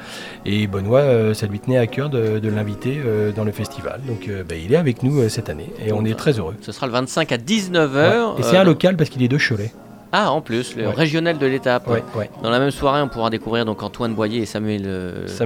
et 0.45 0.67
Benoît, 0.67 0.99
euh, 0.99 1.33
ça 1.33 1.47
lui 1.47 1.59
tenait 1.59 1.77
à 1.77 1.87
cœur 1.87 2.09
de, 2.09 2.39
de 2.39 2.49
l'inviter 2.49 2.99
dans 3.35 3.43
le 3.43 3.51
festival. 3.51 4.01
Donc 4.07 4.29
bah, 4.47 4.55
il 4.55 4.73
est 4.73 4.77
avec 4.77 5.03
nous 5.03 5.27
cette 5.29 5.49
année 5.49 5.71
et 5.85 5.91
on 5.91 6.05
est 6.05 6.15
très 6.15 6.33
heureux. 6.39 6.55
Ce 6.61 6.71
sera 6.71 6.87
le 6.87 6.93
25 6.93 7.31
à 7.31 7.37
19h. 7.37 8.35
Ouais. 8.35 8.39
Et 8.39 8.43
c'est 8.43 8.57
un 8.57 8.63
local 8.63 8.97
parce 8.97 9.09
qu'il 9.09 9.23
est 9.23 9.27
de 9.27 9.37
Cholet. 9.37 9.71
Ah, 10.17 10.31
en 10.31 10.39
plus, 10.39 10.77
le 10.77 10.87
Ouais. 10.87 10.93
régional 10.93 11.37
de 11.37 11.45
l'étape. 11.45 11.89
Ouais, 11.89 12.01
ouais. 12.15 12.29
Dans 12.41 12.49
la 12.49 12.59
même 12.59 12.71
soirée, 12.71 13.01
on 13.01 13.09
pourra 13.09 13.29
découvrir 13.29 13.65
donc 13.65 13.83
Antoine 13.83 14.13
Boyer 14.13 14.43
et 14.43 14.45
Samuel. 14.45 14.83
euh, 14.85 15.27
Sa- 15.27 15.45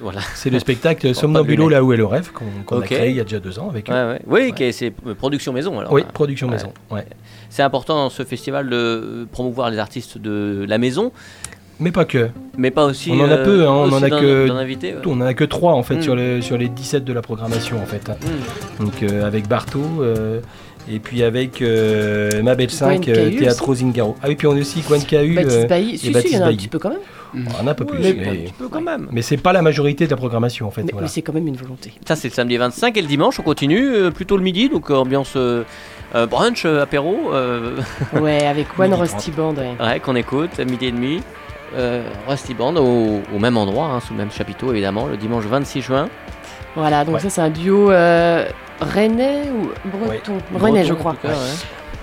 Voilà. 0.00 0.20
c'est 0.36 0.48
le 0.50 0.60
spectacle 0.60 1.12
Somnambulo 1.14 1.68
là 1.68 1.82
où 1.82 1.92
est 1.92 1.96
le 1.96 2.06
rêve 2.06 2.30
qu'on 2.32 2.78
a 2.78 2.82
créé 2.82 3.10
il 3.10 3.16
y 3.16 3.20
a 3.20 3.24
déjà 3.24 3.40
deux 3.40 3.58
ans 3.58 3.68
avec 3.68 3.90
eux. 3.90 4.18
Oui, 4.28 4.52
c'est 4.72 4.92
euh, 5.06 5.14
production 5.14 5.52
maison 5.52 5.80
alors. 5.80 5.92
Oui, 5.92 6.02
hein. 6.06 6.10
production 6.14 6.46
maison. 6.48 6.72
Ouais. 6.92 7.04
C'est 7.48 7.62
important 7.64 7.96
dans 7.96 8.10
ce 8.10 8.22
festival 8.22 8.68
de 8.70 8.76
euh, 8.76 9.24
promouvoir 9.32 9.70
les 9.70 9.78
artistes 9.78 10.18
de 10.18 10.64
la 10.68 10.78
maison, 10.78 11.10
Mais 11.80 11.90
pas 11.90 12.04
que. 12.04 12.28
mais 12.56 12.70
pas 12.70 12.84
aussi. 12.84 13.10
On 13.12 13.18
en 13.20 13.24
a 13.28 13.32
euh, 13.38 13.44
peu, 13.44 13.66
hein, 13.66 13.72
on 13.72 13.92
en 13.92 14.02
a 14.04 14.08
que- 14.10 14.46
d'en 14.46 14.56
inviter, 14.56 14.94
ouais. 14.94 15.00
On 15.06 15.14
en 15.20 15.22
a 15.22 15.34
que 15.34 15.42
trois 15.44 15.72
en 15.72 15.82
fait 15.82 15.96
Mm. 15.96 16.02
sur, 16.02 16.14
les, 16.14 16.42
sur 16.42 16.56
les 16.56 16.68
17 16.68 17.04
de 17.04 17.12
la 17.12 17.22
programmation 17.22 17.82
en 17.82 17.86
fait. 17.86 18.08
Hmm. 18.08 18.84
Donc 18.84 19.02
euh, 19.02 19.26
avec 19.26 19.48
Barto 19.48 19.80
euh, 20.00 20.40
et 20.88 20.98
puis 20.98 21.22
avec 21.22 21.62
euh, 21.62 22.42
Mabel 22.42 22.70
5 22.70 23.00
Gwen 23.04 23.14
Cahu 23.14 23.36
Teatro 23.36 23.74
Zingaro. 23.74 24.16
Ah 24.22 24.26
oui, 24.28 24.34
puis 24.36 24.46
on 24.46 24.52
a 24.52 24.60
aussi 24.60 24.80
Gwen 24.82 25.02
Cahu. 25.02 25.34
Baptiste 25.34 25.56
euh, 25.56 25.66
Bailly. 25.66 25.98
Si, 25.98 26.12
si, 26.12 26.20
il 26.26 26.32
y 26.32 26.38
en 26.38 26.42
a 26.42 26.46
un 26.46 26.54
petit 26.54 26.68
peu 26.68 26.78
quand 26.78 26.90
même. 26.90 26.98
on 27.34 27.64
en 27.64 27.66
a 27.66 27.70
un 27.70 27.74
peu 27.74 27.84
plus. 27.84 27.98
Mais 27.98 28.08
un 28.28 28.34
petit 28.34 28.52
peu 28.58 28.68
quand 28.68 28.80
même. 28.80 29.08
mais 29.12 29.22
c'est 29.22 29.36
pas 29.36 29.52
la 29.52 29.62
majorité 29.62 30.06
de 30.06 30.10
la 30.10 30.16
programmation 30.16 30.66
en 30.66 30.70
fait. 30.70 30.82
Mais, 30.82 30.92
voilà. 30.92 31.06
mais 31.06 31.10
c'est 31.12 31.22
quand 31.22 31.32
même 31.32 31.46
une 31.46 31.56
volonté. 31.56 31.92
Ça, 32.06 32.16
c'est 32.16 32.28
le 32.28 32.34
samedi 32.34 32.56
25 32.56 32.96
et 32.96 33.02
le 33.02 33.08
dimanche, 33.08 33.38
on 33.40 33.42
continue 33.42 33.86
euh, 33.94 34.10
plutôt 34.10 34.36
le 34.36 34.42
midi, 34.42 34.68
donc 34.68 34.90
euh, 34.90 34.94
ambiance 34.94 35.34
euh, 35.36 35.62
euh, 36.14 36.26
brunch, 36.26 36.64
euh, 36.64 36.82
apéro, 36.82 37.32
euh, 37.32 37.76
Ouais, 38.20 38.44
avec 38.46 38.66
One 38.78 38.94
Rusty 38.94 39.30
Band, 39.30 39.54
ouais. 39.54 39.74
ouais, 39.80 40.00
qu'on 40.00 40.16
écoute, 40.16 40.58
à 40.58 40.64
midi 40.64 40.86
et 40.86 40.92
demi. 40.92 41.20
Euh, 41.76 42.02
Rusty 42.26 42.52
Band 42.54 42.74
au, 42.76 43.20
au 43.32 43.38
même 43.38 43.56
endroit, 43.56 43.86
hein, 43.86 44.00
sous 44.00 44.12
le 44.12 44.18
même 44.18 44.32
chapiteau 44.32 44.72
évidemment, 44.72 45.06
le 45.06 45.16
dimanche 45.16 45.44
26 45.44 45.82
juin. 45.82 46.08
Voilà, 46.76 47.04
donc 47.04 47.16
Ouais. 47.16 47.20
ça 47.20 47.30
c'est 47.30 47.40
un 47.40 47.50
duo 47.50 47.90
euh, 47.90 48.46
rennais 48.80 49.42
ou 49.50 49.68
breton? 49.88 50.38
Rennais, 50.54 50.84
je 50.84 50.92
Breton, 50.92 51.08
en 51.10 51.14
crois. 51.14 51.30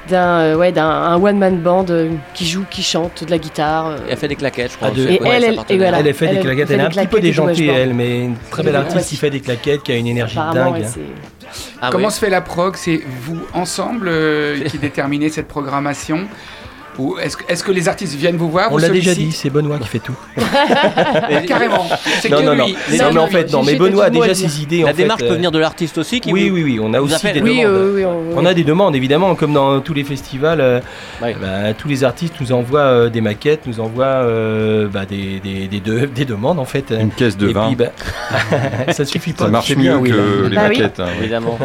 D'un 0.09 0.39
euh, 0.39 0.55
ouais, 0.55 0.72
d'un 0.72 0.88
un 0.89 1.22
one 1.22 1.38
man 1.38 1.57
band 1.57 1.86
euh, 1.89 2.09
qui 2.34 2.45
joue, 2.47 2.63
qui 2.70 2.82
chante 2.82 3.26
de 3.26 3.30
la 3.32 3.38
guitare. 3.38 3.88
euh. 3.88 3.97
Elle 4.09 4.15
fait 4.18 4.30
des 4.30 4.38
claquettes, 4.38 4.72
je 4.72 4.78
crois. 4.78 4.89
Et 4.97 5.20
ouais, 5.22 5.30
elle, 5.34 5.43
elle- 5.43 5.59
et 5.70 5.78
voilà. 5.78 5.99
Elle 5.99 6.07
a 6.07 6.13
fait 6.13 6.28
des 6.28 6.39
claquettes, 6.39 6.70
elle 6.72 6.76
elle 6.76 6.82
est 6.82 6.86
un 6.86 6.89
petit 6.89 7.07
peu 7.07 7.20
déjantée 7.20 7.65
elle, 7.68 7.93
mais 7.93 8.22
une 8.24 8.36
très 8.49 8.63
belle 8.63 8.74
Ouais. 8.76 8.80
artiste 8.80 9.09
qui 9.09 9.15
fait 9.18 9.30
des 9.30 9.41
claquettes, 9.41 9.84
qui 9.84 9.91
a 9.91 9.95
une 9.95 10.07
énergie 10.07 10.38
dingue. 10.53 10.86
Ah 11.82 11.89
Comment 11.91 12.07
oui. 12.07 12.13
se 12.13 12.20
fait 12.20 12.30
la 12.30 12.41
prog? 12.41 12.76
C'est 12.78 13.01
vous 13.22 13.39
ensemble 13.53 14.07
euh, 14.09 14.63
qui 14.65 14.78
déterminez 14.78 15.30
cette 15.30 15.47
programmation? 15.47 16.26
Ou 16.99 17.17
est-ce 17.19 17.37
que, 17.37 17.43
est-ce 17.51 17.63
que 17.63 17.71
les 17.71 17.87
artistes 17.87 18.15
viennent 18.15 18.37
vous 18.37 18.49
voir 18.49 18.69
On 18.69 18.75
vous 18.75 18.77
l'a 18.79 18.89
déjà 18.89 19.13
dit, 19.13 19.31
c'est 19.31 19.49
Benoît 19.49 19.77
qui 19.79 19.87
fait 19.87 19.99
tout. 19.99 20.15
Carrément. 21.47 21.85
C'est 22.21 22.29
Non, 22.29 22.37
que 22.39 22.43
non, 22.43 22.55
non, 22.55 22.65
lui. 22.65 22.73
non, 22.73 22.79
C'est 22.89 23.11
mais 23.13 23.19
en 23.19 23.27
fait, 23.27 23.51
non, 23.51 23.63
mais 23.63 23.75
Benoît 23.75 24.05
a 24.05 24.09
déjà 24.09 24.33
ses 24.33 24.61
idées. 24.61 24.79
La 24.79 24.85
en 24.85 24.87
fait, 24.89 24.93
démarche 25.03 25.21
peut 25.21 25.27
euh, 25.31 25.35
venir 25.35 25.51
de 25.51 25.59
l'artiste 25.59 25.97
aussi 25.97 26.19
qui 26.21 26.31
Oui, 26.31 26.49
vous- 26.49 26.55
oui, 26.55 26.63
oui, 26.63 26.79
on 26.81 26.93
a 26.93 27.01
aussi 27.01 27.15
appelle. 27.15 27.35
des 27.35 27.41
Oui, 27.41 27.61
demandes. 27.61 27.75
euh, 27.75 27.93
oui, 27.95 28.05
on, 28.05 28.37
On 28.39 28.45
a 28.45 28.53
des 28.53 28.63
demandes, 28.63 28.95
évidemment, 28.95 29.35
comme 29.35 29.53
dans 29.53 29.79
tous 29.81 29.93
les 29.93 30.03
festivals. 30.03 30.61
euh, 30.61 30.79
bah, 31.21 31.73
tous 31.77 31.87
les 31.87 32.03
artistes 32.03 32.35
nous 32.41 32.51
envoient 32.51 32.79
euh, 32.79 33.09
des 33.09 33.21
maquettes, 33.21 33.67
nous 33.67 33.79
envoient 33.79 34.05
euh, 34.05 34.87
bah, 34.87 35.05
des, 35.05 35.39
des, 35.39 35.67
des, 35.67 35.79
de- 35.79 36.05
des 36.05 36.25
demandes, 36.25 36.59
en 36.59 36.65
fait. 36.65 36.91
Une 36.99 37.11
caisse 37.11 37.37
de 37.37 37.49
Et 37.49 37.53
vin. 37.53 37.67
puis, 37.67 37.75
bah, 37.75 37.91
ça 38.93 39.05
suffit 39.05 39.33
pas. 39.33 39.45
ça 39.45 39.49
marche 39.51 39.75
mieux 39.75 39.99
que 39.99 40.47
les 40.49 40.55
Bah 40.55 40.63
oui. 40.69 40.79
maquettes. 40.79 40.99
hein. 40.99 41.07
Évidemment. 41.19 41.57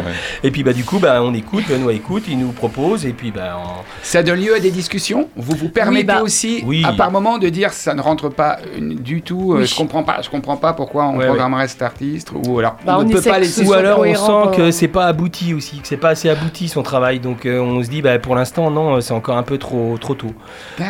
Et 0.43 0.51
puis, 0.51 0.63
bah, 0.63 0.73
du 0.73 0.83
coup, 0.83 0.99
bah, 0.99 1.21
on 1.23 1.33
écoute, 1.33 1.63
Benoît 1.69 1.93
écoute, 1.93 2.23
il 2.27 2.37
nous 2.37 2.51
propose, 2.51 3.05
et 3.05 3.13
puis, 3.13 3.31
bah, 3.31 3.57
on- 3.63 3.81
Ça 4.01 4.23
donne 4.23 4.39
lieu 4.41 4.55
à 4.55 4.59
des 4.59 4.71
discussions 4.71 5.22
non 5.23 5.29
Vous 5.35 5.55
vous 5.55 5.69
permettez 5.69 6.03
bah, 6.05 6.21
aussi, 6.21 6.63
oui. 6.65 6.83
à 6.85 6.93
par 6.93 7.11
moment, 7.11 7.37
de 7.37 7.49
dire 7.49 7.73
ça 7.73 7.93
ne 7.93 8.01
rentre 8.01 8.29
pas 8.29 8.57
euh, 8.77 8.95
du 8.95 9.21
tout. 9.21 9.53
euh, 9.53 9.59
Oui. 9.59 9.65
Je 9.65 9.75
comprends 9.75 10.03
pas. 10.03 10.21
Je 10.21 10.29
comprends 10.29 10.57
pas 10.57 10.73
pourquoi 10.73 11.05
on 11.07 11.17
Ouais, 11.17 11.25
programmerait 11.27 11.67
cet 11.67 11.81
artiste. 11.81 12.31
Ou 12.47 12.59
alors, 12.59 12.77
Bah, 12.85 12.95
on 12.97 13.01
on 13.01 13.03
ne 13.05 13.13
peut 13.13 13.21
pas 13.21 13.43
ce 13.43 13.61
Ou 13.63 13.73
alors 13.73 13.99
on 13.99 14.15
sent 14.51 14.57
que 14.57 14.71
c'est 14.71 14.87
pas 14.87 15.05
abouti 15.05 15.53
aussi, 15.53 15.79
que 15.79 15.87
c'est 15.87 15.97
pas 15.97 16.09
assez 16.09 16.29
abouti 16.29 16.67
son 16.67 16.83
travail. 16.83 17.19
Donc 17.19 17.45
euh, 17.45 17.59
on 17.59 17.83
se 17.83 17.89
dit 17.89 18.01
bah, 18.01 18.17
pour 18.19 18.35
l'instant 18.35 18.69
non, 18.71 18.99
c'est 19.01 19.13
encore 19.13 19.37
un 19.37 19.43
peu 19.43 19.57
trop 19.57 19.97
trop 19.99 20.15
tôt. 20.15 20.33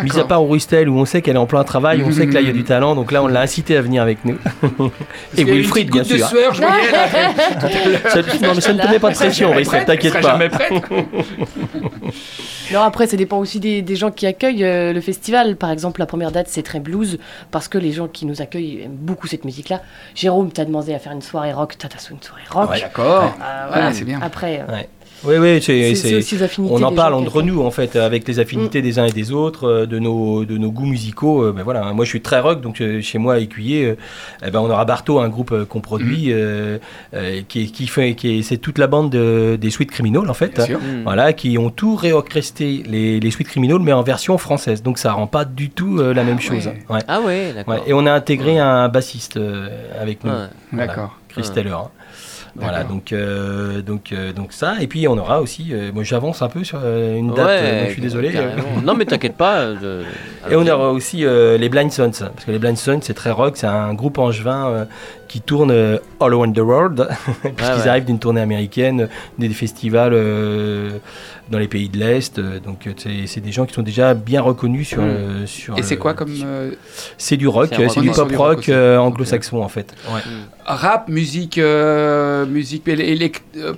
Mis 0.03 0.17
à 0.19 0.23
part 0.23 0.43
Auristel 0.43 0.89
où 0.89 0.97
on 0.97 1.05
sait 1.05 1.21
qu'elle 1.21 1.35
est 1.35 1.39
en 1.39 1.45
plein 1.45 1.63
travail, 1.63 2.03
on 2.05 2.11
sait 2.11 2.27
que 2.27 2.33
là 2.33 2.41
il 2.41 2.47
y 2.47 2.49
a 2.49 2.53
du 2.53 2.63
talent, 2.63 2.95
donc 2.95 3.11
là 3.11 3.23
on 3.23 3.27
l'a 3.27 3.41
incité 3.41 3.77
à 3.77 3.81
venir 3.81 4.01
avec 4.01 4.23
nous. 4.25 4.37
Et 5.37 5.43
Wilfried 5.43 5.91
bien 5.91 6.03
sûr. 6.03 6.17
de 6.17 6.23
sueur, 6.23 6.53
je 6.53 6.61
voyais 6.61 6.91
là. 6.91 7.07
Ça- 8.09 8.21
non 8.41 8.53
mais 8.55 8.61
ça 8.61 8.73
ne 8.73 8.81
te 8.81 8.87
met 8.87 8.99
pas 8.99 9.09
de 9.09 9.15
pression, 9.15 9.51
prête, 9.63 9.85
t'inquiète 9.85 10.21
pas. 10.21 10.39
Non, 12.71 12.81
après, 12.81 13.07
ça 13.07 13.17
dépend 13.17 13.37
aussi 13.37 13.59
des, 13.59 13.81
des 13.81 13.95
gens 13.95 14.09
qui 14.09 14.22
accueillent 14.25 14.63
euh, 14.63 14.93
le 14.93 15.01
festival. 15.01 15.55
Par 15.55 15.71
exemple, 15.71 15.99
la 15.99 16.05
première 16.05 16.31
date, 16.31 16.47
c'est 16.49 16.63
très 16.63 16.79
blues, 16.79 17.19
parce 17.51 17.67
que 17.67 17.77
les 17.77 17.91
gens 17.91 18.07
qui 18.07 18.25
nous 18.25 18.41
accueillent 18.41 18.81
aiment 18.83 18.95
beaucoup 18.95 19.27
cette 19.27 19.45
musique-là. 19.45 19.81
Jérôme 20.15 20.51
t'a 20.51 20.65
demandé 20.65 20.93
à 20.93 20.99
faire 20.99 21.11
une 21.13 21.21
soirée 21.21 21.53
rock, 21.53 21.75
t'as 21.77 21.87
une 22.09 22.21
soirée 22.21 22.43
rock. 22.49 22.69
Ouais. 22.69 22.81
D'accord. 22.81 23.35
Euh, 23.41 23.87
Ouais, 23.87 23.93
c'est 23.93 24.05
bien. 24.05 24.19
Après, 24.21 24.63
euh, 24.67 24.81
Oui 25.25 25.35
oui, 25.37 25.61
c'est 25.61 25.71
on 26.73 26.83
en 26.83 26.91
parle 26.95 27.13
entre 27.13 27.41
nous 27.41 27.61
en 27.61 27.71
fait 27.71 27.95
avec 27.95 28.27
les 28.27 28.39
affinités 28.39 28.81
des 28.81 28.99
uns 28.99 29.05
et 29.05 29.11
des 29.11 29.31
autres, 29.31 29.67
euh, 29.67 29.85
de 29.85 29.99
nos 29.99 30.43
de 30.45 30.57
nos 30.57 30.71
goûts 30.71 30.85
musicaux. 30.85 31.43
euh, 31.45 31.51
ben 31.53 31.63
voilà, 31.63 31.93
moi 31.93 32.03
je 32.05 32.09
suis 32.09 32.21
très 32.21 32.39
rock 32.39 32.61
donc 32.61 32.81
euh, 32.81 33.01
chez 33.01 33.17
moi 33.17 33.35
à 33.35 33.39
Écuyer, 33.39 33.95
eh 34.45 34.51
ben 34.51 34.59
on 34.59 34.69
aura 34.69 34.85
Barto, 34.85 35.19
un 35.19 35.29
groupe 35.29 35.63
qu'on 35.65 35.79
produit, 35.81 36.27
euh, 36.31 36.77
qui 37.47 37.63
est- 37.63 37.67
qui 37.67 37.87
fait 37.87 38.15
qui 38.15 38.39
est- 38.39 38.41
c'est 38.41 38.57
toute 38.57 38.77
la 38.77 38.87
bande 38.87 39.09
de- 39.11 39.57
des 39.59 39.69
Sweet 39.69 39.91
Criminals 39.91 40.29
en 40.29 40.33
fait. 40.33 40.55
Bien 40.55 40.65
sûr. 40.65 40.79
Hmm. 40.79 41.03
Voilà, 41.03 41.33
qui 41.33 41.57
ont 41.57 41.69
tout 41.69 41.95
réorchestré 41.95 42.83
les, 42.85 43.19
les 43.19 43.31
Sweet 43.31 43.47
Criminals, 43.47 43.79
mais 43.81 43.93
en 43.93 44.03
version 44.03 44.37
française. 44.37 44.83
Donc 44.83 44.97
ça 44.97 45.13
rend 45.13 45.27
pas 45.27 45.45
du 45.45 45.69
tout 45.69 45.99
euh, 45.99 46.13
la 46.13 46.23
même 46.23 46.39
chose. 46.39 46.67
ouais. 46.67 46.83
Ouais. 46.89 47.01
Ah 47.07 47.21
ouais, 47.21 47.53
d'accord. 47.55 47.73
Ouais. 47.75 47.81
Et 47.87 47.93
on 47.93 48.05
a 48.05 48.11
intégré 48.11 48.59
un 48.59 48.89
bassiste 48.89 49.37
euh, 49.37 49.69
avec 49.99 50.23
nous, 50.23 50.31
Ouais. 50.31 50.37
Voilà. 50.71 50.87
D'accord. 50.87 51.17
Chris. 51.29 51.49
Taylor. 51.53 51.91
Voilà, 52.55 52.83
donc, 52.83 53.11
euh, 53.11 53.81
donc, 53.81 54.11
euh, 54.11 54.31
donc 54.31 54.53
ça. 54.53 54.75
Et 54.79 54.87
puis 54.87 55.07
on 55.07 55.17
aura 55.17 55.41
aussi, 55.41 55.69
euh, 55.71 55.91
moi 55.91 56.03
j'avance 56.03 56.41
un 56.41 56.49
peu 56.49 56.63
sur 56.63 56.79
une 56.79 57.33
date, 57.33 57.45
Ouais, 57.47 57.79
donc 57.79 57.87
je 57.87 57.93
suis 57.93 58.01
désolé. 58.01 58.31
non, 58.83 58.93
mais 58.93 59.05
t'inquiète 59.05 59.35
pas. 59.35 59.69
Et 60.49 60.55
on 60.55 60.67
aura 60.67 60.91
aussi 60.91 61.25
les 61.25 61.69
Blind 61.69 61.91
Sons, 61.91 62.11
parce 62.11 62.45
que 62.45 62.51
les 62.51 62.59
Blind 62.59 62.77
Sons 62.77 62.99
c'est 63.01 63.15
très 63.15 63.31
rock, 63.31 63.57
c'est 63.57 63.67
un 63.67 63.93
groupe 63.93 64.19
angevin 64.19 64.87
qui 65.33 65.41
tourne 65.41 65.71
euh, 65.71 65.97
all 66.21 66.31
around 66.31 66.55
the 66.55 66.59
world, 66.59 67.07
puisqu'ils 67.41 67.81
ouais. 67.81 67.87
arrivent 67.87 68.05
d'une 68.05 68.19
tournée 68.19 68.39
américaine, 68.41 69.09
des 69.39 69.49
festivals 69.49 70.13
euh, 70.13 70.99
dans 71.49 71.57
les 71.57 71.67
pays 71.67 71.89
de 71.89 71.97
l'Est, 71.97 72.37
euh, 72.37 72.59
donc 72.59 72.87
c'est 73.25 73.39
des 73.41 73.51
gens 73.51 73.65
qui 73.65 73.73
sont 73.73 73.81
déjà 73.81 74.13
bien 74.13 74.41
reconnus 74.43 74.89
sur, 74.89 75.01
Mm. 75.01 75.07
le- 75.41 75.47
sur 75.47 75.75
Et 75.77 75.81
c'est 75.81 75.97
quoi 75.97 76.13
comme 76.13 76.29
C'est 77.17 77.35
du 77.37 77.47
rock, 77.47 77.69
C'est 77.89 77.99
du 78.01 78.11
pop 78.11 78.31
rock 78.35 78.69
anglo-saxon 78.69 79.63
en 79.63 79.69
fait. 79.69 79.95
Ouais. 80.13 80.21
rap, 80.65 81.09
musique, 81.09 81.57
euh, 81.57 82.45
musique 82.45 82.83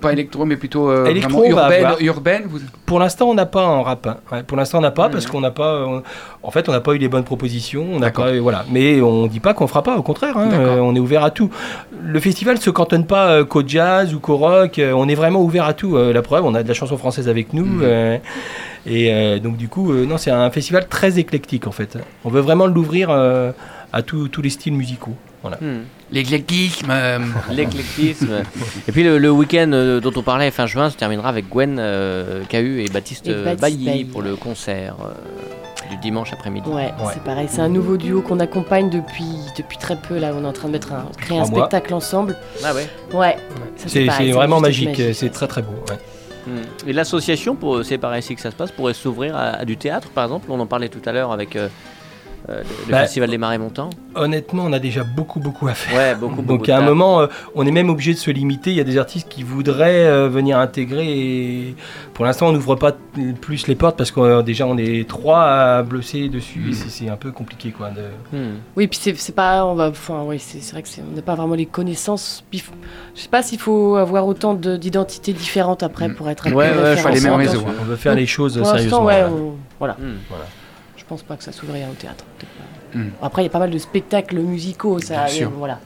pas 0.02 0.12
électro, 0.12 0.44
mais 0.46 0.58
plutôt 0.58 0.90
euh, 0.90 1.06
Électro, 1.06 1.46
urbaine. 1.46 1.88
urbaine 2.02 2.44
vous... 2.48 2.60
Pour 2.86 3.00
l'instant, 3.00 3.30
on 3.30 3.34
n'a 3.34 3.46
pas 3.48 3.66
en 3.66 3.82
rap. 3.82 4.06
hein. 4.08 4.18
Ouais, 4.32 4.44
pour 4.44 4.58
l'instant, 4.58 4.78
on 4.80 4.82
n'a 4.82 4.92
pas 4.92 5.10
parce 5.10 5.26
qu'on 5.26 5.42
n'a 5.42 5.52
pas. 5.52 5.86
on- 5.88 6.04
En 6.44 6.52
fait, 6.52 6.70
on 6.70 6.72
n'a 6.72 6.82
pas 6.82 6.94
eu 6.94 7.00
les 7.00 7.08
bonnes 7.08 7.24
propositions. 7.24 7.86
On 7.94 8.00
n'a 8.00 8.12
pas. 8.12 8.32
Voilà. 8.38 8.64
Mais 8.72 9.02
on 9.02 9.26
dit 9.26 9.40
pas 9.40 9.56
qu'on 9.56 9.66
fera 9.68 9.82
pas. 9.82 9.98
Au 9.98 10.04
contraire, 10.04 10.38
hein, 10.38 10.50
on 10.80 10.96
est 10.96 11.00
ouvert 11.00 11.24
à 11.24 11.32
tout. 11.32 11.45
Le 12.04 12.20
festival 12.20 12.58
se 12.60 12.70
cantonne 12.70 13.06
pas 13.06 13.28
euh, 13.30 13.46
qu'au 13.46 13.64
jazz 13.66 14.14
ou 14.14 14.20
qu'au 14.20 14.38
rock. 14.38 14.80
euh, 14.80 14.92
on 14.94 15.08
est 15.08 15.16
vraiment 15.16 15.42
ouvert 15.42 15.66
à 15.66 15.74
tout. 15.74 15.96
Euh, 15.98 16.14
la 16.14 16.22
preuve, 16.22 16.46
on 16.46 16.56
a 16.56 16.64
de 16.64 16.68
la 16.68 16.74
chanson 16.74 16.98
française 16.98 17.28
avec 17.30 17.54
nous. 17.54 17.82
Euh, 17.82 18.18
et 18.86 19.14
euh, 19.14 19.40
donc, 19.40 19.58
du 19.58 19.68
coup, 19.68 19.92
euh, 19.92 20.06
non, 20.06 20.18
c'est 20.18 20.32
un 20.32 20.50
festival 20.52 20.88
très 20.88 21.18
éclectique 21.20 21.68
en 21.68 21.72
fait. 21.72 21.98
On 22.24 22.30
veut 22.30 22.42
vraiment 22.42 22.68
l'ouvrir 22.68 23.10
euh, 23.10 23.52
à 23.94 24.02
tous 24.02 24.28
tous 24.28 24.42
les 24.42 24.50
styles 24.50 24.74
musicaux. 24.74 25.16
Voilà. 25.42 25.58
Hmm. 25.62 25.82
L'éclectisme. 26.12 26.88
euh, 26.90 27.20
L'éclectisme. 27.52 28.42
et 28.88 28.92
puis 28.92 29.04
le, 29.04 29.18
le 29.20 29.30
week-end 29.32 29.70
euh, 29.74 30.00
dont 30.00 30.12
on 30.16 30.24
parlait 30.24 30.50
fin 30.52 30.66
juin 30.66 30.90
se 30.90 30.98
terminera 30.98 31.30
avec 31.30 31.50
Gwen 31.50 31.78
euh, 31.80 32.42
Cahu 32.50 32.82
et 32.84 32.88
Baptiste, 32.90 33.28
Et 33.28 33.34
Baptiste 33.34 33.62
Bailly 33.62 33.86
Bailly. 33.86 34.06
pour 34.06 34.22
le 34.24 34.36
concert 34.36 34.96
euh, 35.04 35.14
du 35.90 35.98
dimanche 35.98 36.34
après-midi. 36.34 36.70
Ouais, 36.70 36.86
Ouais. 36.86 37.12
c'est 37.14 37.24
pareil. 37.24 37.48
C'est 37.50 37.62
un 37.62 37.70
nouveau 37.70 37.98
duo 37.98 38.22
qu'on 38.22 38.40
accompagne 38.40 38.90
depuis, 38.90 39.28
depuis 39.58 39.78
très 39.78 39.96
peu. 39.96 40.18
Là, 40.18 40.32
on 40.36 40.44
est 40.44 40.48
en 40.48 40.54
train 40.54 40.68
de 40.68 40.74
mettre 40.74 40.94
un, 40.94 41.06
créer 41.18 41.38
un 41.40 41.46
spectacle 41.46 41.94
ensemble. 41.94 42.38
Ah 42.64 42.74
ouais. 42.74 42.88
Ouais. 43.14 43.38
C'est 43.78 44.06
pareil, 44.06 44.32
vraiment 44.32 44.60
magique. 44.60 45.02
C'est 45.14 45.30
très 45.32 45.48
très 45.48 45.62
beau. 45.62 45.74
ouais. 45.90 45.98
Hmm. 46.48 46.88
Et 46.88 46.94
l'association, 46.94 47.56
pour 47.56 47.84
c'est 47.84 47.98
par 47.98 48.16
ici 48.16 48.36
que 48.36 48.42
ça 48.42 48.52
se 48.52 48.56
passe, 48.56 48.72
pourrait 48.72 48.94
s'ouvrir 48.94 49.36
à, 49.36 49.46
à 49.50 49.66
du 49.66 49.78
théâtre 49.78 50.10
par 50.10 50.26
exemple. 50.26 50.46
On 50.52 50.60
en 50.60 50.68
parlait 50.68 50.90
tout 50.90 51.02
à 51.06 51.12
l'heure 51.12 51.32
avec 51.32 51.56
euh, 51.56 51.70
euh, 52.50 52.62
le, 52.88 52.92
Bah, 52.92 53.02
Festival 53.02 53.30
des 53.30 53.38
Marais 53.38 53.58
Montants. 53.58 53.90
Honnêtement, 54.16 54.64
on 54.66 54.74
a 54.74 54.80
déjà 54.80 55.04
beaucoup 55.04 55.40
beaucoup 55.40 55.68
à 55.68 55.74
faire. 55.74 55.96
Ouais, 55.98 56.16
beaucoup, 56.16 56.42
beaucoup. 56.42 56.58
Donc 56.60 56.70
à 56.70 56.78
un 56.78 56.82
moment, 56.82 57.22
euh, 57.22 57.28
on 57.56 57.66
est 57.66 57.72
même 57.72 57.90
obligé 57.90 58.14
de 58.14 58.18
se 58.20 58.32
limiter. 58.32 58.70
Il 58.72 58.76
y 58.78 58.82
a 58.82 58.84
des 58.86 58.98
artistes 58.98 59.28
qui 59.30 59.44
voudraient 59.44 60.06
euh, 60.08 60.30
venir 60.30 60.58
intégrer. 60.58 61.06
Et 61.08 61.76
pour 62.14 62.26
l'instant, 62.26 62.48
on 62.50 62.52
n'ouvre 62.54 62.76
pas 62.76 62.94
plus 63.42 63.68
les 63.68 63.76
portes 63.76 63.98
parce 63.98 64.12
que 64.12 64.42
déjà 64.42 64.66
on 64.68 64.78
est 64.78 65.08
trois 65.08 65.44
à 65.44 65.84
blosser 65.84 66.30
dessus. 66.30 66.70
et 66.70 66.74
c'est- 66.74 67.10
un 67.10 67.18
peu 67.18 67.32
compliqué 67.32 67.72
quoi. 67.72 67.90
de- 67.90 68.36
Hmm. 68.38 68.56
Oui, 68.76 68.88
puis 68.88 69.00
c'est 69.18 69.36
pas, 69.36 69.66
on 69.66 69.76
va, 69.76 69.90
enfin, 69.90 70.24
oui, 70.26 70.40
c'est 70.40 70.60
vrai 70.72 70.82
que 70.82 70.88
c'est- 70.88 71.02
on 71.10 71.16
n'a 71.16 71.22
pas 71.22 71.36
vraiment 71.36 71.56
les 71.56 71.66
connaissances. 71.66 72.44
Puis, 72.50 72.64
je 73.16 73.22
sais 73.22 73.28
pas 73.30 73.44
s'il 73.44 73.60
faut 73.60 73.96
avoir 73.96 74.26
autant 74.28 74.54
de- 74.54 74.76
d'identités 74.78 75.34
différentes 75.34 75.84
après 75.84 76.08
Mm. 76.10 76.16
pour 76.16 76.30
être. 76.30 76.46
Ouais, 76.48 76.54
ouais, 76.56 76.74
faut 76.74 76.80
aller 76.80 77.16
référencé. 77.20 77.24
même 77.30 77.34
réseau. 77.36 77.64
On 77.82 77.84
veut 77.84 77.96
faire 77.96 78.14
Donc, 78.14 78.20
les 78.20 78.26
choses 78.26 78.58
Pour 78.58 78.68
sérieusement. 78.68 79.04
ouais, 79.06 79.24
on- 79.26 79.54
voilà. 79.80 79.94
Hmm. 80.00 80.16
Je 81.06 81.10
pense 81.10 81.22
pas 81.24 81.36
que 81.36 81.44
ça 81.44 81.52
s'ouvrirait 81.52 81.88
au 81.92 81.94
théâtre. 81.94 82.26
peut-être 82.40 82.52
pas. 82.52 82.98
Mm. 82.98 83.12
Après, 83.22 83.42
il 83.44 83.46
y 83.46 83.48
a 83.48 83.52
pas 83.52 83.60
mal 83.60 83.70
de 83.70 83.78
spectacles 83.78 84.38
musicaux, 84.40 85.00
ça. 85.00 85.14
Bien 85.16 85.26
et 85.28 85.30
sûr. 85.30 85.52
Voilà. 85.52 85.80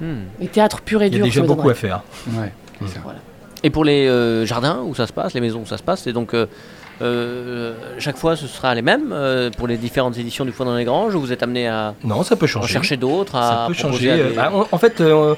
Hmm. 0.00 0.24
Et 0.40 0.48
théâtre 0.48 0.82
pur 0.82 1.02
et 1.02 1.06
Il 1.06 1.12
y 1.12 1.14
a 1.14 1.18
dur. 1.18 1.24
déjà 1.26 1.42
beaucoup 1.42 1.70
à 1.70 1.74
faire. 1.74 2.02
Ouais, 2.32 2.52
ça. 2.88 3.00
Et 3.62 3.70
pour 3.70 3.84
les 3.84 4.06
euh, 4.08 4.44
jardins 4.44 4.80
où 4.84 4.94
ça 4.94 5.06
se 5.06 5.12
passe, 5.12 5.32
les 5.34 5.40
maisons 5.40 5.60
où 5.62 5.66
ça 5.66 5.78
se 5.78 5.82
passe, 5.82 6.02
c'est 6.02 6.12
donc 6.12 6.34
euh, 6.34 6.46
euh, 7.00 7.74
chaque 7.98 8.16
fois 8.18 8.36
ce 8.36 8.46
sera 8.46 8.74
les 8.74 8.82
mêmes 8.82 9.12
euh, 9.12 9.50
pour 9.50 9.66
les 9.68 9.76
différentes 9.78 10.18
éditions 10.18 10.44
du 10.44 10.52
Foin 10.52 10.66
dans 10.66 10.76
les 10.76 10.84
Granges 10.84 11.14
ou 11.14 11.20
vous 11.20 11.32
êtes 11.32 11.42
amené 11.42 11.68
à 11.68 11.94
Non, 12.04 12.22
ça 12.24 12.36
peut 12.36 12.44
en 12.44 12.48
changer. 12.48 12.72
chercher 12.72 12.96
d'autres, 12.96 13.32
Ça 13.32 13.64
peut 13.68 13.72
changer. 13.74 14.10
à 14.10 14.16
des- 14.16 14.34
bah, 14.34 14.50
on- 14.52 14.66
en 14.70 14.78
fait, 14.78 15.00
euh, 15.00 15.34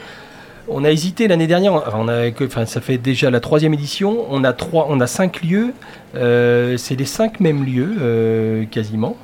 on 0.68 0.84
a 0.84 0.90
hésité 0.90 1.28
l'année 1.28 1.46
dernière. 1.46 1.74
enfin, 1.74 1.96
On 1.98 2.08
a, 2.08 2.30
que- 2.30 2.44
enfin, 2.44 2.66
ça 2.66 2.80
fait 2.80 2.98
déjà 2.98 3.30
la 3.30 3.40
troisième 3.40 3.74
édition. 3.74 4.26
On 4.30 4.44
a 4.44 4.52
trois, 4.52 4.86
on 4.90 5.00
a 5.00 5.06
cinq 5.06 5.42
lieux. 5.42 5.72
Euh, 6.14 6.76
c'est 6.78 6.94
les 6.96 7.04
cinq 7.04 7.40
mêmes 7.40 7.64
lieux 7.64 7.94
euh, 8.00 8.64
quasiment. 8.70 9.16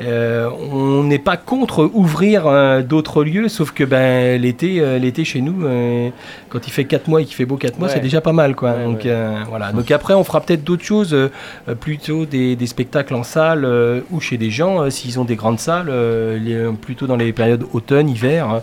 Euh, 0.00 0.48
on 0.72 1.02
n'est 1.02 1.18
pas 1.18 1.36
contre 1.36 1.90
ouvrir 1.92 2.44
d'autres 2.84 3.22
lieux, 3.24 3.48
sauf 3.48 3.72
que 3.72 3.84
ben 3.84 4.40
l'été, 4.40 4.80
l'été 5.00 5.24
chez 5.24 5.40
nous, 5.40 5.64
quand 6.48 6.66
il 6.66 6.70
fait 6.70 6.84
quatre 6.84 7.08
mois 7.08 7.20
et 7.20 7.24
qu'il 7.24 7.34
fait 7.34 7.44
beau 7.44 7.56
quatre 7.56 7.78
mois, 7.78 7.88
Ouais. 7.88 7.94
c'est 7.94 8.00
déjà 8.00 8.20
pas 8.20 8.32
mal 8.32 8.54
quoi. 8.54 8.72
Ouais, 8.72 8.84
Donc 8.84 9.00
ouais. 9.04 9.16
voilà. 9.48 9.72
Donc 9.72 9.90
après, 9.90 10.14
on 10.14 10.22
fera 10.24 10.40
peut-être 10.40 10.62
d'autres 10.64 10.84
choses, 10.84 11.16
plutôt 11.80 12.24
des, 12.26 12.54
des 12.56 12.66
spectacles 12.66 13.14
en 13.14 13.24
salle 13.24 13.66
ou 14.10 14.20
chez 14.20 14.36
des 14.38 14.50
gens, 14.50 14.88
s'ils 14.90 15.18
ont 15.18 15.24
des 15.24 15.36
grandes 15.36 15.58
salles, 15.60 15.90
les- 16.42 16.70
plutôt 16.80 17.06
dans 17.08 17.16
les 17.16 17.32
périodes 17.32 17.64
automne, 17.72 18.08
hiver. 18.08 18.62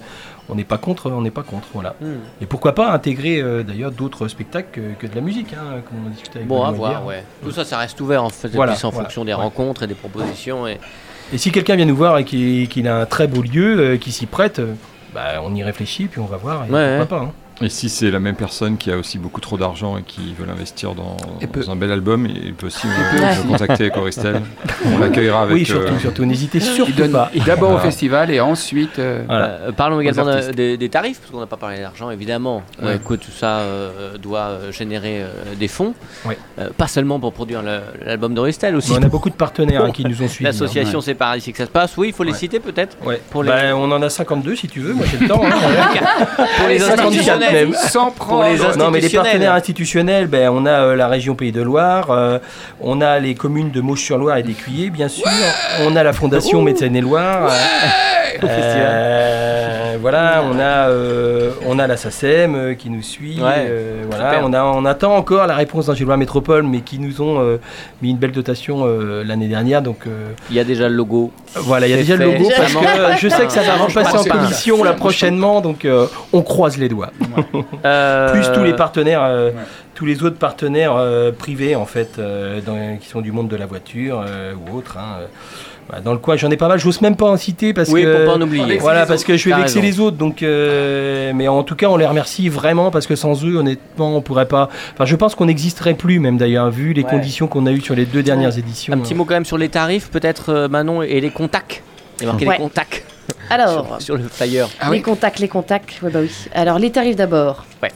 On 0.50 0.56
n'est 0.56 0.64
pas 0.64 0.78
contre, 0.78 1.10
on 1.12 1.22
n'est 1.22 1.32
pas 1.32 1.44
contre, 1.44 1.68
voilà. 1.74 1.96
Hmm. 2.02 2.18
Et 2.42 2.46
pourquoi 2.46 2.76
pas 2.76 2.92
intégrer 2.92 3.42
euh, 3.42 3.64
d'ailleurs 3.64 3.92
d'autres 3.92 4.28
spectacles 4.28 4.70
que, 4.72 4.94
que 5.00 5.08
de 5.08 5.16
la 5.16 5.22
musique, 5.22 5.54
hein, 5.54 5.82
comme 5.88 6.06
on 6.06 6.10
discutait 6.10 6.40
avec 6.40 6.48
Bon, 6.48 6.64
à 6.64 6.72
voir, 6.72 7.06
ouais. 7.06 7.24
Tout 7.44 7.52
ça, 7.52 7.66
ça 7.66 7.78
reste 7.78 8.00
ouvert 8.02 8.24
en 8.24 8.30
fait, 8.30 8.50
Voilà, 8.50 8.74
en 8.74 8.76
voilà, 8.90 9.04
fonction 9.04 9.26
des 9.26 9.34
ouais. 9.34 9.42
rencontres 9.42 9.84
et 9.84 9.88
des 9.88 9.96
propositions. 9.96 10.68
Et... 10.68 10.80
Et 11.34 11.38
si 11.38 11.52
quelqu'un 11.52 11.76
vient 11.76 11.86
nous 11.86 11.96
voir 11.96 12.18
et 12.20 12.24
qu'il 12.24 12.88
a 12.88 12.98
un 13.02 13.06
très 13.06 13.28
beau 13.28 13.42
lieu, 13.42 13.80
euh, 13.80 13.98
qui 13.98 14.12
s'y 14.12 14.28
prête, 14.28 14.60
euh, 14.60 14.76
bah, 15.14 15.42
on 15.44 15.56
y 15.56 15.64
réfléchit, 15.64 16.06
puis 16.06 16.20
on 16.20 16.26
va 16.26 16.38
voir. 16.38 16.66
Et 16.68 16.72
Ouais, 16.72 16.98
pourquoi 17.00 17.18
pas 17.18 17.26
hein. 17.26 17.32
Et 17.62 17.70
si 17.70 17.88
c'est 17.88 18.12
la 18.12 18.20
même 18.20 18.36
personne 18.36 18.76
qui 18.78 18.92
a 18.92 18.98
aussi 18.98 19.18
beaucoup 19.18 19.40
trop 19.40 19.58
d'argent 19.58 19.98
et 19.98 20.02
qui 20.04 20.34
veut 20.38 20.46
l'investir 20.46 20.94
dans, 20.94 21.16
un 21.72 21.76
bel 21.78 21.90
album, 21.92 22.26
il 22.28 22.54
peut 22.54 22.68
aussi 22.68 22.86
nous, 22.86 23.44
nous 23.44 23.52
contacter 23.52 23.84
avec 23.86 23.96
Auristel. 23.98 24.42
On 24.94 24.98
l'accueillera 24.98 25.44
avec. 25.44 25.54
Oui, 25.56 25.66
surtout, 25.66 25.94
euh, 25.94 26.00
surtout, 26.00 26.26
n'hésitez 26.26 26.58
Il 26.58 26.64
surtout 26.64 26.92
donne 26.92 27.12
pas. 27.14 27.32
d'abord 27.46 27.72
au 27.72 27.78
festival 27.78 28.30
et 28.32 28.42
ensuite. 28.42 29.00
euh, 29.00 29.24
Voilà. 29.26 29.46
Euh, 29.46 29.72
parlons 29.72 30.02
également 30.02 30.26
des, 30.54 30.76
des 30.78 30.90
tarifs, 30.90 31.20
parce 31.20 31.32
qu'on 31.32 31.40
n'a 31.40 31.46
pas 31.46 31.56
parlé 31.56 31.80
d'argent, 31.80 32.10
évidemment. 32.12 32.62
Ouais. 32.82 32.90
Euh, 32.90 32.98
que 32.98 33.14
tout 33.14 33.32
ça 33.32 33.60
euh, 33.60 34.18
doit 34.18 34.40
euh, 34.50 34.72
générer 34.74 35.22
euh, 35.22 35.28
des 35.58 35.70
fonds. 35.70 35.94
Ouais. 36.26 36.38
Euh, 36.60 36.70
pas 36.78 36.88
seulement 36.88 37.20
pour 37.22 37.32
produire 37.32 37.62
l'album 38.06 38.34
d'Oristel, 38.34 38.76
aussi. 38.76 38.92
on 38.92 39.02
a 39.02 39.08
beaucoup 39.08 39.30
de 39.30 39.36
partenaires 39.36 39.86
hein, 39.86 39.92
qui 39.92 40.04
nous 40.04 40.22
ont 40.22 40.28
suivis. 40.28 40.46
hein. 40.48 40.52
L'association 40.52 41.00
C'est 41.00 41.14
par 41.16 41.38
ici 41.38 41.52
que 41.54 41.58
ça 41.60 41.66
se 41.66 41.72
passe. 41.72 41.96
Oui, 41.98 42.08
il 42.10 42.14
faut 42.14 42.24
les 42.24 42.32
Ouais. 42.34 42.38
citer 42.38 42.60
peut-être. 42.60 42.98
Ouais. 43.06 43.22
Pour 43.30 43.44
les- 43.44 43.50
Bah, 43.50 43.76
on 43.76 43.90
en 43.92 44.02
a 44.02 44.10
52 44.10 44.56
si 44.58 44.68
tu 44.68 44.82
veux, 44.82 44.94
moi 44.94 45.06
j'ai 45.10 45.20
le 45.20 45.28
temps. 45.30 45.42
hein. 45.46 45.52
Pour 46.58 46.68
les 46.68 46.80
50 46.80 47.00
institutionnels, 47.08 47.45
Sans 47.90 48.12
Pour 48.12 48.26
prendre. 48.28 48.46
les 48.46 48.78
Non, 48.78 48.92
mais 48.92 49.00
les 49.02 49.10
partenaires 49.10 49.54
institutionnels, 49.54 50.28
ben, 50.28 50.50
on 50.50 50.66
a 50.66 50.72
euh, 50.72 50.96
la 50.96 51.08
région 51.08 51.36
Pays 51.36 51.52
de 51.52 51.62
Loire, 51.62 52.12
euh, 52.12 52.40
on 52.82 53.02
a 53.02 53.20
les 53.20 53.36
communes 53.36 53.72
de 53.72 53.82
Mauche-sur-Loire 53.82 54.38
et 54.38 54.44
d'Écuyer, 54.44 54.90
bien 54.90 55.08
sûr. 55.08 55.26
On 55.82 55.96
a 55.96 56.04
la 56.04 56.14
Fondation 56.14 56.62
Médecine 56.62 56.96
et 56.96 57.02
Loire. 57.02 57.52
Euh, 58.44 59.98
voilà, 60.02 60.44
on 60.46 60.60
a, 60.60 60.90
euh, 60.90 61.52
on 61.66 61.80
a 61.80 61.88
la 61.88 61.98
SACEM 61.98 62.56
euh, 62.56 62.74
qui 62.74 62.90
nous 62.90 63.02
suit. 63.02 63.40
Ouais, 63.40 63.66
euh, 63.70 64.04
voilà, 64.10 64.42
on, 64.44 64.54
a, 64.54 64.64
on 64.64 64.86
attend 64.86 65.16
encore 65.16 65.48
la 65.48 65.56
réponse 65.56 65.86
d'Angélois 65.88 66.18
Métropole, 66.18 66.64
mais 66.64 66.82
qui 66.82 67.00
nous 67.00 67.22
ont 67.22 67.40
euh, 67.40 67.58
mis 68.02 68.12
une 68.12 68.18
belle 68.18 68.32
dotation 68.32 68.84
euh, 68.86 69.24
l'année 69.24 69.48
dernière. 69.48 69.82
Donc 69.82 70.00
euh, 70.08 70.32
Il 70.50 70.56
y 70.56 70.60
a 70.60 70.64
déjà 70.64 70.90
le 70.90 70.96
logo. 70.96 71.32
voilà, 71.56 71.88
il 71.88 71.92
y 71.92 71.94
a 71.94 71.98
déjà 71.98 72.16
le 72.18 72.26
logo 72.26 72.50
parce 72.56 72.74
que 72.74 72.78
euh, 72.86 73.16
je 73.18 73.30
sais 73.30 73.46
que 73.46 73.52
ça 73.52 73.62
va 73.62 73.76
repasser 73.76 74.12
pas 74.12 74.20
en 74.20 74.24
commission 74.42 74.84
là 74.84 74.94
prochainement, 74.94 75.62
donc 75.62 75.86
euh, 75.86 76.08
on 76.34 76.42
croise 76.42 76.78
les 76.78 76.90
doigts. 76.90 77.12
Euh, 77.86 78.32
Plus 78.32 78.52
tous 78.54 78.64
les 78.64 78.74
partenaires, 78.74 79.24
euh, 79.24 79.50
Ouais. 79.50 79.56
tous 79.94 80.06
les 80.06 80.24
autres 80.24 80.38
partenaires 80.38 80.96
euh, 80.96 81.32
privés 81.32 81.76
en 81.76 81.86
fait, 81.86 82.18
euh, 82.20 82.60
dans- 82.66 82.98
qui 82.98 83.08
sont 83.08 83.22
du 83.22 83.32
monde 83.32 83.48
de 83.48 83.56
la 83.56 83.66
voiture 83.66 84.24
euh, 84.28 84.54
ou 84.54 84.78
autres. 84.78 84.98
hein, 84.98 85.20
euh. 85.22 85.26
Dans 86.04 86.14
le 86.14 86.18
coin, 86.18 86.36
j'en 86.36 86.50
ai 86.50 86.58
pas 86.58 86.68
mal. 86.68 86.80
J'ose 86.80 87.00
même 87.02 87.16
pas 87.16 87.28
en 87.28 87.38
citer 87.38 87.72
parce 87.72 87.90
Oui, 87.90 88.02
que 88.02 88.16
pour 88.26 88.34
pas 88.34 88.38
en 88.40 88.42
oublier. 88.42 88.80
voilà, 88.80 89.06
parce 89.06 89.24
que 89.24 89.38
je 89.38 89.48
vais 89.50 89.56
vexer 89.56 89.80
raison. 89.82 89.82
les 89.82 90.00
autres. 90.00 90.18
Donc, 90.18 90.42
euh, 90.42 91.32
mais 91.36 91.48
en 91.48 91.62
tout 91.62 91.76
cas, 91.76 91.90
on 91.90 91.96
les 91.96 92.08
remercie 92.08 92.50
vraiment 92.50 92.90
parce 92.90 93.06
que 93.06 93.16
sans 93.16 93.46
eux, 93.46 93.56
honnêtement, 93.58 94.18
on 94.18 94.22
pourrait 94.22 94.48
pas. 94.48 94.70
Enfin, 94.94 95.06
je 95.06 95.16
pense 95.16 95.36
qu'on 95.36 95.46
n'existerait 95.46 95.94
plus 95.94 96.18
même 96.20 96.38
d'ailleurs, 96.40 96.72
vu 96.72 96.94
les 96.94 97.04
Ouais. 97.04 97.10
conditions 97.12 97.46
qu'on 97.46 97.68
a 97.68 97.72
eues 97.72 97.82
sur 97.82 97.94
les 97.94 98.06
deux 98.08 98.24
dernières 98.24 98.58
éditions. 98.58 98.94
Un 98.94 98.98
petit 98.98 99.14
mot 99.14 99.26
quand 99.26 99.36
même 99.36 99.46
sur 99.46 99.60
les 99.60 99.70
tarifs, 99.70 100.10
peut-être 100.10 100.68
Manon 100.72 101.04
et 101.04 101.22
les 101.22 101.30
contacts. 101.30 101.84
Il 102.20 102.24
y 102.24 102.26
a 102.26 102.32
marqué 102.32 102.48
Ouais. 102.48 102.54
les 102.54 102.64
contacts 102.64 103.04
Alors, 103.50 103.86
sur, 104.00 104.02
sur 104.02 104.18
le 104.18 104.24
flyer. 104.28 104.68
Ah 104.80 104.86
les 104.86 104.98
oui. 104.98 105.02
contacts, 105.02 105.40
les 105.40 105.48
contacts, 105.48 106.02
ouais, 106.02 106.10
bah 106.10 106.20
oui. 106.22 106.32
Alors, 106.54 106.80
les 106.80 106.92
tarifs 106.92 107.16
d'abord. 107.16 107.66
Ouais. 107.84 107.92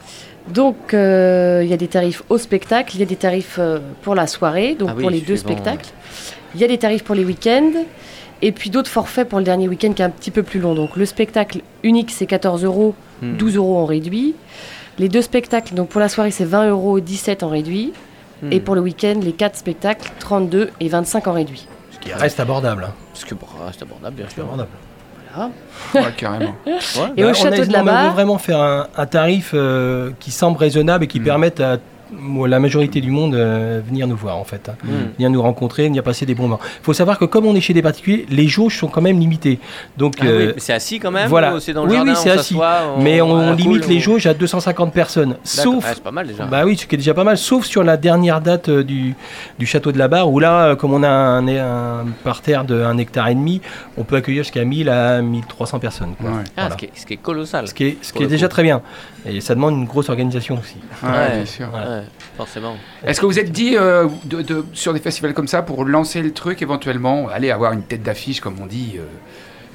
Donc, 0.47 0.93
euh, 0.93 1.61
il 1.63 1.69
y 1.69 1.73
a 1.73 1.77
des 1.77 1.87
tarifs 1.87 2.23
au 2.29 2.37
spectacle, 2.37 2.95
il 2.95 2.99
y 2.99 3.03
a 3.03 3.05
des 3.05 3.15
tarifs 3.15 3.57
euh, 3.59 3.79
pour 4.01 4.15
la 4.15 4.25
soirée, 4.27 4.75
donc 4.75 4.89
Ah 4.91 4.93
oui, 4.95 5.01
pour 5.03 5.09
les 5.11 5.21
deux 5.21 5.35
suivant. 5.37 5.51
spectacles. 5.53 5.89
Il 6.55 6.61
y 6.61 6.63
a 6.63 6.67
des 6.67 6.77
tarifs 6.79 7.03
pour 7.03 7.13
les 7.15 7.23
week-ends, 7.25 7.71
et 8.41 8.51
puis 8.51 8.69
d'autres 8.69 8.89
forfaits 8.89 9.27
pour 9.29 9.37
le 9.39 9.45
dernier 9.45 9.67
week-end 9.67 9.93
qui 9.93 10.01
est 10.01 10.05
un 10.05 10.09
petit 10.09 10.31
peu 10.31 10.41
plus 10.43 10.59
long. 10.59 10.73
Donc, 10.73 10.95
le 10.95 11.05
spectacle 11.05 11.59
unique, 11.83 12.09
c'est 12.11 12.25
14 12.25 12.63
euros, 12.63 12.95
Hmm. 13.21 13.35
12 13.35 13.57
euros 13.57 13.77
en 13.79 13.85
réduit. 13.85 14.33
Les 14.97 15.09
deux 15.09 15.21
spectacles, 15.21 15.73
donc 15.73 15.89
pour 15.89 15.99
la 15.99 16.07
soirée, 16.07 16.31
c'est 16.31 16.45
20 16.45 16.69
euros, 16.69 17.01
17 17.01 17.43
en 17.43 17.49
réduit. 17.49 17.91
Hmm. 18.41 18.53
Et 18.53 18.61
pour 18.61 18.75
le 18.75 18.81
week-end, 18.81 19.15
les 19.21 19.33
quatre 19.33 19.57
spectacles, 19.57 20.09
32 20.19 20.69
et 20.79 20.87
25 20.87 21.27
en 21.27 21.33
réduit. 21.33 21.67
Ce 21.91 21.99
qui 21.99 22.13
reste 22.13 22.39
abordable. 22.39 22.85
hein. 22.87 22.93
Parce 23.11 23.25
que 23.25 23.35
bon, 23.35 23.45
c'est 23.73 23.83
abordable, 23.83 24.15
bien 24.15 24.29
sûr. 24.29 24.43
Abordable. 24.45 24.69
Voilà. 25.91 26.07
Ouais, 26.07 26.13
carrément. 26.17 26.55
Et 26.65 26.71
Bah, 27.23 27.27
au 27.27 27.31
on 27.31 27.33
château 27.33 27.61
a- 27.61 27.65
de 27.65 27.71
la 27.73 27.81
on 27.81 27.85
Barre, 27.85 28.13
vraiment 28.13 28.37
faire 28.37 28.59
un, 28.61 28.87
un 28.97 29.05
tarif 29.05 29.51
euh, 29.53 30.11
qui 30.19 30.31
semble 30.31 30.57
raisonnable 30.57 31.05
et 31.05 31.07
qui 31.07 31.19
Mm. 31.19 31.23
permette 31.23 31.59
à 31.59 31.77
la 32.47 32.59
majorité 32.59 33.01
du 33.01 33.11
monde 33.11 33.35
euh, 33.35 33.81
venir 33.85 34.07
nous 34.07 34.15
voir 34.15 34.37
en 34.37 34.43
fait. 34.43 34.69
hein. 34.69 34.75
Hmm. 34.83 35.13
venir 35.17 35.29
nous 35.29 35.41
rencontrer, 35.41 35.83
venir 35.85 36.03
passer 36.03 36.25
des 36.25 36.35
bons 36.35 36.43
moments. 36.43 36.59
Il 36.81 36.83
faut 36.83 36.93
savoir 36.93 37.17
que 37.19 37.25
comme 37.25 37.45
on 37.45 37.55
est 37.55 37.61
chez 37.61 37.73
des 37.73 37.81
particuliers, 37.81 38.25
les 38.29 38.47
jauges 38.47 38.77
sont 38.77 38.87
quand 38.87 39.01
même 39.01 39.19
limitées. 39.19 39.59
Donc, 39.97 40.15
Ah 40.19 40.23
oui, 40.25 40.29
euh, 40.31 40.53
c'est 40.57 40.73
assis 40.73 40.99
quand 40.99 41.11
même 41.11 41.27
voilà. 41.29 41.53
ou 41.55 41.59
C'est 41.59 41.73
dans 41.73 41.83
le 41.85 41.91
Oui, 41.91 41.95
jardin, 41.97 42.11
oui, 42.13 42.17
c'est 42.21 42.31
assis. 42.31 42.57
mais 42.99 43.21
on, 43.21 43.53
limite 43.53 43.81
cool, 43.83 43.91
les 43.91 43.99
jauges 43.99 44.25
à 44.27 44.33
250 44.33 44.93
personnes. 44.93 45.35
Sauf, 45.43 45.83
Ah, 45.87 45.91
c'est 45.93 46.03
pas 46.03 46.11
mal 46.11 46.27
déjà. 46.27 46.45
bah 46.45 46.63
oui, 46.65 46.77
ce 46.77 46.85
qui 46.85 46.95
est 46.95 46.97
déjà 46.97 47.13
pas 47.13 47.23
mal, 47.23 47.37
sauf 47.37 47.65
sur 47.65 47.83
la 47.83 47.97
dernière 47.97 48.41
date 48.41 48.69
euh, 48.69 48.83
du, 48.83 49.15
du 49.59 49.65
château 49.65 49.91
de 49.91 49.97
la 49.97 50.07
Barre, 50.07 50.29
où 50.31 50.39
là, 50.39 50.65
euh, 50.69 50.75
comme 50.75 50.93
on 50.93 51.03
a 51.03 51.09
un, 51.09 51.47
un 51.47 52.05
parterre 52.23 52.63
de 52.65 52.81
1 52.81 52.97
hectare 52.97 53.27
et 53.29 53.35
demi, 53.35 53.61
on 53.97 54.03
peut 54.03 54.15
accueillir 54.15 54.43
jusqu'à 54.43 54.63
1000 54.65 54.89
à 54.89 55.21
1300 55.21 55.79
personnes. 55.79 56.13
quoi. 56.19 56.29
Ouais. 56.31 56.35
Ah, 56.57 56.67
Voilà. 56.67 56.71
ce, 56.71 56.77
qui 56.77 56.85
est, 56.85 56.91
ce 56.95 57.05
qui 57.05 57.13
est 57.13 57.17
colossal. 57.17 57.67
Ce 57.67 57.73
qui 57.73 57.83
est, 57.85 57.97
ce 58.01 58.13
qui 58.13 58.23
est 58.23 58.27
déjà 58.27 58.47
coup. 58.47 58.51
très 58.51 58.63
bien. 58.63 58.81
Et 59.25 59.41
ça 59.41 59.53
demande 59.55 59.75
une 59.75 59.85
grosse 59.85 60.09
organisation 60.09 60.57
aussi. 60.59 60.75
Ouais, 61.03 61.09
Ouais. 61.09 61.35
bien 61.37 61.45
sûr. 61.45 61.67
Ouais, 61.73 62.03
forcément. 62.37 62.75
Est-ce 63.05 63.19
que 63.19 63.25
vous 63.25 63.37
êtes 63.39 63.51
dit 63.51 63.75
euh, 63.77 64.07
de, 64.25 64.41
de- 64.41 64.65
sur 64.73 64.93
des 64.93 64.99
festivals 64.99 65.33
comme 65.33 65.47
ça 65.47 65.61
pour 65.61 65.83
lancer 65.85 66.21
le 66.21 66.31
truc 66.31 66.61
éventuellement, 66.61 67.27
aller 67.27 67.51
avoir 67.51 67.73
une 67.73 67.83
tête 67.83 68.01
d'affiche 68.03 68.39
comme 68.39 68.55
on 68.61 68.65
dit 68.65 68.95
euh, 68.97 69.03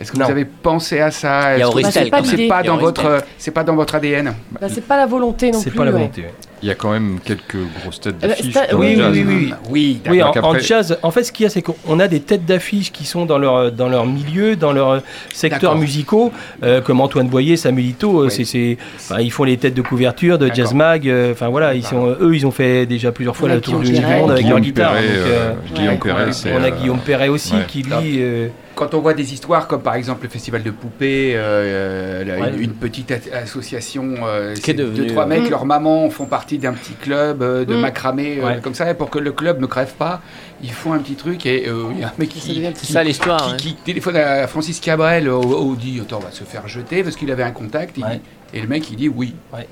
Est-ce 0.01 0.12
que 0.12 0.18
Non. 0.18 0.24
vous 0.24 0.30
avez 0.30 0.45
pensé 0.47 1.01
à 1.01 1.11
ça? 1.11 1.59
Bah, 1.59 1.80
c'est 1.90 2.11
pas. 2.11 2.22
C'est 2.62 2.66
dans 2.66 2.78
votre, 2.78 3.22
c'est 3.38 3.51
pas 3.51 3.64
dans 3.64 3.74
votre 3.76 3.95
ADN. 3.95 4.34
bah, 4.61 4.68
c'est 4.70 4.86
pas 4.86 4.97
la 4.97 5.07
volonté 5.07 5.51
non 5.51 5.59
C'est 5.61 5.70
plus. 5.70 5.76
pas 5.78 5.84
la 5.84 5.90
ouais. 5.92 5.99
volonté. 5.99 6.22
ouais. 6.22 6.34
Il 6.64 6.68
y 6.68 6.70
a 6.70 6.74
quand 6.74 6.92
même 6.92 7.18
quelques 7.22 7.58
grosses 7.82 8.00
têtes 8.00 8.14
Euh, 8.24 8.28
d'affiche. 8.28 8.54
dans 8.54 8.78
oui, 8.78 8.96
oui, 8.96 9.04
oui, 9.12 9.24
oui. 9.28 9.52
Oui, 9.68 10.00
Oui, 10.08 10.22
en, 10.22 10.58
jazz, 10.58 10.96
en 11.02 11.10
fait, 11.10 11.22
ce 11.24 11.30
qu'il 11.30 11.44
y 11.44 11.46
a, 11.46 11.50
c'est 11.50 11.60
qu'on 11.60 12.00
a 12.00 12.08
des 12.08 12.20
têtes 12.20 12.46
d'affiche 12.46 12.90
qui 12.90 13.04
sont 13.04 13.26
dans 13.26 13.36
leur, 13.36 13.70
dans 13.70 13.90
leur 13.90 14.06
milieu, 14.06 14.56
dans 14.56 14.72
leur 14.72 15.02
secteur 15.30 15.60
D'accord. 15.60 15.76
musicaux, 15.76 16.32
euh, 16.62 16.80
comme 16.80 17.02
Antoine 17.02 17.28
Boyer, 17.28 17.58
Samuel 17.58 17.88
Ito, 17.88 18.22
euh, 18.22 18.28
Oui. 18.34 18.46
c'est, 18.46 18.78
ils 19.20 19.30
font 19.30 19.44
les 19.44 19.58
têtes 19.58 19.74
de 19.74 19.82
couverture 19.82 20.38
de. 20.38 20.50
Jazz 20.54 20.72
Mag, 20.72 21.06
euh, 21.06 21.32
enfin 21.32 21.48
voilà, 21.48 21.74
ils 21.74 21.84
sont, 21.84 22.16
eux, 22.18 22.34
ils 22.34 22.46
ont 22.46 22.50
fait 22.50 22.86
déjà 22.86 23.12
plusieurs 23.12 23.36
fois 23.36 23.50
la 23.50 23.60
tour 23.60 23.80
du 23.80 23.92
monde 23.92 24.02
avec 24.06 24.26
leur 24.26 24.36
Guillaume 24.36 24.60
guitare. 24.62 24.94
Euh, 24.94 25.00
euh, 25.26 25.52
Guillaume 25.74 25.92
ouais. 25.94 25.98
Perret, 25.98 26.30
on 26.46 26.62
a 26.62 26.66
euh, 26.66 26.70
Guillaume 26.70 26.98
Perret 27.00 27.28
aussi, 27.28 27.52
ouais. 27.54 27.66
qui 27.68 27.82
lui, 27.82 27.92
euh, 28.22 28.48
Quand 28.74 28.92
on 28.94 29.00
voit 29.00 29.14
des 29.14 29.32
histoires 29.32 29.68
comme 29.68 29.82
par 29.82 29.94
exemple 29.94 30.24
le 30.24 30.28
festival 30.28 30.62
de 30.62 30.70
poupées, 30.70 31.32
euh, 31.36 32.24
Ouais. 32.24 32.50
une, 32.56 32.60
une 32.62 32.72
petite 32.72 33.12
association, 33.32 34.14
euh, 34.26 34.54
Qui 34.54 34.72
est 34.72 34.74
deux 34.74 35.06
trois 35.06 35.24
euh, 35.24 35.26
mecs, 35.26 35.44
Mm. 35.46 35.50
leurs 35.50 35.66
mamans 35.66 36.10
font 36.10 36.26
partie 36.26 36.58
d'un 36.58 36.72
petit 36.72 36.94
club 36.94 37.42
euh, 37.42 37.64
de 37.64 37.74
Mm. 37.74 37.80
macramé 37.80 38.38
euh, 38.40 38.46
Ouais. 38.46 38.60
comme 38.62 38.74
ça, 38.74 38.90
et 38.90 38.94
pour 38.94 39.10
que 39.10 39.18
le 39.18 39.32
club 39.32 39.60
ne 39.60 39.66
crève 39.66 39.92
pas, 39.94 40.20
ils 40.62 40.72
font 40.72 40.92
un 40.92 40.98
petit 40.98 41.14
truc 41.14 41.46
et 41.46 41.68
euh, 41.68 41.84
il 41.92 42.00
y 42.00 42.04
a 42.04 42.08
un 42.08 42.12
mec 42.18 42.30
qui, 42.30 42.40
devient 42.54 42.70
C'est 42.74 42.92
ça 42.92 43.04
l'histoire. 43.04 43.46
qui, 43.46 43.52
hein. 43.52 43.56
qui 43.58 43.74
téléphone 43.76 44.16
à 44.16 44.46
Francis 44.48 44.80
Cabrel 44.80 45.28
au, 45.28 45.40
au 45.40 45.74
dit 45.76 46.00
attends 46.00 46.18
on 46.20 46.24
va 46.24 46.30
se 46.32 46.44
faire 46.44 46.66
jeter 46.66 47.02
parce 47.04 47.16
qu'il 47.16 47.30
avait 47.30 47.42
un 47.42 47.50
contact 47.52 47.96
Ouais. 47.98 48.20
et 48.52 48.60
le 48.60 48.66
mec 48.66 48.90
il 48.90 48.96
dit 48.96 49.08
oui 49.08 49.34
Ouais. 49.52 49.66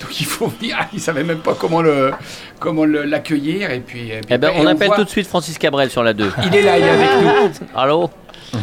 donc 0.00 0.20
il 0.20 0.26
faut 0.26 0.46
venir 0.46 0.76
ah, 0.80 0.86
il 0.92 1.00
savait 1.00 1.24
même 1.24 1.38
pas 1.38 1.54
comment 1.58 1.82
le 1.82 2.12
comment 2.58 2.84
le- 2.84 3.04
l'accueillir 3.04 3.70
et 3.70 3.80
puis, 3.80 4.10
et 4.10 4.20
puis- 4.20 4.26
Eh 4.30 4.38
ben, 4.38 4.50
on 4.56 4.66
appelle 4.66 4.88
voit- 4.88 4.96
tout 4.96 5.04
de 5.04 5.08
suite 5.10 5.26
Francis 5.26 5.56
Cabrel 5.58 5.90
sur 5.90 6.02
la 6.02 6.12
2. 6.14 6.30
il 6.46 6.54
est 6.56 6.62
là 6.62 6.78
il 6.78 6.84
est 6.84 6.88
avec 6.88 7.08
nous 7.22 7.66
Allô? 7.76 8.10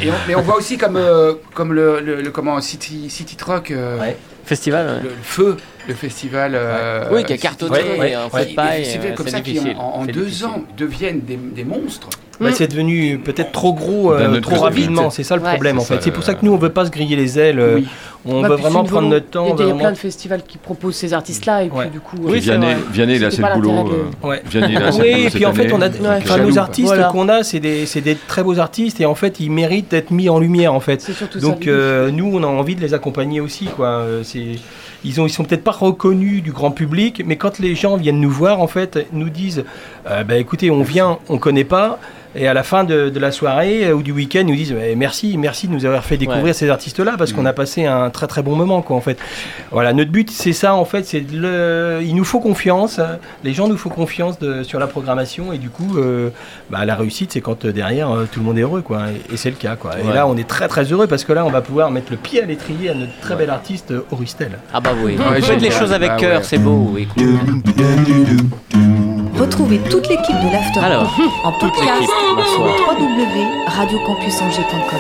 Et 0.02 0.10
on- 0.10 0.14
mais 0.28 0.36
on 0.36 0.42
voit 0.42 0.56
aussi 0.58 0.78
comme 0.78 0.96
euh, 0.98 1.34
comme 1.54 1.74
le, 1.74 2.00
le- 2.00 2.22
le- 2.22 2.32
comment 2.32 2.60
City 2.62 3.10
City 3.10 3.36
Truck 3.36 3.72
euh, 3.72 4.00
Ouais. 4.00 4.18
Festival 4.46 4.88
ouais. 4.88 5.04
le 5.04 5.10
feu 5.24 5.58
le 5.88 5.94
festival 5.94 6.54
euh, 6.56 7.06
Oui, 7.12 7.24
qui 7.24 7.34
a 7.34 7.38
cartonné 7.38 7.78
ouais, 8.00 8.16
en 8.16 8.30
fait 8.30 8.56
pas. 8.56 8.72
c'est 8.84 9.00
euh, 9.00 9.14
comme 9.14 9.28
ça 9.28 9.38
en, 9.78 9.82
en 10.02 10.06
C'est 10.06 10.12
deux 10.12 10.26
difficile. 10.26 10.46
ans 10.48 10.64
deviennent 10.78 11.22
des, 11.22 11.38
des 11.38 11.64
monstres 11.64 12.10
bah, 12.40 12.50
c'est 12.52 12.68
devenu 12.68 13.18
peut-être 13.20 13.54
trop 13.54 13.74
gros, 13.74 14.12
euh, 14.12 14.20
D'un 14.20 14.34
autre 14.34 14.52
trop 14.52 14.60
rapidement. 14.62 15.10
C'est 15.10 15.24
ça 15.24 15.38
le 15.38 15.42
Ouais. 15.42 15.52
problème 15.54 15.78
en 15.78 15.82
C'est 15.82 15.96
fait. 15.96 16.02
C'est 16.04 16.12
pour 16.12 16.24
ça 16.24 16.34
euh, 16.34 16.36
que 16.36 16.46
nous, 16.46 16.52
on 16.52 16.58
veut 16.58 16.68
pas 16.72 16.84
se 16.86 16.92
griller 16.92 17.16
les 17.16 17.40
ailes. 17.40 17.60
euh, 17.62 17.76
Oui. 17.76 17.88
On 18.26 18.42
Bah, 18.42 18.50
veut 18.50 18.56
vraiment 18.56 18.84
prendre 18.84 19.08
notre 19.08 19.28
temps. 19.30 19.46
Il 19.46 19.50
y 19.52 19.52
a, 19.54 19.56
vraiment- 19.68 19.80
plein 19.80 19.92
de 19.94 19.98
festivals 19.98 20.42
qui 20.46 20.58
proposent 20.58 20.96
ces 20.96 21.14
artistes-là 21.14 21.64
et 21.64 21.70
puis 21.70 21.78
Ouais. 21.78 21.90
du 21.90 22.02
coup. 22.02 22.18
Oui, 22.20 22.32
euh, 22.32 22.34
c'est 22.34 22.40
Vianney. 22.42 22.76
Vianney, 22.92 23.16
il 23.16 23.24
a 23.24 23.28
assez 23.28 23.42
de 23.42 23.54
boulot. 23.54 23.72
euh, 23.72 23.84
Oui, 24.24 24.36
boulot 24.52 25.04
et 25.06 25.30
puis 25.30 25.46
en 25.46 25.54
fait, 25.54 25.72
on 25.72 25.82
a, 25.82 25.86
euh, 25.88 26.38
nos 26.46 26.58
artistes 26.58 26.88
Voilà. 26.88 27.06
qu'on 27.06 27.30
a, 27.30 27.44
c'est 27.44 27.60
des, 27.62 28.18
très 28.28 28.44
beaux 28.44 28.60
artistes 28.60 29.00
et 29.00 29.06
en 29.06 29.16
fait, 29.16 29.40
ils 29.40 29.50
méritent 29.52 29.92
d'être 29.92 30.12
mis 30.12 30.28
en 30.28 30.40
lumière 30.40 30.74
en 30.74 30.82
fait. 30.82 31.10
Donc 31.40 31.68
euh, 31.68 32.12
nous, 32.12 32.30
on 32.34 32.44
a 32.44 32.48
envie 32.48 32.76
de 32.76 32.82
les 32.82 32.94
accompagner 32.94 33.40
aussi, 33.40 33.66
quoi. 33.68 33.88
Euh, 34.00 34.24
C'est, 34.24 34.56
ils 35.04 35.20
ont, 35.22 35.28
ils 35.28 35.32
sont 35.32 35.44
peut-être 35.44 35.64
pas 35.64 35.72
reconnus 35.72 36.42
du 36.42 36.52
grand 36.52 36.72
public, 36.72 37.24
mais 37.26 37.36
quand 37.36 37.60
les 37.60 37.76
gens 37.76 37.98
viennent 37.98 38.22
nous 38.22 38.32
voir, 38.32 38.62
en 38.62 38.68
fait, 38.68 39.08
nous 39.12 39.30
disent, 39.30 39.66
euh, 40.08 40.24
bah 40.24 40.38
écoutez, 40.38 40.72
on 40.72 40.84
vient, 40.84 41.20
on 41.30 41.38
connaît 41.38 41.64
pas. 41.64 42.00
Et 42.38 42.48
à 42.48 42.54
la 42.54 42.64
fin 42.64 42.84
de, 42.84 43.10
de 43.10 43.20
la 43.20 43.32
soirée 43.32 43.86
euh, 43.88 43.94
ou 43.94 44.04
du 44.04 44.12
week-end, 44.12 44.42
ils 44.42 44.48
nous 44.48 44.56
disent 44.56 44.76
eh, 44.86 44.96
merci, 44.96 45.38
merci 45.38 45.68
de 45.68 45.74
nous 45.74 45.86
avoir 45.86 46.04
fait 46.04 46.18
découvrir 46.18 46.44
Ouais. 46.46 46.54
ces 46.54 46.70
artistes-là 46.70 47.14
parce 47.18 47.32
Mm. 47.32 47.36
qu'on 47.36 47.46
a 47.46 47.54
passé 47.54 47.86
un 47.86 48.10
très 48.10 48.28
très 48.28 48.42
bon 48.44 48.56
moment, 48.56 48.82
quoi. 48.82 48.96
En 48.98 49.02
fait, 49.02 49.18
voilà, 49.72 49.94
notre 49.94 50.12
but 50.12 50.30
c'est 50.30 50.54
ça, 50.54 50.76
en 50.76 50.86
fait, 50.86 51.06
c'est 51.06 51.24
le, 51.32 52.00
il 52.04 52.14
nous 52.16 52.24
faut 52.26 52.40
confiance, 52.40 53.00
les 53.44 53.54
gens 53.54 53.68
nous 53.68 53.78
font 53.78 53.90
confiance 53.90 54.38
de- 54.40 54.64
sur 54.64 54.80
la 54.80 54.88
programmation 54.88 55.54
et 55.54 55.58
du 55.58 55.70
coup, 55.70 55.98
euh, 55.98 56.30
bah, 56.70 56.84
la 56.86 56.96
réussite, 56.96 57.32
c'est 57.32 57.42
quand 57.42 57.66
euh, 57.66 57.72
derrière 57.72 58.12
euh, 58.12 58.26
tout 58.32 58.40
le 58.42 58.46
monde 58.46 58.58
est 58.58 58.62
heureux, 58.64 58.82
quoi. 58.82 59.04
Et, 59.30 59.34
et 59.34 59.38
c'est 59.38 59.50
le 59.50 59.56
cas, 59.56 59.76
quoi. 59.76 59.92
Et 60.00 60.06
Ouais. 60.08 60.14
là, 60.14 60.28
on 60.28 60.36
est 60.38 60.48
très 60.48 60.68
très 60.68 60.84
heureux 60.84 61.08
parce 61.08 61.24
que 61.24 61.32
là, 61.34 61.46
on 61.46 61.50
va 61.52 61.62
pouvoir 61.62 61.90
mettre 61.92 62.12
le 62.12 62.18
pied 62.18 62.42
à 62.44 62.46
l'étrier 62.46 62.90
à 62.90 62.94
notre 62.94 63.18
très 63.22 63.36
bel 63.36 63.50
artiste 63.50 63.94
Auristel. 64.12 64.52
Ah 64.74 64.82
bah 64.82 64.92
oui. 65.04 65.16
Ouais, 65.18 65.42
Faites 65.42 65.62
les 65.62 65.72
choses 65.72 65.94
avec 65.94 66.12
Ah 66.14 66.18
cœur, 66.18 66.38
ouais. 66.40 66.44
c'est 66.44 66.58
beau. 66.58 66.96
écoute. 66.98 67.24
Retrouvez 69.46 69.78
toute 69.92 70.10
l'équipe 70.10 70.36
de 70.44 70.52
l'After 70.52 70.80
Alors, 70.80 71.16
en 71.44 71.52
toute 71.52 71.72
podcast 71.72 72.10
www.radiocampusangers.com. 72.58 75.00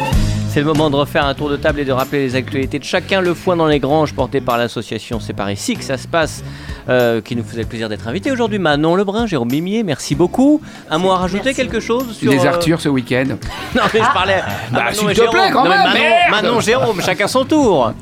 C'est 0.49 0.59
le 0.59 0.67
moment 0.67 0.91
de 0.91 0.95
refaire 0.97 1.25
un 1.25 1.33
tour 1.33 1.49
de 1.49 1.55
table 1.57 1.79
et 1.79 1.85
de 1.85 1.91
rappeler 1.91 2.19
les 2.19 2.35
actualités 2.35 2.77
de 2.77 2.83
chacun. 2.83 3.21
Le 3.21 3.33
foin 3.33 3.55
dans 3.55 3.65
les 3.65 3.79
granges 3.79 4.13
porté 4.13 4.41
par 4.41 4.59
l'association 4.59 5.19
C'est 5.19 5.33
par 5.33 5.49
ici 5.49 5.75
que 5.75 5.83
ça 5.83 5.97
se 5.97 6.07
passe, 6.07 6.43
euh, 6.89 7.21
qui 7.21 7.35
nous 7.35 7.43
faisait 7.43 7.63
le 7.63 7.67
plaisir 7.67 7.89
d'être 7.89 8.07
invité 8.07 8.31
aujourd'hui. 8.31 8.59
Manon 8.59 8.95
Lebrun, 8.95 9.25
Jérôme 9.25 9.49
Mimier, 9.49 9.81
merci 9.81 10.13
beaucoup. 10.13 10.61
Un 10.91 10.99
mot 10.99 11.09
à 11.09 11.17
rajouter, 11.17 11.45
Merci. 11.45 11.61
quelque 11.61 11.79
chose 11.79 12.15
sur 12.15 12.31
les 12.31 12.45
euh, 12.45 12.49
Arthurs 12.49 12.81
ce 12.81 12.89
week-end 12.89 13.25
Non 13.75 13.81
mais 13.95 13.99
je 13.99 14.13
parlais. 14.13 14.33
à 14.35 14.45
Bah, 14.71 14.83
Manon 14.83 14.91
s'il 14.93 15.09
et 15.09 15.13
te 15.13 15.21
Jérôme. 15.21 15.31
plaît, 15.39 15.49
quand 15.51 15.63
Non, 15.63 15.71
mais 15.71 15.93
même, 15.93 16.13
Manon, 16.29 16.47
Manon, 16.49 16.59
Jérôme, 16.59 17.01
chacun 17.01 17.27
son 17.27 17.45
tour. 17.45 17.93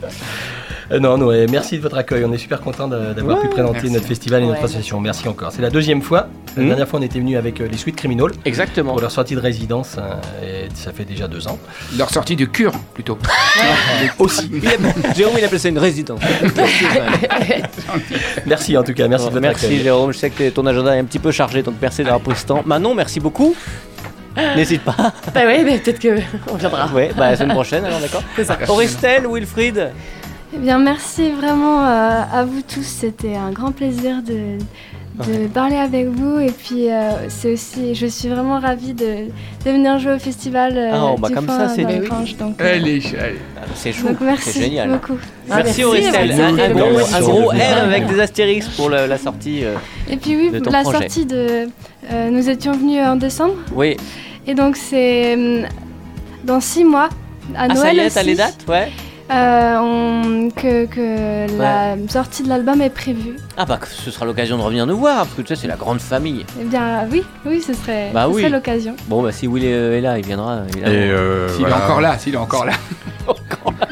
Euh, 0.94 1.00
non, 1.00 1.18
non, 1.18 1.28
ouais, 1.28 1.48
merci 1.50 1.78
de 1.78 1.82
votre 1.82 1.98
accueil. 1.98 2.24
On 2.24 2.32
est 2.34 2.38
super 2.38 2.62
content 2.62 2.88
d'avoir 2.88 3.40
pu 3.40 3.48
présenter 3.48 3.74
merci. 3.82 3.92
notre 3.92 4.06
festival 4.06 4.44
et 4.44 4.46
notre 4.46 4.64
association. 4.64 5.00
Merci 5.00 5.28
encore. 5.28 5.52
C'est 5.52 5.62
la 5.62 5.72
deuxième 5.72 6.02
fois. 6.02 6.28
La 6.56 6.62
Mhm. 6.62 6.68
dernière 6.70 6.88
fois, 6.88 7.00
on 7.00 7.04
était 7.04 7.18
venu 7.20 7.36
avec 7.36 7.60
euh, 7.62 7.68
les 7.72 7.78
Suites 7.78 7.96
Criminals 7.96 8.32
Exactement. 8.46 8.92
pour 8.92 9.02
leur 9.02 9.10
sortie 9.10 9.34
de 9.34 9.40
résidence. 9.40 9.98
hein, 9.98 10.20
et 10.46 10.68
ça 10.76 10.92
fait 10.92 11.06
déjà 11.06 11.28
deux 11.28 11.48
ans. 11.48 11.58
Leur 11.98 12.12
sortie 12.12 12.36
de 12.36 12.46
cure, 12.46 12.74
plutôt. 12.94 13.18
Aussi. 14.20 14.52
Il 14.54 14.68
a- 14.68 15.14
Jérôme, 15.16 15.34
il 15.40 15.44
appelle 15.44 15.60
ça 15.60 15.70
une 15.70 15.80
résidence. 15.80 16.20
Merci 18.46 18.78
en 18.78 18.84
tout 18.84 18.94
cas. 18.94 19.08
Merci 19.08 19.26
de 19.26 19.30
votre 19.32 19.42
Merci 19.42 19.66
accueil. 19.66 19.80
Jérôme, 19.84 20.14
je 20.14 20.18
sais 20.20 20.30
que 20.30 20.50
ton 20.50 20.66
agenda 20.68 20.96
est 20.96 21.00
un 21.00 21.06
petit 21.06 21.20
peu 21.20 21.32
chargé, 21.32 21.64
donc 21.64 21.76
merci 21.82 22.04
d'avoir 22.04 22.22
pris 22.22 22.36
ce 22.36 22.46
temps. 22.46 22.62
Manon, 22.66 22.94
merci 22.94 23.20
beaucoup. 23.20 23.56
N'hésite 24.56 24.82
pas. 24.84 24.96
Bah 25.34 25.42
ouais, 25.46 25.64
mais 25.64 25.78
peut-être 25.78 26.00
qu'on 26.48 26.56
viendra. 26.56 26.88
Ouais, 26.88 27.12
bah 27.16 27.32
la 27.32 27.36
semaine 27.36 27.54
prochaine, 27.54 27.86
alors 27.86 28.00
d'accord. 28.00 28.24
C'est 28.36 28.46
ça. 28.46 28.58
Auristel, 28.68 29.28
Wilfried. 29.32 29.92
Eh 30.56 30.60
bien, 30.60 30.78
merci 30.78 31.32
vraiment 31.32 31.84
euh, 31.84 32.22
à 32.32 32.46
vous 32.46 32.62
tous. 32.62 32.84
C'était 32.84 33.36
un 33.36 33.52
grand 33.52 33.72
plaisir 33.72 34.18
de, 34.22 34.60
de 35.26 35.48
parler 35.48 35.78
avec 35.78 36.08
vous. 36.08 36.40
Et 36.40 36.52
puis, 36.52 36.92
euh, 36.92 37.28
c'est 37.28 37.54
aussi, 37.54 37.96
je 37.96 38.06
suis 38.06 38.30
vraiment 38.30 38.60
ravie 38.60 38.94
de, 38.94 39.30
de 39.66 39.72
venir 39.72 39.98
jouer 39.98 40.14
au 40.14 40.20
festival 40.20 40.74
euh, 40.78 40.92
Ah, 40.94 41.16
bah, 41.18 41.30
du 41.30 41.34
comme 41.34 41.48
ça, 41.48 41.70
c'est. 41.70 41.82
Donc, 41.84 42.62
euh, 42.62 42.76
Allez, 42.76 43.02
allez. 43.20 43.40
C'est 43.76 43.94
chou, 43.94 44.06
c'est 44.08 44.22
merci 44.26 44.62
génial. 44.62 44.90
beaucoup. 44.92 45.18
Ah, 45.50 45.64
merci, 45.64 45.84
merci. 45.84 46.42
Un, 46.42 46.60
un 46.60 47.22
gros, 47.22 47.52
un. 47.52 47.56
M 47.56 47.78
avec 47.86 48.06
des 48.08 48.20
astérisques 48.20 48.72
pour 48.76 48.90
le- 48.90 49.08
la 49.08 49.18
sortie. 49.18 49.64
euh, 49.66 49.74
Et 50.10 50.18
puis 50.18 50.36
oui, 50.36 50.52
de 50.52 50.60
ton 50.60 50.70
la 50.70 50.84
projet. 50.84 51.00
sortie 51.00 51.26
de... 51.26 51.68
euh, 52.12 52.30
nous 52.30 52.48
étions 52.48 52.74
venus 52.74 53.02
en 53.02 53.16
décembre. 53.16 53.56
Oui. 53.74 53.98
Et 54.46 54.54
donc, 54.54 54.76
c'est 54.78 55.64
dans 56.44 56.60
six 56.60 56.84
mois, 56.84 57.10
à 57.56 57.64
Ah, 57.64 57.68
Noël 57.70 57.78
ça 57.80 57.94
y 57.94 58.00
est, 58.00 58.10
t'as 58.12 58.24
les 58.24 58.36
dates? 58.36 58.66
Ouais. 58.68 58.92
Euh, 59.32 59.78
on- 59.80 60.50
que, 60.56 60.86
que 60.86 61.58
la 61.58 61.96
sortie 62.10 62.44
de 62.44 62.50
l'album 62.50 62.82
est 62.82 62.90
prévue. 62.90 63.36
Ah, 63.58 63.66
bah, 63.66 63.78
que 63.78 63.88
ce 63.88 64.12
sera 64.12 64.26
l'occasion 64.26 64.58
de 64.58 64.62
revenir 64.64 64.86
nous 64.86 64.98
voir, 64.98 65.18
parce 65.26 65.34
que 65.34 65.42
tu 65.42 65.48
sais, 65.50 65.62
c'est 65.62 65.68
la 65.68 65.76
grande 65.76 66.00
famille. 66.02 66.46
Eh 66.60 66.66
bien, 66.66 67.08
oui, 67.12 67.24
oui, 67.46 67.62
ce 67.62 67.74
serait, 67.74 68.12
Bah 68.14 68.28
oui. 68.30 68.42
serait 68.42 68.52
l'occasion. 68.52 68.96
Bon, 69.08 69.22
bah, 69.24 69.32
si 69.32 69.48
Will 69.48 69.64
est, 69.64 69.70
est 69.98 70.02
là, 70.02 70.18
il 70.20 70.26
viendra. 70.26 70.62
Et 70.78 70.84
euh, 70.86 71.48
S'il 71.50 71.60
voilà. 71.62 71.78
est 71.78 71.82
encore 71.84 72.02
là, 72.02 72.18
s'il 72.18 72.34
est 72.34 72.38
encore 72.38 72.66
là. 72.66 72.74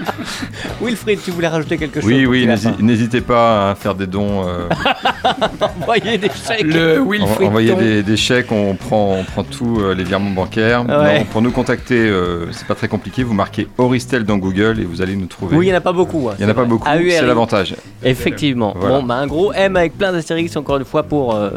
Wilfried, 0.82 1.20
tu 1.24 1.32
voulais 1.32 1.48
rajouter 1.48 1.78
quelque 1.78 2.02
chose 2.02 2.10
Oui, 2.10 2.26
oui, 2.26 2.48
n'hésitez 2.80 3.22
pas 3.22 3.72
à 3.72 3.76
faire 3.76 3.96
des 3.96 4.08
dons. 4.08 4.48
euh, 4.48 4.68
Envoyez 5.82 6.18
des 6.18 6.30
chèques. 6.30 6.64
Le 6.64 7.00
Wilfried. 7.02 7.48
envoyer 7.48 7.72
Ton. 7.74 7.78
des, 7.80 8.04
des 8.04 8.18
chèques, 8.18 8.52
on 8.52 8.76
prend, 8.76 9.16
on 9.20 9.24
prend 9.24 9.44
tous 9.44 9.80
euh, 9.80 9.94
les 9.94 10.04
virements 10.04 10.32
bancaires. 10.32 10.82
Ouais. 10.88 11.20
Non, 11.20 11.26
pour 11.26 11.42
nous 11.42 11.52
contacter, 11.52 11.98
euh, 11.98 12.52
c'est 12.52 12.68
pas 12.68 12.76
très 12.76 12.88
compliqué. 12.88 13.24
Vous 13.24 13.34
marquez 13.34 13.68
Auristel 13.78 14.24
dans 14.24 14.38
Google 14.38 14.80
et 14.80 14.84
vous 14.86 15.02
allez 15.02 15.16
nous 15.16 15.26
trouver. 15.28 15.56
Oui, 15.58 15.66
il 15.66 15.70
n'y 15.70 15.74
en 15.76 15.78
a 15.78 15.82
pas 15.82 15.94
beaucoup. 15.94 16.30
hein, 16.30 16.36
Il 16.40 16.44
y 16.44 16.46
en 16.46 16.50
a 16.50 16.54
pas 16.54 16.66
beaucoup, 16.66 16.88
c'est 16.88 17.22
l'avantage. 17.26 17.76
Effectivement. 18.04 18.74
Voilà. 18.80 19.00
Bon, 19.00 19.04
bah, 19.04 19.16
un 19.16 19.28
gros 19.28 19.54
M 19.54 19.76
avec 19.76 19.98
plein 19.98 20.12
d'astérix 20.12 20.56
encore 20.56 20.78
une 20.78 20.86
fois 20.86 21.04
pour. 21.04 21.36
euh, 21.36 21.50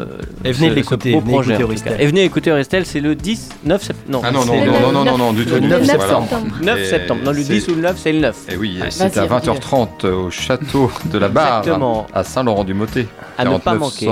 Et 0.43 0.51
venez 0.51 0.69
l'écouter, 0.69 1.19
projet, 1.27 1.57
tout. 1.57 1.69
Et 1.99 2.05
venez 2.07 2.23
écouter 2.23 2.51
Auristel, 2.51 2.85
c'est 2.85 2.99
le 2.99 3.15
10, 3.15 3.49
9 3.65 3.81
septembre. 3.81 4.05
Non, 4.11 4.21
Ah 4.23 4.31
non, 4.31 4.45
non, 4.45 4.53
non, 4.55 4.91
non, 4.91 5.05
non, 5.05 5.17
non, 5.17 5.33
du 5.33 5.45
tout. 5.45 5.55
Le 5.55 5.61
du 5.61 5.67
9 5.67 5.79
tout, 5.81 5.85
septembre. 5.87 6.27
septembre. 6.29 6.55
9 6.61 6.79
Et 6.79 6.85
septembre. 6.85 7.21
Non, 7.25 7.31
le 7.31 7.41
c'est- 7.43 7.53
10 7.53 7.67
ou 7.69 7.75
le 7.75 7.81
9, 7.81 7.95
c'est 7.97 8.11
le 8.13 8.19
9. 8.19 8.35
Et 8.47 8.57
oui, 8.57 8.75
et 8.77 8.81
Vas-y, 8.81 8.91
c'est 8.91 9.17
à 9.17 9.25
vas-y. 9.25 9.47
20h30 9.47 10.05
au 10.07 10.29
château 10.29 10.91
de 11.05 11.17
la 11.17 11.29
Barre, 11.29 11.59
Exactement. 11.59 12.05
à 12.13 12.23
Saint-Laurent-du-Motet. 12.23 13.07
À 13.37 13.43
ne 13.45 13.57
pas 13.57 13.73
manquer. 13.73 14.05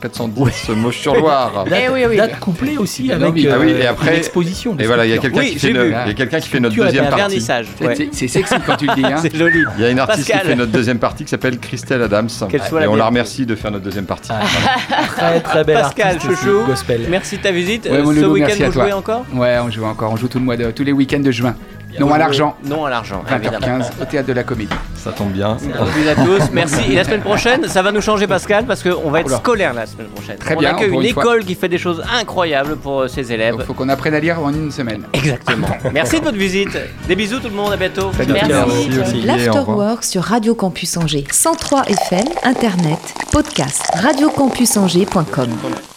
410 0.00 0.70
Moche-sur-Loire. 0.76 1.64
Date, 1.70 1.82
Eh 1.86 1.92
oui, 1.92 2.04
oui. 2.08 2.16
date 2.16 2.38
complet 2.40 2.76
aussi 2.76 3.08
Ah 3.10 3.14
avec 3.16 3.32
oui, 3.32 3.48
ah 3.50 3.56
oui, 3.58 3.72
euh, 3.72 3.82
et 3.82 3.86
après- 3.86 4.12
une 4.12 4.18
exposition. 4.18 4.76
Et 4.78 4.86
voilà, 4.86 5.06
il 5.06 5.10
y 5.10 5.14
a 5.14 5.18
quelqu'un 5.18 5.38
Oui, 5.40 5.52
qui, 5.52 5.58
fait 5.58 5.72
y 5.72 5.78
a 5.94 6.12
quelqu'un 6.14 6.40
qui 6.40 6.48
fait 6.48 6.60
notre 6.60 6.74
et 6.76 6.80
deuxième 6.84 7.08
partie. 7.08 7.36
ouais. 7.80 7.94
c'est- 7.94 8.08
C'est 8.12 8.28
sexy 8.28 8.54
quand 8.66 8.76
tu 8.76 8.86
le 8.86 8.94
dis. 8.94 9.04
Hein. 9.04 9.16
C'est 9.22 9.34
joli. 9.36 9.62
Il 9.78 9.82
y 9.82 9.86
a 9.86 9.90
une 9.90 9.98
artiste 10.00 10.26
Pascal. 10.28 10.40
qui 10.42 10.46
fait 10.48 10.56
notre 10.56 10.72
deuxième 10.72 10.98
partie 10.98 11.24
qui 11.24 11.30
s'appelle 11.30 11.58
Christelle 11.58 12.02
Adams. 12.02 12.28
Soit 12.28 12.48
et 12.52 12.58
la 12.80 12.90
on 12.90 12.96
la 12.96 13.06
remercie 13.06 13.46
de 13.46 13.54
faire 13.54 13.70
notre 13.70 13.84
deuxième 13.84 14.04
partie. 14.06 14.28
Très 15.16 15.40
très 15.40 15.64
belle 15.64 15.76
Pascal, 15.80 16.18
chouchou. 16.20 16.64
gospel. 16.66 17.06
Merci 17.08 17.38
de 17.38 17.42
ta 17.42 17.52
visite. 17.52 17.84
Ouais, 17.86 17.92
Euh, 17.98 18.04
Ce 18.20 18.26
week-end, 18.26 18.66
vous 18.66 18.72
jouez 18.72 18.92
encore? 18.92 19.24
Ouais, 19.34 19.56
on 19.62 19.70
joue 19.70 19.84
encore. 19.84 20.12
On 20.12 20.16
joue 20.16 20.28
tout 20.28 20.38
le 20.38 20.44
mois 20.44 20.56
de, 20.56 20.70
tous 20.70 20.84
les 20.84 20.92
week-ends 20.92 21.20
de 21.20 21.30
juin. 21.30 21.54
Non 21.98 22.12
à 22.12 22.18
l'argent. 22.18 22.56
Non 22.64 22.84
à 22.84 22.90
l'argent, 22.90 23.22
évidemment. 23.30 23.58
20h15 23.78 24.02
au 24.02 24.04
théâtre 24.04 24.28
de 24.28 24.32
la 24.32 24.42
Comédie. 24.42 24.74
Ça 24.96 25.12
tombe 25.12 25.32
bien. 25.32 25.56
Merci 25.62 26.08
à 26.08 26.14
tous, 26.14 26.50
merci. 26.52 26.92
Et 26.92 26.96
la 26.96 27.04
semaine 27.04 27.20
prochaine, 27.22 27.68
ça 27.68 27.82
va 27.82 27.92
nous 27.92 28.00
changer, 28.00 28.26
Pascal, 28.26 28.64
parce 28.66 28.82
qu'on 28.82 29.10
va 29.10 29.20
être 29.20 29.26
Oula. 29.26 29.36
scolaire 29.38 29.74
la 29.74 29.86
semaine 29.86 30.08
prochaine. 30.08 30.36
Très 30.38 30.56
on 30.56 30.60
bien, 30.60 30.70
accueille 30.74 30.90
une 30.90 31.02
une 31.02 31.12
fois. 31.12 31.22
école 31.22 31.44
qui 31.44 31.54
fait 31.54 31.68
des 31.68 31.78
choses 31.78 32.02
incroyables 32.20 32.76
pour 32.76 33.02
euh, 33.02 33.08
ses 33.08 33.32
élèves. 33.32 33.56
Il 33.58 33.64
faut 33.64 33.74
qu'on 33.74 33.88
apprenne 33.88 34.14
à 34.14 34.20
lire 34.20 34.40
en 34.40 34.50
une 34.52 34.70
semaine. 34.72 35.02
Exactement. 35.12 35.68
Merci 35.92 36.18
de 36.20 36.24
votre 36.24 36.38
visite. 36.38 36.76
Des 37.06 37.16
bisous 37.16 37.38
tout 37.40 37.48
le 37.48 37.54
monde, 37.54 37.72
à 37.72 37.76
bientôt. 37.76 38.10
Merci. 38.28 39.22
L'Afterwork 39.24 40.04
sur 40.04 40.22
Radio 40.22 40.54
Campus 40.54 40.96
Angers. 40.96 41.24
103 41.30 41.84
FM, 41.88 42.24
Internet, 42.44 42.98
podcast, 43.32 43.82
radiocampusangers.com. 43.94 45.95